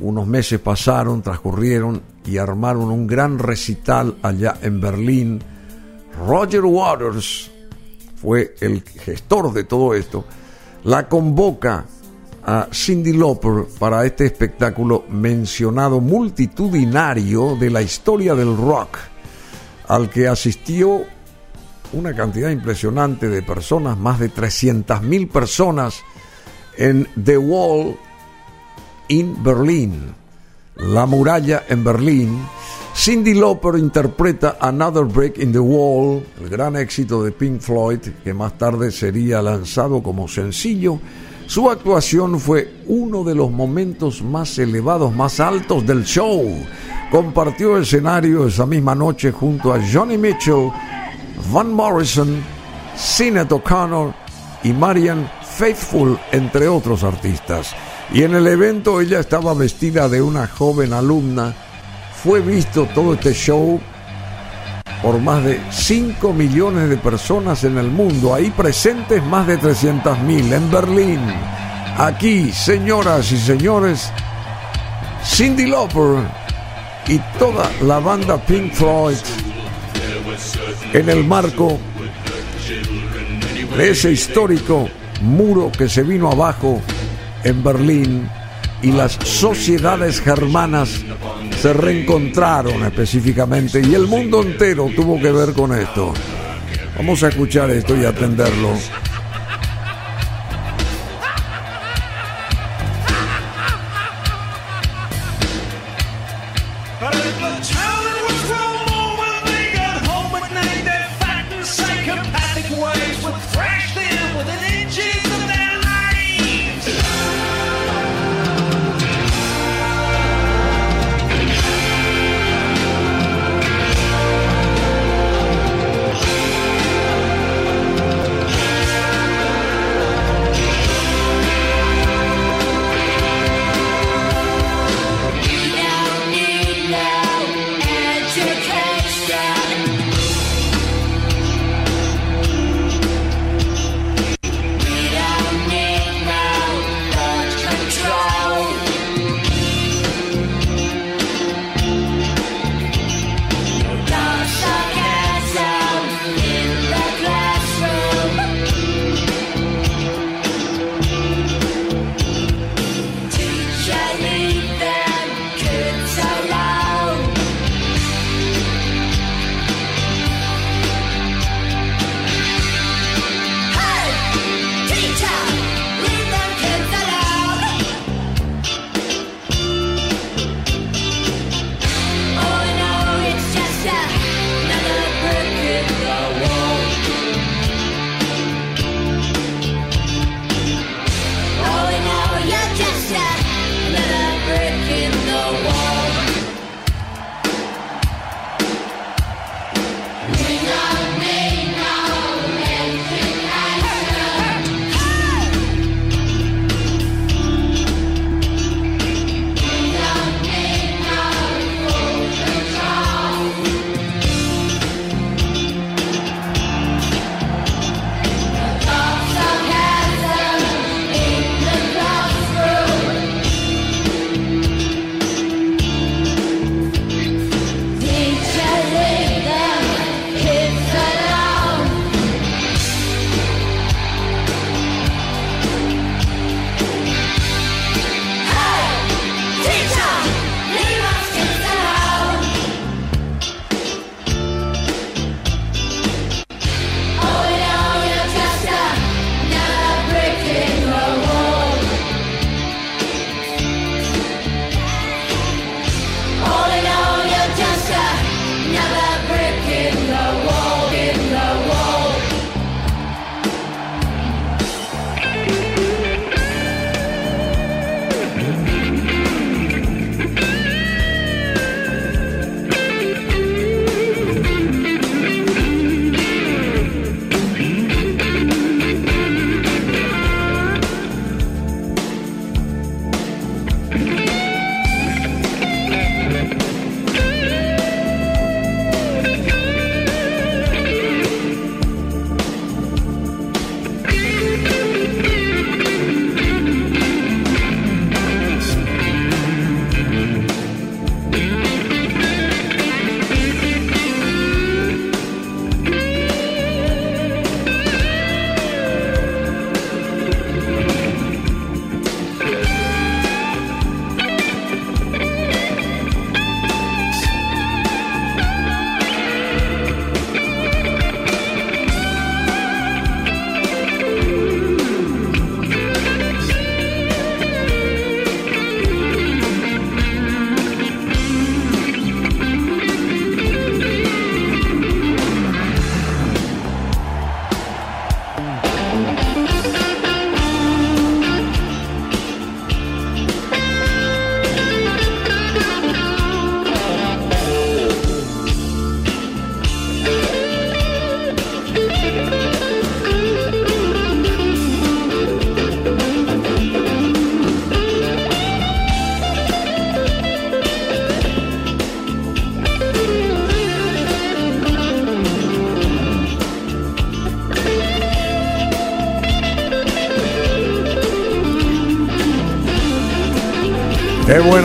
unos 0.00 0.26
meses 0.26 0.58
pasaron, 0.60 1.22
transcurrieron 1.22 2.02
y 2.24 2.38
armaron 2.38 2.90
un 2.90 3.06
gran 3.06 3.38
recital 3.38 4.16
allá 4.22 4.56
en 4.62 4.80
Berlín. 4.80 5.42
Roger 6.26 6.64
Waters 6.64 7.50
fue 8.20 8.54
el 8.60 8.82
gestor 8.82 9.52
de 9.52 9.64
todo 9.64 9.94
esto. 9.94 10.24
La 10.84 11.08
convoca 11.08 11.84
a 12.44 12.66
Cindy 12.72 13.12
Lauper 13.12 13.66
para 13.78 14.04
este 14.04 14.26
espectáculo 14.26 15.04
mencionado 15.08 16.00
multitudinario 16.00 17.56
de 17.56 17.70
la 17.70 17.82
historia 17.82 18.34
del 18.34 18.56
rock, 18.56 18.98
al 19.86 20.10
que 20.10 20.26
asistió 20.26 21.02
una 21.92 22.14
cantidad 22.14 22.50
impresionante 22.50 23.28
de 23.28 23.42
personas, 23.42 23.98
más 23.98 24.18
de 24.18 24.30
300.000 24.30 25.28
personas 25.28 26.02
en 26.76 27.08
The 27.22 27.38
Wall 27.38 27.96
in 29.08 29.42
Berlin, 29.42 30.14
la 30.76 31.06
muralla 31.06 31.64
en 31.68 31.84
Berlín. 31.84 32.46
Cindy 32.94 33.34
Lauper 33.34 33.76
interpreta 33.78 34.58
Another 34.60 35.04
Break 35.04 35.38
in 35.38 35.52
the 35.52 35.58
Wall, 35.58 36.22
el 36.40 36.48
gran 36.48 36.76
éxito 36.76 37.22
de 37.22 37.32
Pink 37.32 37.60
Floyd, 37.60 38.00
que 38.22 38.34
más 38.34 38.58
tarde 38.58 38.90
sería 38.90 39.40
lanzado 39.40 40.02
como 40.02 40.28
sencillo 40.28 40.98
su 41.52 41.68
actuación 41.68 42.40
fue 42.40 42.72
uno 42.86 43.24
de 43.24 43.34
los 43.34 43.50
momentos 43.50 44.22
más 44.22 44.58
elevados, 44.58 45.14
más 45.14 45.38
altos 45.38 45.86
del 45.86 46.02
show. 46.02 46.42
Compartió 47.10 47.76
escenario 47.76 48.46
esa 48.46 48.64
misma 48.64 48.94
noche 48.94 49.32
junto 49.32 49.74
a 49.74 49.78
Johnny 49.92 50.16
Mitchell, 50.16 50.70
Van 51.50 51.72
Morrison, 51.72 52.42
Sinead 52.96 53.50
O'Connor 53.52 54.14
y 54.62 54.72
Marian 54.72 55.30
Faithful, 55.56 56.18
entre 56.30 56.68
otros 56.68 57.04
artistas. 57.04 57.74
Y 58.12 58.22
en 58.22 58.34
el 58.34 58.46
evento 58.46 59.00
ella 59.00 59.20
estaba 59.20 59.54
vestida 59.54 60.08
de 60.08 60.20
una 60.22 60.46
joven 60.46 60.92
alumna. 60.92 61.54
Fue 62.22 62.40
visto 62.40 62.86
todo 62.94 63.14
este 63.14 63.32
show 63.32 63.80
por 65.02 65.18
más 65.18 65.42
de 65.44 65.60
5 65.70 66.32
millones 66.32 66.88
de 66.88 66.96
personas 66.96 67.64
en 67.64 67.76
el 67.76 67.90
mundo, 67.90 68.34
ahí 68.34 68.50
presentes 68.50 69.22
más 69.24 69.46
de 69.48 69.56
300 69.56 70.18
mil 70.20 70.52
en 70.52 70.70
Berlín. 70.70 71.20
Aquí, 71.98 72.52
señoras 72.52 73.32
y 73.32 73.38
señores, 73.38 74.10
Cindy 75.24 75.66
Lauper 75.66 76.24
y 77.08 77.18
toda 77.38 77.68
la 77.82 77.98
banda 77.98 78.38
Pink 78.38 78.72
Floyd 78.72 79.16
en 80.92 81.08
el 81.08 81.24
marco 81.24 81.78
de 83.76 83.90
ese 83.90 84.12
histórico 84.12 84.88
muro 85.22 85.70
que 85.70 85.88
se 85.88 86.02
vino 86.02 86.30
abajo 86.30 86.80
en 87.44 87.62
Berlín 87.62 88.28
y 88.82 88.92
las 88.92 89.12
sociedades 89.12 90.20
germanas 90.20 91.02
se 91.60 91.72
reencontraron 91.72 92.82
específicamente 92.84 93.80
y 93.80 93.94
el 93.94 94.06
mundo 94.06 94.42
entero 94.42 94.90
tuvo 94.94 95.20
que 95.20 95.30
ver 95.30 95.52
con 95.52 95.72
esto. 95.72 96.12
Vamos 96.96 97.22
a 97.22 97.28
escuchar 97.28 97.70
esto 97.70 97.96
y 97.96 98.04
atenderlo. 98.04 98.70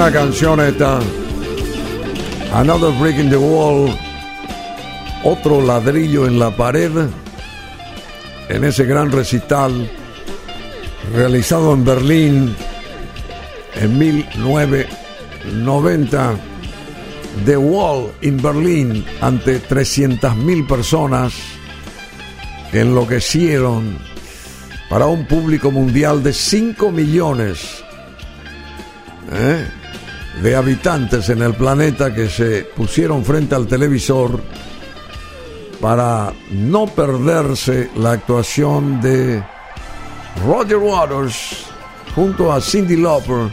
Buena 0.09 0.25
canción 0.25 0.61
esta. 0.61 0.99
Another 2.53 2.97
Break 2.97 3.17
in 3.17 3.29
the 3.29 3.35
Wall. 3.35 3.93
Otro 5.25 5.61
ladrillo 5.61 6.25
en 6.27 6.39
la 6.39 6.55
pared. 6.55 6.91
En 8.47 8.63
ese 8.63 8.85
gran 8.85 9.11
recital 9.11 9.91
realizado 11.13 11.73
en 11.73 11.83
Berlín 11.83 12.55
en 13.75 13.97
1990. 13.97 16.35
The 17.45 17.57
Wall 17.57 18.13
in 18.21 18.41
Berlín 18.41 19.03
ante 19.19 19.61
300.000 19.61 20.67
personas 20.67 21.33
que 22.71 22.79
enloquecieron 22.79 23.97
para 24.89 25.07
un 25.07 25.25
público 25.25 25.69
mundial 25.69 26.23
de 26.23 26.31
5 26.31 26.93
millones. 26.93 27.76
Habitantes 30.55 31.29
en 31.29 31.41
el 31.41 31.53
planeta 31.53 32.13
que 32.13 32.29
se 32.29 32.63
pusieron 32.75 33.23
frente 33.25 33.55
al 33.55 33.67
televisor 33.67 34.39
para 35.81 36.33
no 36.51 36.87
perderse 36.87 37.89
la 37.95 38.11
actuación 38.13 39.01
de 39.01 39.43
Roger 40.45 40.77
Waters 40.77 41.65
junto 42.15 42.51
a 42.51 42.61
Cindy 42.61 42.95
Lauper. 42.95 43.49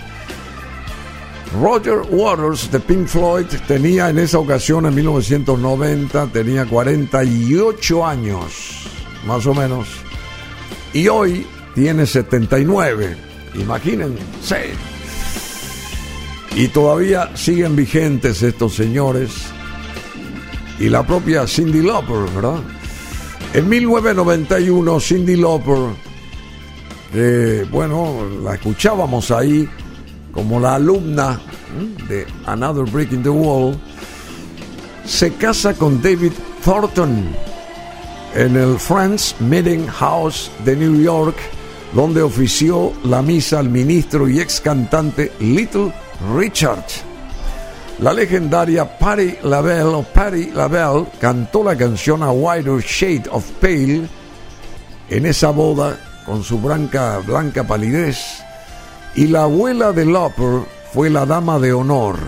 Roger 1.60 2.00
Waters 2.10 2.70
de 2.72 2.80
Pink 2.80 3.06
Floyd 3.06 3.46
tenía 3.68 4.08
en 4.08 4.18
esa 4.18 4.38
ocasión, 4.38 4.86
en 4.86 4.94
1990, 4.94 6.26
tenía 6.28 6.66
48 6.66 8.06
años, 8.06 8.88
más 9.26 9.46
o 9.46 9.54
menos. 9.54 9.86
Y 10.92 11.08
hoy 11.08 11.46
tiene 11.74 12.06
79. 12.06 13.16
Imagínense. 13.54 14.93
Y 16.56 16.68
todavía 16.68 17.30
siguen 17.34 17.74
vigentes 17.74 18.42
estos 18.42 18.74
señores. 18.74 19.30
Y 20.78 20.88
la 20.88 21.04
propia 21.04 21.46
Cindy 21.46 21.82
Lauper, 21.82 22.30
¿verdad? 22.34 22.60
En 23.54 23.68
1991, 23.68 25.00
Cindy 25.00 25.36
Lauper, 25.36 25.94
bueno, 27.70 28.26
la 28.42 28.54
escuchábamos 28.54 29.30
ahí 29.30 29.68
como 30.32 30.58
la 30.58 30.74
alumna 30.76 31.40
de 32.08 32.26
Another 32.46 32.84
Brick 32.84 33.12
in 33.12 33.22
the 33.22 33.28
Wall, 33.28 33.76
se 35.04 35.32
casa 35.34 35.74
con 35.74 36.02
David 36.02 36.32
Thornton 36.64 37.28
en 38.34 38.56
el 38.56 38.78
Friends 38.78 39.36
Meeting 39.38 39.86
House 39.86 40.50
de 40.64 40.74
New 40.74 41.00
York, 41.00 41.36
donde 41.94 42.22
ofició 42.22 42.92
la 43.04 43.22
misa 43.22 43.60
al 43.60 43.68
ministro 43.70 44.28
y 44.28 44.40
ex 44.40 44.60
cantante 44.60 45.30
Little 45.38 45.92
Richard. 46.36 46.84
La 48.00 48.12
legendaria 48.12 48.98
Patty 48.98 49.38
LaBelle 49.42 49.94
o 49.94 50.02
Patty 50.02 50.50
LaBelle 50.52 51.06
cantó 51.20 51.62
la 51.62 51.76
canción 51.76 52.22
A 52.22 52.30
Wider 52.30 52.80
Shade 52.80 53.24
of 53.30 53.48
Pale 53.60 54.08
en 55.08 55.26
esa 55.26 55.50
boda 55.50 55.96
con 56.26 56.42
su 56.42 56.58
blanca, 56.58 57.18
blanca 57.18 57.64
palidez 57.64 58.42
y 59.14 59.28
la 59.28 59.44
abuela 59.44 59.92
de 59.92 60.06
Lauper 60.06 60.62
fue 60.92 61.10
la 61.10 61.24
dama 61.24 61.58
de 61.58 61.72
honor. 61.72 62.18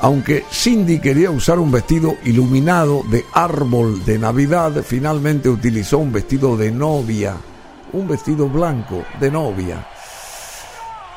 Aunque 0.00 0.44
Cindy 0.50 0.98
quería 0.98 1.30
usar 1.30 1.58
un 1.58 1.70
vestido 1.70 2.16
iluminado 2.24 3.02
de 3.10 3.24
árbol 3.32 4.04
de 4.04 4.18
Navidad, 4.18 4.82
finalmente 4.82 5.48
utilizó 5.48 5.98
un 5.98 6.12
vestido 6.12 6.56
de 6.56 6.70
novia, 6.70 7.36
un 7.92 8.08
vestido 8.08 8.48
blanco 8.48 9.04
de 9.20 9.30
novia. 9.30 9.86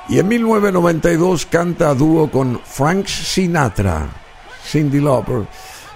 Y 0.09 0.19
en 0.19 0.27
1992 0.27 1.45
canta 1.45 1.89
a 1.89 1.93
dúo 1.93 2.29
con 2.29 2.59
Frank 2.63 3.07
Sinatra, 3.07 4.07
Cindy 4.65 4.99
Lauper, 4.99 5.47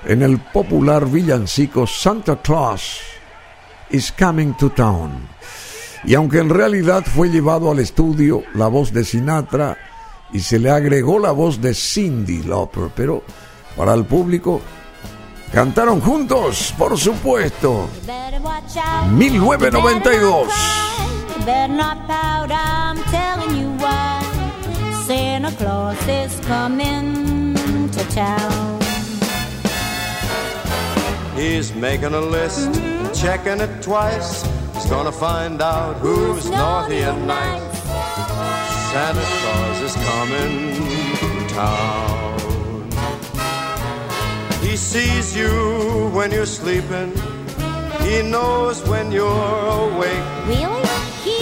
en 0.06 0.22
el 0.22 0.40
popular 0.40 1.06
villancico 1.06 1.86
Santa 1.86 2.38
Claus 2.42 3.00
is 3.90 4.14
Coming 4.18 4.54
to 4.54 4.70
Town. 4.70 5.28
Y 6.06 6.16
aunque 6.16 6.40
en 6.40 6.50
realidad 6.50 7.04
fue 7.06 7.30
llevado 7.30 7.72
al 7.72 7.80
estudio 7.80 8.44
la 8.54 8.68
voz 8.68 8.94
de 8.94 9.04
Sinatra 9.04 9.78
y 10.32 10.40
se 10.40 10.60
le 10.60 10.70
agregó 10.70 11.20
la 11.20 11.32
voz 11.32 11.60
de 11.62 11.74
Cindy 11.74 12.44
Lauper, 12.44 12.90
pero 12.96 13.24
para 13.76 13.94
el 13.94 14.06
público 14.06 14.62
cantaron 15.52 16.00
juntos, 16.00 16.74
por 16.78 16.98
supuesto. 16.98 17.90
1992. 19.12 20.48
Santa 25.08 25.52
Claus 25.56 26.08
is 26.08 26.40
coming 26.42 27.56
to 27.92 28.04
town. 28.10 28.82
He's 31.34 31.74
making 31.74 32.14
a 32.14 32.20
list, 32.20 32.74
checking 33.14 33.62
it 33.62 33.82
twice. 33.82 34.44
He's 34.74 34.86
gonna 34.88 35.14
find 35.14 35.62
out 35.62 35.96
who's, 35.98 36.44
who's 36.44 36.50
naughty 36.50 36.98
and 37.04 37.26
nice. 37.26 37.84
Santa 38.92 39.22
Claus 39.22 39.82
is 39.82 39.96
coming 40.12 40.76
to 41.16 41.48
town. 41.54 42.92
He 44.62 44.76
sees 44.76 45.38
you 45.38 46.10
when 46.14 46.32
you're 46.32 46.46
sleeping. 46.46 47.14
He 48.02 48.24
knows 48.24 48.86
when 48.90 49.12
you're 49.12 49.68
awake. 49.88 50.26
Really? 50.48 51.17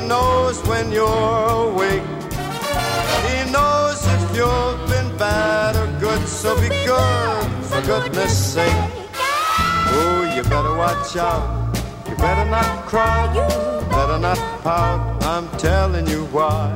he 0.00 0.06
knows 0.06 0.62
when 0.66 0.92
you're 0.92 1.48
awake. 1.70 2.02
He 3.26 3.50
knows 3.50 3.98
if 4.16 4.36
you've 4.36 4.88
been 4.88 5.16
bad 5.16 5.76
or 5.76 5.88
good, 6.00 6.26
so 6.28 6.54
be 6.60 6.68
good 6.68 7.46
for 7.68 7.80
goodness 7.82 8.54
sake. 8.54 8.90
Oh, 9.98 10.32
you 10.34 10.42
better 10.42 10.76
watch 10.76 11.16
out. 11.16 11.74
You 12.08 12.16
better 12.16 12.48
not 12.50 12.86
cry. 12.86 13.32
You 13.34 13.46
better 13.88 14.18
not 14.18 14.38
pout. 14.62 15.24
I'm 15.24 15.48
telling 15.58 16.06
you 16.06 16.26
why. 16.26 16.74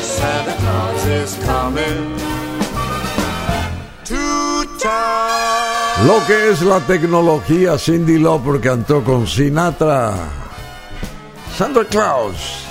Santa 0.00 0.54
Claus 0.60 1.06
is 1.06 1.44
coming 1.44 2.18
to 4.04 4.64
town. 4.78 6.06
Lo 6.06 6.18
que 6.26 6.50
es 6.50 6.60
la 6.62 6.80
tecnología, 6.80 7.78
Cindy 7.78 8.18
Lauper 8.18 8.60
cantó 8.60 9.02
con 9.04 9.26
Sinatra. 9.26 10.43
Santa 11.56 11.84
Claus. 11.84 12.66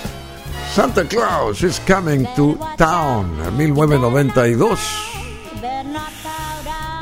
Santa 0.74 1.06
Claus 1.06 1.64
is 1.64 1.80
coming 1.88 2.28
to 2.36 2.58
town. 2.78 3.32
1992. 3.56 4.80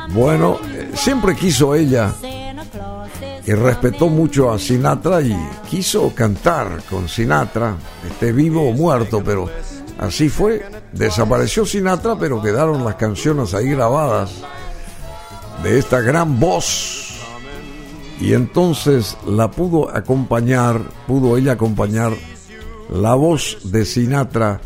Bueno, 0.10 0.60
eh, 0.64 0.92
siempre 0.94 1.36
quiso 1.36 1.74
ella 1.74 2.14
y 3.44 3.54
respetó 3.54 4.10
mucho 4.10 4.52
a 4.52 4.60
Sinatra 4.60 5.22
y 5.22 5.36
quiso 5.68 6.14
cantar 6.14 6.84
con 6.88 7.10
Sinatra, 7.10 7.76
esté 8.08 8.32
vivo 8.32 8.70
o 8.70 8.74
muerto, 8.74 9.24
pero 9.24 9.50
así 9.98 10.30
fue. 10.30 10.64
Desapareció 10.92 11.66
Sinatra, 11.66 12.16
pero 12.16 12.40
quedaron 12.44 12.86
las 12.86 12.94
canciones 12.96 13.56
ahí 13.56 13.70
grabadas 13.70 14.30
de 15.64 15.80
esta 15.80 16.00
gran 16.02 16.40
voz. 16.40 17.01
Y 18.22 18.34
entonces 18.34 19.18
la 19.26 19.50
pudo 19.50 19.90
acompañar, 19.90 20.80
pudo 21.08 21.38
ella 21.38 21.54
acompañar 21.54 22.14
la 22.90 23.16
voz 23.16 23.58
de 23.64 23.84
Sinatra 23.84 24.62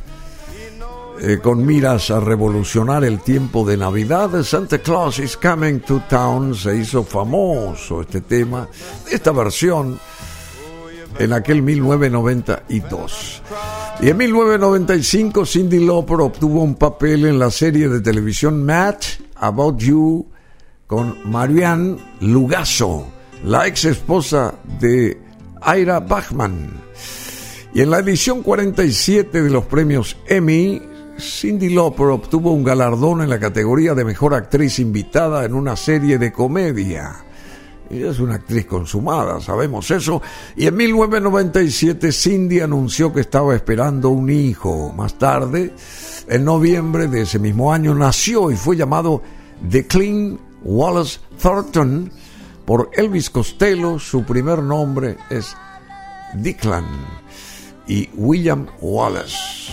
eh, 1.22 1.40
con 1.42 1.66
miras 1.66 2.12
a 2.12 2.20
revolucionar 2.20 3.06
el 3.06 3.22
tiempo 3.22 3.66
de 3.66 3.78
Navidad. 3.78 4.44
Santa 4.44 4.80
Claus 4.80 5.20
is 5.20 5.38
Coming 5.38 5.80
to 5.80 6.04
Town 6.10 6.54
se 6.54 6.76
hizo 6.76 7.04
famoso 7.06 8.02
este 8.02 8.20
tema, 8.20 8.68
esta 9.10 9.32
versión 9.32 9.98
en 11.18 11.32
aquel 11.32 11.62
1992. 11.62 13.42
Y 14.02 14.10
en 14.10 14.18
1995 14.18 15.46
Cindy 15.46 15.86
Lauper 15.86 16.20
obtuvo 16.20 16.62
un 16.62 16.76
papel 16.76 17.26
en 17.26 17.40
la 17.40 17.50
serie 17.50 17.88
de 17.88 18.02
televisión 18.02 18.66
Match 18.66 19.20
About 19.36 19.78
You 19.78 20.28
con 20.86 21.32
Marianne 21.32 21.98
Lugaso, 22.20 23.08
la 23.44 23.68
ex 23.68 23.86
esposa 23.86 24.54
de 24.80 25.20
Ira 25.78 26.00
Bachman. 26.00 26.70
Y 27.74 27.82
en 27.82 27.90
la 27.90 28.00
edición 28.00 28.42
47 28.42 29.42
de 29.42 29.50
los 29.50 29.66
premios 29.66 30.18
Emmy 30.28 30.82
Cindy 31.20 31.70
Lauper 31.70 32.08
obtuvo 32.08 32.52
un 32.52 32.64
galardón 32.64 33.22
en 33.22 33.30
la 33.30 33.40
categoría 33.40 33.94
de 33.94 34.06
mejor 34.06 34.34
actriz 34.34 34.80
invitada 34.80 35.46
en 35.46 35.54
una 35.54 35.76
serie 35.76 36.18
de 36.18 36.32
comedia. 36.32 37.26
Ella 37.90 38.10
es 38.10 38.20
una 38.20 38.36
actriz 38.36 38.66
consumada, 38.66 39.40
sabemos 39.40 39.90
eso. 39.92 40.22
Y 40.56 40.66
en 40.66 40.76
1997 40.76 42.12
Cindy 42.12 42.60
anunció 42.60 43.14
que 43.14 43.22
estaba 43.22 43.56
esperando 43.56 44.10
un 44.10 44.30
hijo. 44.30 44.92
Más 44.94 45.18
tarde, 45.18 45.74
en 46.28 46.44
noviembre 46.44 47.08
de 47.08 47.22
ese 47.22 47.40
mismo 47.40 47.72
año, 47.72 47.94
nació 47.94 48.52
y 48.52 48.56
fue 48.56 48.76
llamado 48.76 49.22
Declan 49.62 50.40
Wallace 50.64 51.20
Thornton 51.42 52.12
por 52.66 52.90
Elvis 52.94 53.30
Costello. 53.30 54.00
Su 54.00 54.24
primer 54.24 54.62
nombre 54.62 55.18
es 55.30 55.56
Declan 56.34 56.86
y 57.88 58.10
William 58.16 58.68
Wallace. 58.82 59.72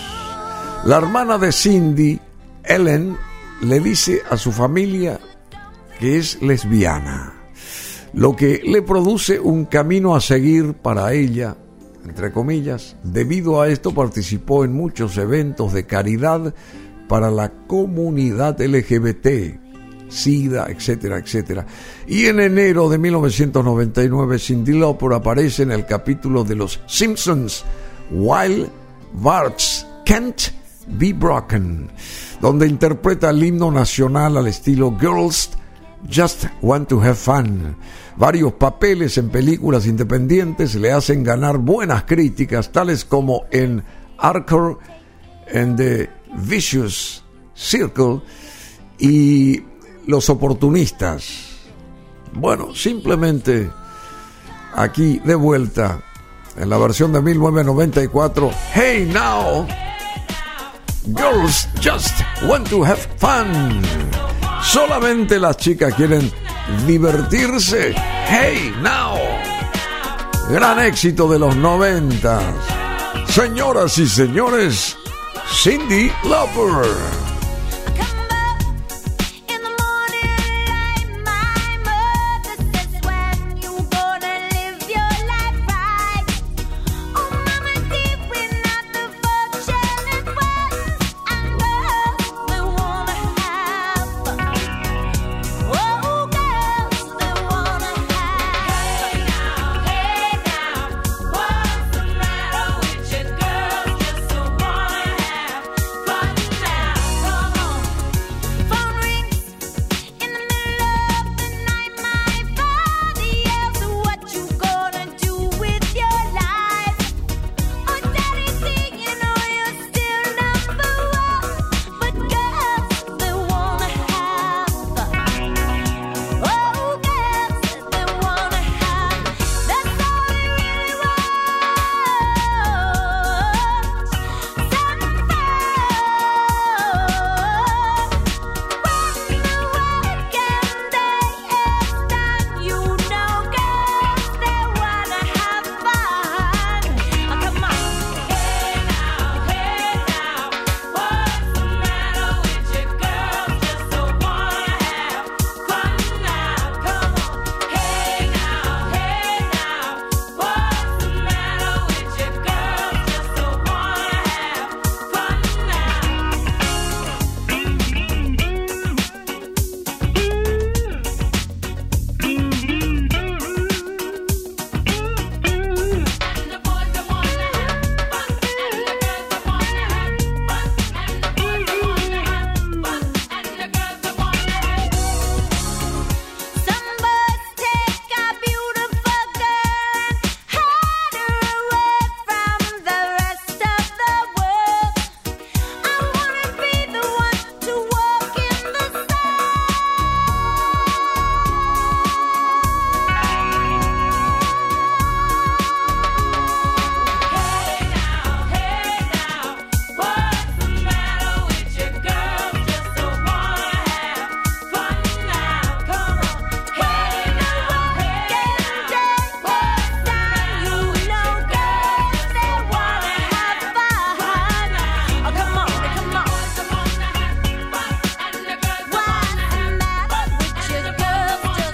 La 0.84 0.98
hermana 0.98 1.38
de 1.38 1.52
Cindy, 1.52 2.20
Ellen, 2.64 3.16
le 3.62 3.80
dice 3.80 4.22
a 4.28 4.36
su 4.36 4.52
familia 4.52 5.20
que 5.98 6.18
es 6.18 6.42
lesbiana, 6.42 7.34
lo 8.12 8.34
que 8.34 8.60
le 8.64 8.82
produce 8.82 9.38
un 9.38 9.66
camino 9.66 10.16
a 10.16 10.20
seguir 10.20 10.74
para 10.74 11.12
ella, 11.12 11.56
entre 12.04 12.32
comillas. 12.32 12.96
Debido 13.04 13.60
a 13.60 13.68
esto 13.68 13.94
participó 13.94 14.64
en 14.64 14.72
muchos 14.72 15.16
eventos 15.16 15.72
de 15.72 15.86
caridad 15.86 16.52
para 17.08 17.30
la 17.30 17.52
comunidad 17.66 18.60
LGBT, 18.60 19.61
SIDA, 20.12 20.66
etcétera, 20.68 21.18
etcétera. 21.18 21.66
Y 22.06 22.26
en 22.26 22.40
enero 22.40 22.88
de 22.88 22.98
1999, 22.98 24.38
Cindy 24.38 24.78
Lauper 24.78 25.14
aparece 25.14 25.62
en 25.62 25.72
el 25.72 25.86
capítulo 25.86 26.44
de 26.44 26.56
Los 26.56 26.80
Simpsons, 26.86 27.64
Wild 28.10 28.68
Barts 29.14 29.86
Kent 30.04 30.42
Be 30.86 31.12
Broken, 31.12 31.90
donde 32.40 32.66
interpreta 32.66 33.30
el 33.30 33.42
himno 33.42 33.70
nacional 33.70 34.36
al 34.36 34.48
estilo 34.48 34.96
Girls 34.98 35.50
Just 36.12 36.46
Want 36.60 36.88
to 36.88 37.00
Have 37.00 37.14
Fun. 37.14 37.76
Varios 38.16 38.52
papeles 38.54 39.16
en 39.18 39.30
películas 39.30 39.86
independientes 39.86 40.74
le 40.74 40.92
hacen 40.92 41.22
ganar 41.22 41.58
buenas 41.58 42.04
críticas, 42.04 42.70
tales 42.70 43.04
como 43.04 43.44
en 43.50 43.82
Archer 44.18 44.76
and 45.54 45.76
the 45.76 46.10
Vicious 46.36 47.24
Circle 47.54 48.20
y 48.98 49.60
Los 50.06 50.28
Oportunistas. 50.30 51.50
Bueno, 52.32 52.74
simplemente 52.74 53.70
aquí 54.74 55.18
de 55.20 55.34
vuelta 55.34 56.00
en 56.56 56.70
la 56.70 56.78
versión 56.78 57.12
de 57.12 57.22
1994, 57.22 58.50
Hey 58.74 59.10
Now. 59.12 59.66
Girls 61.16 61.66
just 61.80 62.22
want 62.46 62.68
to 62.68 62.84
have 62.84 63.00
fun. 63.18 63.82
Solamente 64.62 65.40
las 65.40 65.56
chicas 65.56 65.92
quieren 65.94 66.30
divertirse. 66.86 67.92
Hey, 68.28 68.72
now. 68.80 69.18
Gran 70.48 70.78
éxito 70.78 71.28
de 71.28 71.38
los 71.38 71.56
noventas. 71.56 72.44
Señoras 73.28 73.98
y 73.98 74.06
señores, 74.06 74.96
Cindy 75.62 76.12
Lauper. 76.24 77.31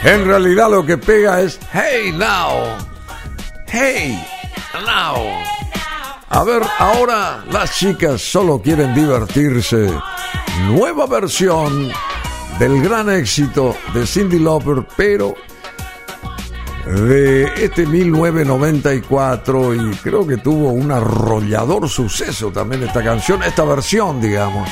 En 0.08 0.24
realidad 0.24 0.70
lo 0.70 0.86
que 0.86 0.96
pega 0.96 1.42
es 1.42 1.60
Hey 1.70 2.12
Now. 2.12 2.78
Hey 3.66 4.18
Now. 4.72 5.42
A 6.30 6.44
ver, 6.44 6.62
ahora 6.78 7.44
las 7.50 7.78
chicas 7.78 8.22
solo 8.22 8.62
quieren 8.62 8.94
divertirse. 8.94 9.92
Nueva 10.66 11.06
versión 11.06 11.90
del 12.58 12.80
gran 12.82 13.10
éxito 13.10 13.76
de 13.92 14.06
Cindy 14.06 14.38
Lauper, 14.38 14.86
pero 14.96 15.34
de 16.86 17.44
este 17.62 17.84
1994 17.84 19.74
y 19.74 19.90
creo 19.96 20.26
que 20.26 20.38
tuvo 20.38 20.70
un 20.70 20.90
arrollador 20.90 21.86
suceso 21.86 22.50
también 22.50 22.82
esta 22.82 23.04
canción, 23.04 23.42
esta 23.42 23.64
versión, 23.64 24.22
digamos. 24.22 24.70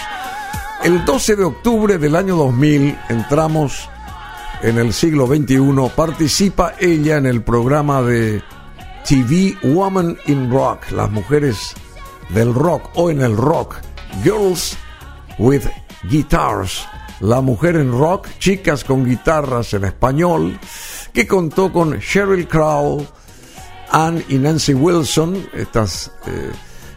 El 0.83 1.05
12 1.05 1.37
de 1.37 1.45
octubre 1.45 1.99
del 1.99 2.17
año 2.17 2.37
2000 2.37 2.99
entramos 3.11 3.91
en 4.67 4.79
el 4.79 4.93
siglo 4.93 5.29
XXI, 5.29 5.93
participa 5.95 6.75
ella 6.81 7.19
en 7.19 7.27
el 7.27 7.45
programa 7.45 8.03
de 8.03 8.43
TV 9.09 9.57
Woman 9.63 10.19
in 10.27 10.51
Rock, 10.51 10.91
las 10.91 11.09
mujeres 11.09 11.73
del 12.31 12.53
rock 12.53 12.91
o 12.95 13.09
en 13.09 13.23
el 13.23 13.37
rock, 13.37 13.77
Girls 14.25 14.77
with 15.39 15.63
Guitars, 16.11 16.85
la 17.21 17.41
mujer 17.41 17.77
en 17.77 17.93
rock, 17.93 18.27
chicas 18.41 18.83
con 18.83 19.05
guitarras 19.05 19.73
en 19.73 19.85
español, 19.85 20.59
que 21.13 21.29
contó 21.29 21.73
con 21.73 22.01
Sheryl 22.01 22.49
Crow, 22.49 23.07
Anne 23.93 24.25
y 24.29 24.35
Nancy 24.35 24.75
Wilson, 24.75 25.49
estas 25.55 26.11
eh, 26.27 26.51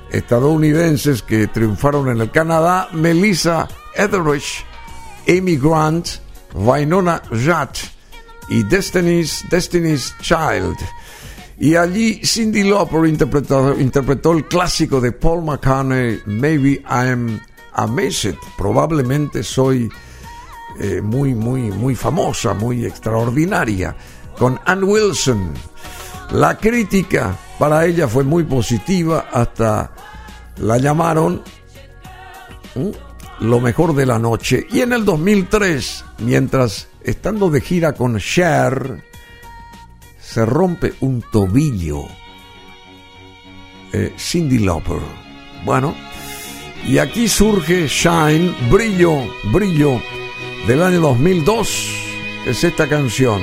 estadounidenses 0.09 1.21
que 1.21 1.45
triunfaron 1.45 2.09
en 2.09 2.19
el 2.19 2.31
Canadá, 2.31 2.89
Melissa 2.93 3.67
Etheridge, 3.95 4.65
Amy 5.27 5.55
Grant, 5.57 6.07
Wynonna 6.53 7.21
Judd 7.29 7.77
y 8.49 8.63
Destiny's, 8.63 9.45
Destiny's 9.49 10.13
Child. 10.21 10.77
Y 11.59 11.75
allí 11.75 12.21
Cindy 12.23 12.63
Lauper 12.63 13.05
interpretó, 13.05 14.31
el 14.31 14.47
clásico 14.47 15.01
de 15.01 15.11
Paul 15.11 15.43
McCartney, 15.43 16.21
Maybe 16.25 16.81
I'm 16.89 17.39
Amazed. 17.73 18.37
Probablemente 18.57 19.43
soy 19.43 19.89
eh, 20.79 21.01
muy, 21.01 21.35
muy, 21.35 21.63
muy 21.63 21.95
famosa, 21.95 22.53
muy 22.53 22.85
extraordinaria. 22.85 23.95
Con 24.37 24.59
Ann 24.65 24.85
Wilson. 24.85 25.53
La 26.31 26.57
crítica 26.57 27.35
para 27.57 27.85
ella 27.85 28.07
fue 28.07 28.23
muy 28.23 28.43
positiva, 28.43 29.27
hasta 29.31 29.91
la 30.57 30.77
llamaron 30.77 31.43
lo 33.39 33.59
mejor 33.59 33.95
de 33.95 34.05
la 34.05 34.19
noche. 34.19 34.67
Y 34.71 34.81
en 34.81 34.93
el 34.93 35.05
2003, 35.05 36.05
mientras 36.19 36.87
estando 37.03 37.49
de 37.49 37.61
gira 37.61 37.93
con 37.93 38.17
Cher, 38.19 39.03
se 40.19 40.45
rompe 40.45 40.93
un 40.99 41.23
tobillo. 41.31 42.05
Eh, 43.91 44.13
Cindy 44.17 44.59
Lauper. 44.59 44.99
Bueno, 45.65 45.95
y 46.87 46.97
aquí 46.97 47.27
surge 47.27 47.87
Shine, 47.87 48.53
Brillo, 48.69 49.23
Brillo, 49.51 50.01
del 50.67 50.83
año 50.83 51.01
2002. 51.01 51.89
Es 52.45 52.63
esta 52.63 52.87
canción. 52.87 53.41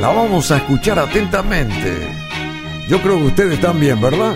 La 0.00 0.08
vamos 0.08 0.50
a 0.50 0.56
escuchar 0.58 0.98
atentamente. 0.98 2.08
Yo 2.88 3.00
creo 3.00 3.18
que 3.18 3.26
ustedes 3.26 3.60
también, 3.60 4.00
¿verdad? 4.00 4.34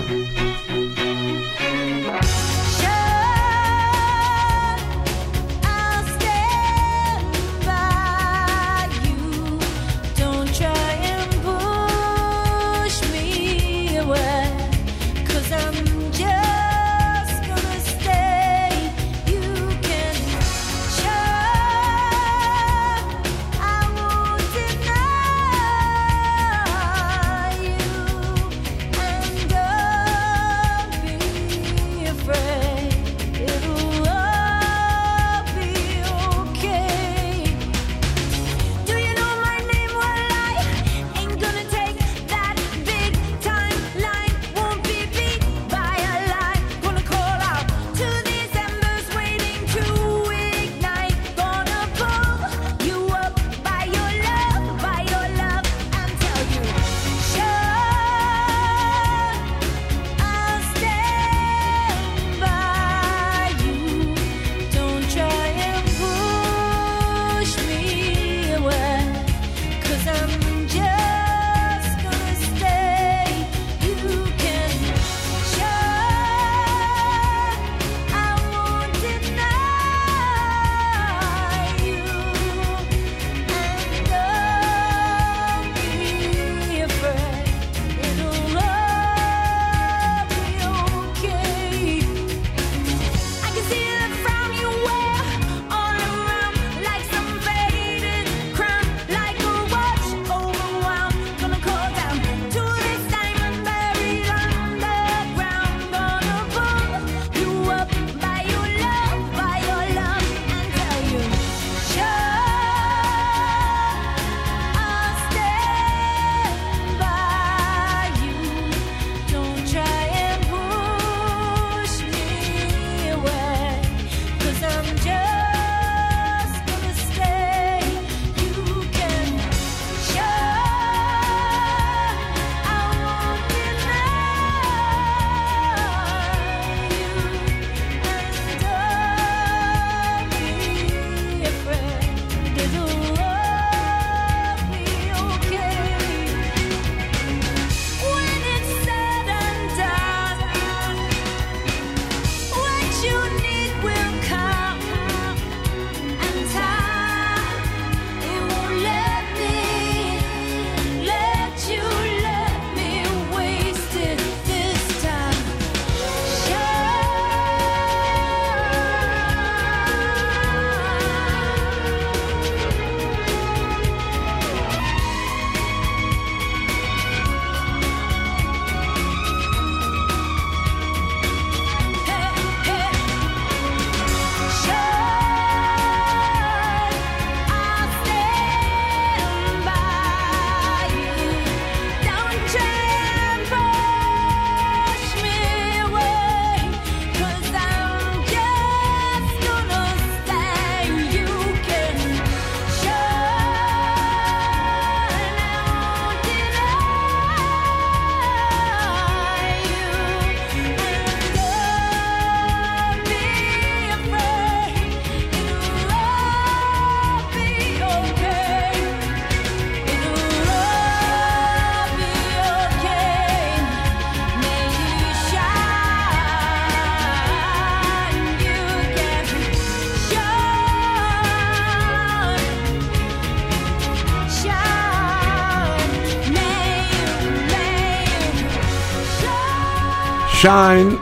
Shine, 240.41 240.97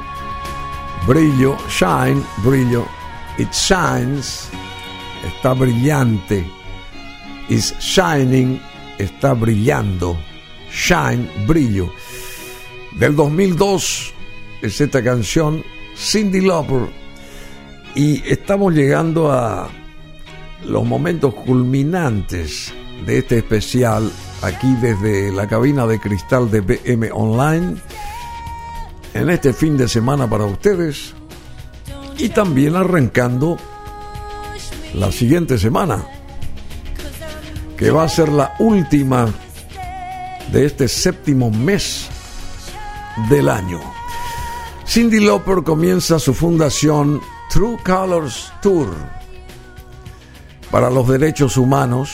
brillo, 1.06 1.58
shine, 1.68 2.24
brillo. 2.42 2.88
It 3.36 3.52
shines, 3.52 4.48
está 5.22 5.52
brillante. 5.52 6.42
Is 7.50 7.74
shining, 7.78 8.58
está 8.96 9.34
brillando. 9.34 10.16
Shine, 10.70 11.28
brillo. 11.46 11.92
Del 12.98 13.14
2002 13.14 14.14
es 14.62 14.80
esta 14.80 15.04
canción, 15.04 15.62
Cindy 15.94 16.40
Lauper. 16.40 16.88
Y 17.94 18.22
estamos 18.26 18.72
llegando 18.72 19.30
a 19.30 19.68
los 20.64 20.82
momentos 20.86 21.34
culminantes 21.34 22.72
de 23.04 23.18
este 23.18 23.36
especial 23.36 24.10
aquí 24.40 24.74
desde 24.80 25.30
la 25.30 25.46
cabina 25.46 25.86
de 25.86 26.00
cristal 26.00 26.50
de 26.50 26.62
BM 26.62 27.10
Online 27.12 27.76
en 29.16 29.30
este 29.30 29.52
fin 29.52 29.76
de 29.76 29.88
semana 29.88 30.28
para 30.28 30.44
ustedes 30.44 31.14
y 32.18 32.28
también 32.28 32.76
arrancando 32.76 33.56
la 34.94 35.10
siguiente 35.10 35.59
semana 35.59 36.05
que 37.76 37.90
va 37.90 38.05
a 38.05 38.09
ser 38.09 38.28
la 38.28 38.55
última 38.59 39.28
de 40.52 40.66
este 40.66 40.88
séptimo 40.88 41.51
mes 41.51 42.09
del 43.30 43.48
año. 43.48 43.80
Cindy 44.86 45.20
Lauper 45.20 45.62
comienza 45.62 46.18
su 46.18 46.32
fundación 46.32 47.20
True 47.51 47.78
Colors 47.84 48.52
Tour 48.62 48.94
para 50.70 50.90
los 50.90 51.09
derechos 51.09 51.56
humanos, 51.56 52.12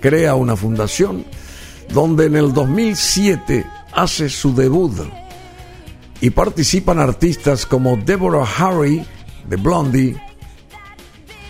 crea 0.00 0.34
una 0.34 0.54
fundación 0.54 1.24
donde 1.92 2.26
en 2.26 2.36
el 2.36 2.52
2007 2.52 3.66
hace 3.92 4.28
su 4.28 4.54
debut 4.54 4.92
y 6.20 6.30
participan 6.30 6.98
artistas 6.98 7.66
como 7.66 7.96
Deborah 7.96 8.46
Harry 8.58 9.04
de 9.48 9.56
Blondie, 9.56 10.16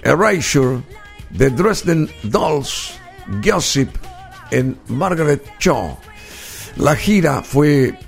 Erasure 0.02 0.82
de 1.30 1.50
Dresden 1.50 2.08
Dolls, 2.24 2.92
Gossip 3.42 3.90
en 4.50 4.78
Margaret 4.88 5.44
Cho. 5.58 5.96
La 6.76 6.94
gira 6.94 7.42
fue 7.42 7.98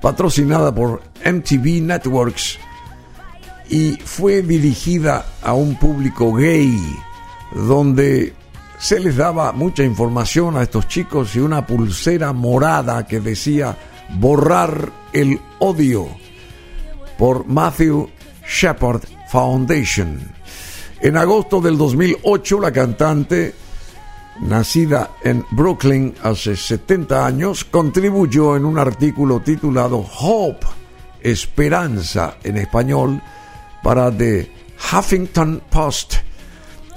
patrocinada 0.00 0.74
por 0.74 1.02
MTV 1.24 1.82
Networks 1.82 2.58
y 3.68 3.92
fue 4.04 4.42
dirigida 4.42 5.24
a 5.42 5.54
un 5.54 5.76
público 5.76 6.34
gay 6.34 6.78
donde 7.54 8.34
se 8.78 9.00
les 9.00 9.16
daba 9.16 9.52
mucha 9.52 9.84
información 9.84 10.56
a 10.56 10.62
estos 10.62 10.88
chicos 10.88 11.36
y 11.36 11.38
una 11.38 11.66
pulsera 11.66 12.32
morada 12.32 13.06
que 13.06 13.20
decía 13.20 13.76
borrar 14.10 14.90
el 15.12 15.40
odio 15.58 16.08
por 17.18 17.46
Matthew 17.46 18.08
Shepard 18.46 19.02
Foundation. 19.30 20.20
En 21.00 21.16
agosto 21.16 21.60
del 21.60 21.76
2008 21.76 22.60
la 22.60 22.72
cantante, 22.72 23.54
nacida 24.40 25.10
en 25.22 25.44
Brooklyn 25.50 26.14
hace 26.22 26.56
70 26.56 27.26
años, 27.26 27.64
contribuyó 27.64 28.56
en 28.56 28.64
un 28.64 28.78
artículo 28.78 29.40
titulado 29.40 30.06
Hope, 30.20 30.66
Esperanza 31.20 32.36
en 32.42 32.56
español, 32.56 33.20
para 33.82 34.16
The 34.16 34.50
Huffington 34.92 35.62
Post 35.70 36.14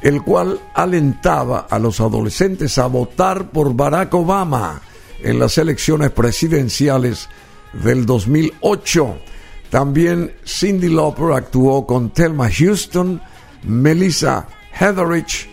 el 0.05 0.21
cual 0.21 0.59
alentaba 0.75 1.65
a 1.67 1.79
los 1.79 1.99
adolescentes 1.99 2.77
a 2.77 2.85
votar 2.85 3.49
por 3.49 3.73
Barack 3.73 4.13
Obama 4.13 4.79
en 5.21 5.39
las 5.39 5.57
elecciones 5.57 6.11
presidenciales 6.11 7.29
del 7.73 8.05
2008. 8.05 9.17
También 9.69 10.33
Cindy 10.45 10.89
Lauper 10.89 11.33
actuó 11.33 11.85
con 11.85 12.11
Thelma 12.11 12.49
Houston, 12.49 13.21
Melissa 13.63 14.47
Heatherich, 14.79 15.49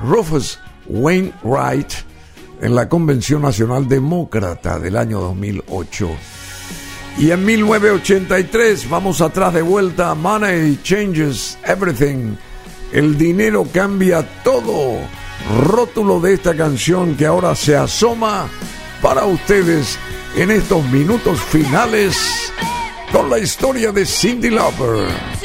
Rufus 0.00 0.58
Wainwright 0.86 1.92
en 2.60 2.74
la 2.74 2.88
Convención 2.88 3.42
Nacional 3.42 3.88
Demócrata 3.88 4.78
del 4.78 4.96
año 4.96 5.20
2008. 5.20 6.10
Y 7.18 7.30
en 7.32 7.44
1983, 7.44 8.88
vamos 8.88 9.20
atrás 9.20 9.52
de 9.52 9.62
vuelta, 9.62 10.14
Money 10.14 10.78
Changes 10.82 11.58
Everything 11.64 12.36
el 12.92 13.18
dinero 13.18 13.66
cambia 13.72 14.26
todo. 14.42 14.98
Rótulo 15.66 16.20
de 16.20 16.34
esta 16.34 16.56
canción 16.56 17.16
que 17.16 17.26
ahora 17.26 17.54
se 17.54 17.76
asoma 17.76 18.48
para 19.00 19.24
ustedes 19.24 19.98
en 20.36 20.50
estos 20.50 20.84
minutos 20.90 21.40
finales 21.40 22.52
con 23.12 23.30
la 23.30 23.38
historia 23.38 23.92
de 23.92 24.04
Cindy 24.04 24.50
Lauper. 24.50 25.37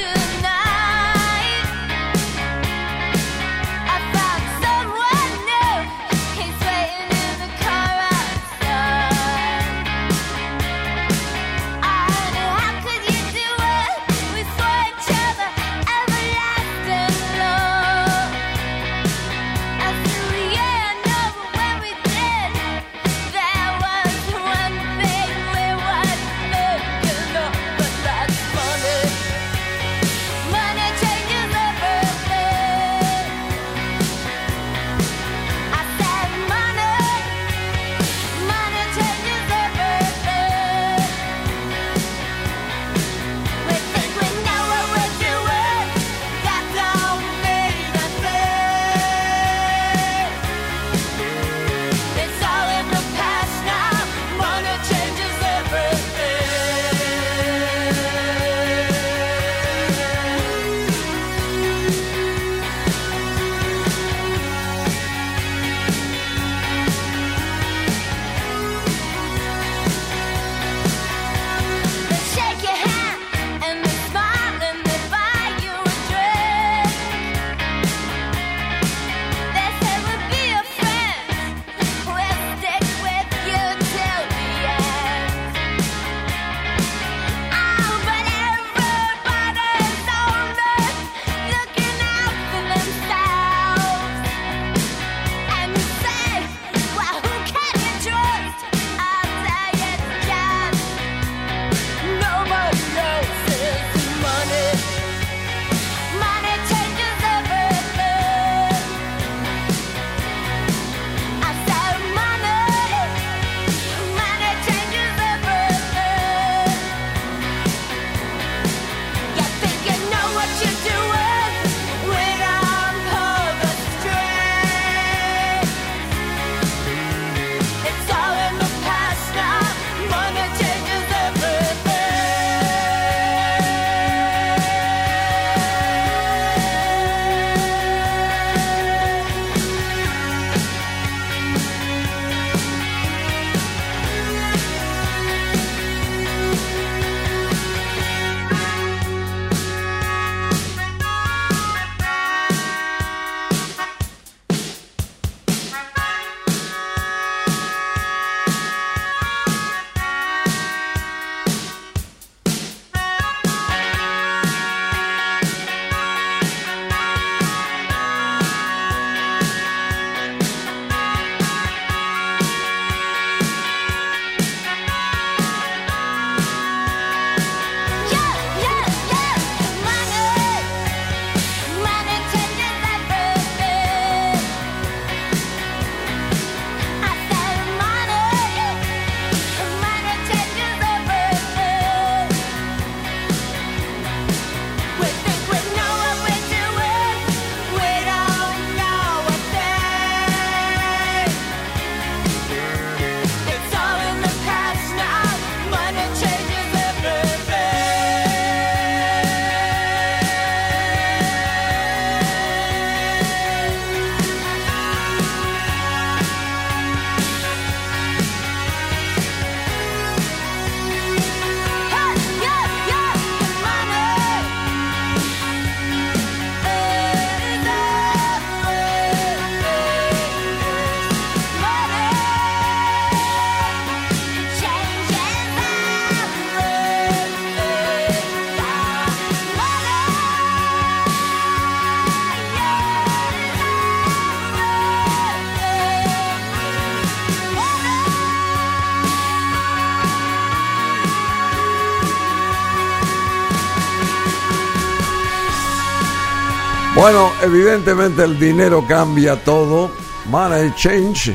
Bueno, 257.04 257.34
evidentemente 257.42 258.24
el 258.24 258.40
dinero 258.40 258.86
cambia 258.88 259.36
todo. 259.36 259.92
Money 260.28 260.72
change. 260.78 261.34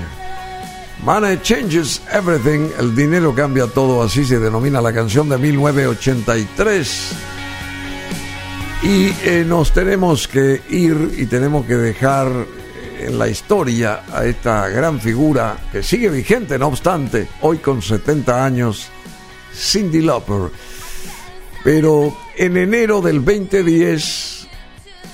Money 1.05 1.41
changes 1.43 2.01
everything. 2.11 2.71
El 2.79 2.97
dinero 2.97 3.35
cambia 3.35 3.67
todo. 3.67 4.03
Así 4.03 4.25
se 4.25 4.39
denomina 4.39 4.81
la 4.81 4.95
canción 4.95 5.29
de 5.29 5.37
1983. 5.37 7.13
Y 8.83 9.09
eh, 9.23 9.45
nos 9.47 9.71
tenemos 9.73 10.27
que 10.27 10.63
ir 10.71 11.15
y 11.19 11.27
tenemos 11.27 11.67
que 11.67 11.77
dejar 11.77 12.33
en 13.01 13.19
la 13.19 13.29
historia 13.29 14.05
a 14.11 14.25
esta 14.25 14.71
gran 14.71 14.99
figura 14.99 15.59
que 15.71 15.83
sigue 15.83 16.09
vigente, 16.09 16.59
no 16.59 16.69
obstante, 16.69 17.29
hoy 17.43 17.59
con 17.59 17.83
70 17.83 18.43
años, 18.43 18.89
Cindy 19.55 20.01
Lauper. 20.01 20.51
Pero 21.63 22.17
en 22.39 22.57
enero 22.57 23.03
del 23.03 23.23
2010 23.23 24.18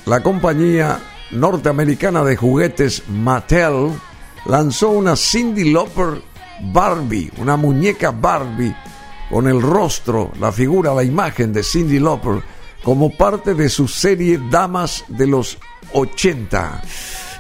la 0.06 0.22
compañía 0.22 1.00
norteamericana 1.30 2.22
de 2.24 2.36
juguetes 2.36 3.02
Mattel 3.08 3.90
lanzó 4.46 4.90
una 4.90 5.16
Cindy 5.16 5.72
Lauper 5.72 6.22
Barbie, 6.72 7.30
una 7.38 7.56
muñeca 7.56 8.10
Barbie 8.10 8.74
con 9.30 9.48
el 9.48 9.60
rostro, 9.60 10.32
la 10.38 10.52
figura, 10.52 10.94
la 10.94 11.02
imagen 11.02 11.52
de 11.52 11.62
Cindy 11.62 11.98
Lauper 11.98 12.42
como 12.84 13.16
parte 13.16 13.54
de 13.54 13.68
su 13.70 13.88
serie 13.88 14.38
Damas 14.50 15.04
de 15.08 15.26
los 15.26 15.58
80. 15.94 16.82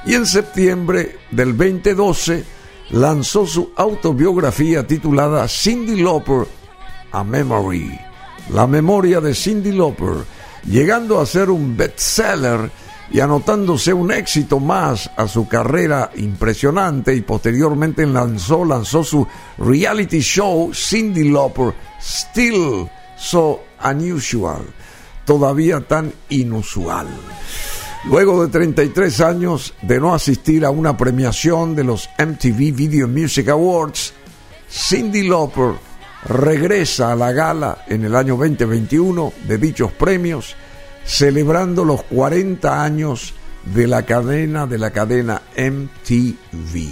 Y 0.06 0.14
en 0.14 0.26
septiembre 0.26 1.18
del 1.30 1.56
2012 1.56 2.44
lanzó 2.90 3.46
su 3.46 3.72
autobiografía 3.76 4.86
titulada 4.86 5.46
Cindy 5.48 6.02
Lauper, 6.02 6.46
A 7.12 7.22
Memory, 7.22 7.98
la 8.52 8.66
memoria 8.66 9.20
de 9.20 9.34
Cindy 9.34 9.72
Lauper 9.72 10.24
llegando 10.66 11.20
a 11.20 11.26
ser 11.26 11.50
un 11.50 11.76
bestseller 11.76 12.70
y 13.10 13.20
anotándose 13.20 13.92
un 13.92 14.10
éxito 14.10 14.58
más 14.60 15.10
a 15.16 15.28
su 15.28 15.46
carrera 15.46 16.10
impresionante 16.16 17.14
y 17.14 17.20
posteriormente 17.20 18.06
lanzó, 18.06 18.64
lanzó 18.64 19.04
su 19.04 19.26
reality 19.58 20.20
show 20.20 20.72
Cindy 20.74 21.30
Lauper, 21.30 21.74
Still 22.00 22.88
So 23.16 23.62
Unusual, 23.84 24.62
todavía 25.24 25.80
tan 25.80 26.12
inusual. 26.30 27.06
Luego 28.06 28.44
de 28.44 28.52
33 28.52 29.20
años 29.20 29.74
de 29.80 29.98
no 29.98 30.14
asistir 30.14 30.64
a 30.64 30.70
una 30.70 30.96
premiación 30.96 31.74
de 31.74 31.84
los 31.84 32.08
MTV 32.18 32.74
Video 32.74 33.08
Music 33.08 33.48
Awards, 33.48 34.12
Cindy 34.68 35.26
Lauper 35.26 35.74
regresa 36.26 37.12
a 37.12 37.16
la 37.16 37.32
gala 37.32 37.84
en 37.86 38.04
el 38.04 38.14
año 38.14 38.36
2021 38.36 39.32
de 39.46 39.58
dichos 39.58 39.92
premios, 39.92 40.56
celebrando 41.04 41.84
los 41.84 42.02
40 42.04 42.82
años 42.82 43.34
de 43.64 43.86
la 43.86 44.02
cadena 44.02 44.66
de 44.66 44.78
la 44.78 44.90
cadena 44.90 45.42
MTV. 45.56 46.88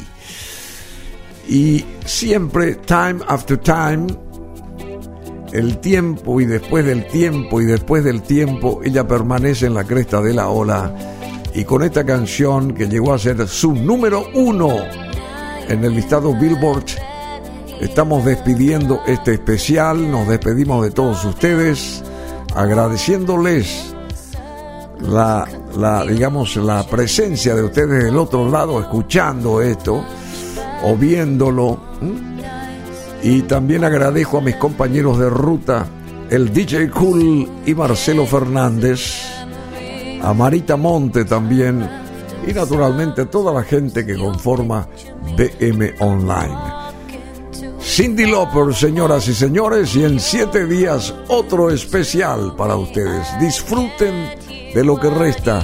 Y 1.49 1.85
siempre, 2.05 2.77
time 2.77 3.21
after 3.27 3.59
time, 3.59 4.07
el 5.53 5.79
tiempo 5.79 6.41
y 6.41 6.47
después 6.47 6.85
del 6.85 7.07
tiempo 7.09 7.61
y 7.61 7.67
después 7.67 8.05
del 8.05 8.23
tiempo, 8.23 8.81
ella 8.85 9.07
permanece 9.07 9.67
en 9.67 9.75
la 9.75 9.85
cresta 9.85 10.21
de 10.21 10.35
la 10.35 10.49
ola. 10.49 10.95
Y 11.55 11.65
con 11.65 11.83
esta 11.83 12.05
canción 12.05 12.73
que 12.73 12.89
llegó 12.89 13.13
a 13.13 13.19
ser 13.19 13.47
su 13.47 13.75
número 13.75 14.27
uno 14.35 14.77
en 15.69 15.85
el 15.85 15.95
listado 15.95 16.35
Billboard 16.35 16.87
Estamos 17.83 18.25
despidiendo 18.25 19.03
este 19.09 19.35
especial, 19.35 20.09
nos 20.09 20.29
despedimos 20.29 20.85
de 20.85 20.93
todos 20.93 21.25
ustedes, 21.25 22.05
agradeciéndoles 22.55 23.93
la, 25.01 25.49
la, 25.77 26.07
digamos, 26.07 26.55
la 26.57 26.85
presencia 26.87 27.57
de 27.57 27.65
ustedes 27.65 28.05
del 28.05 28.17
otro 28.17 28.49
lado, 28.49 28.81
escuchando 28.81 29.61
esto 29.61 30.05
o 30.85 30.97
viéndolo. 30.97 31.81
Y 33.25 33.43
también 33.43 33.83
agradezco 33.83 34.39
a 34.39 34.43
mis 34.43 34.57
compañeros 34.57 35.19
de 35.19 35.29
ruta, 35.29 35.85
el 36.31 36.53
DJ 36.53 36.89
Cool 36.89 37.51
y 37.67 37.75
Marcelo 37.75 38.27
Fernández, 38.27 39.25
a 40.23 40.33
Marita 40.33 40.77
Monte 40.77 41.25
también, 41.25 41.85
y 42.47 42.53
naturalmente 42.53 43.27
toda 43.27 43.53
la 43.53 43.65
gente 43.65 44.07
que 44.07 44.17
conforma 44.17 44.87
BM 45.37 45.95
Online. 45.99 46.72
Cindy 47.95 48.25
Lauper, 48.25 48.75
señoras 48.75 49.29
y 49.29 49.35
señores, 49.35 49.95
y 49.95 50.05
en 50.05 50.19
siete 50.19 50.65
días 50.65 51.15
otro 51.29 51.71
especial 51.71 52.57
para 52.57 52.75
ustedes. 52.75 53.29
Disfruten 53.39 54.31
de 54.75 54.83
lo 54.83 54.99
que 54.99 55.11
resta 55.11 55.63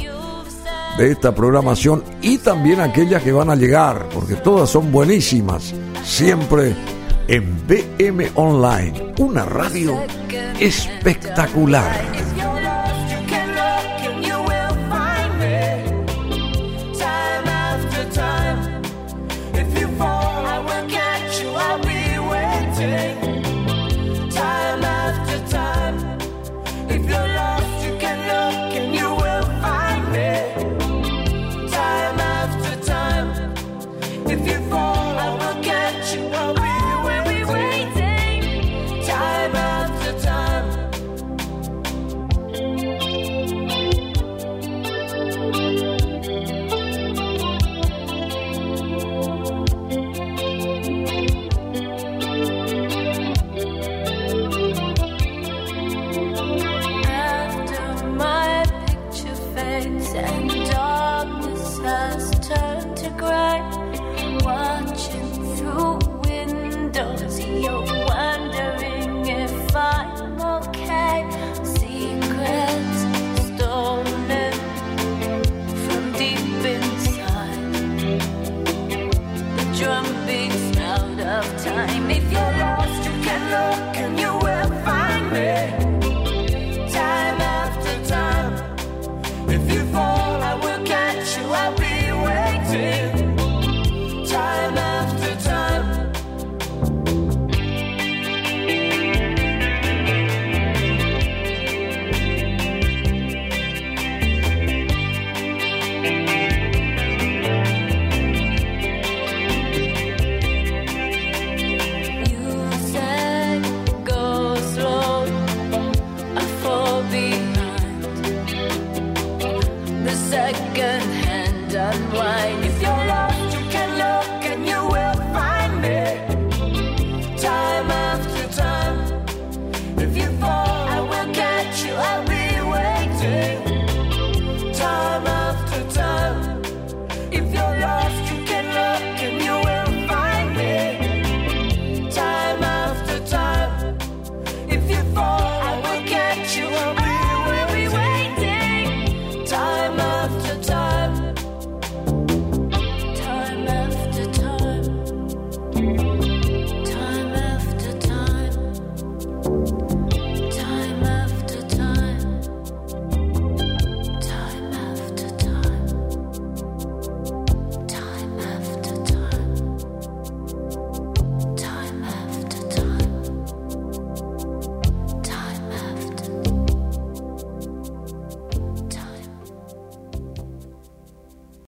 de 0.98 1.10
esta 1.10 1.34
programación 1.34 2.04
y 2.20 2.36
también 2.36 2.80
aquellas 2.80 3.22
que 3.22 3.32
van 3.32 3.48
a 3.48 3.56
llegar, 3.56 4.10
porque 4.12 4.34
todas 4.34 4.68
son 4.68 4.92
buenísimas, 4.92 5.74
siempre 6.04 6.76
en 7.28 7.66
BM 7.66 8.30
Online, 8.34 9.14
una 9.16 9.46
radio 9.46 9.98
espectacular. 10.60 12.27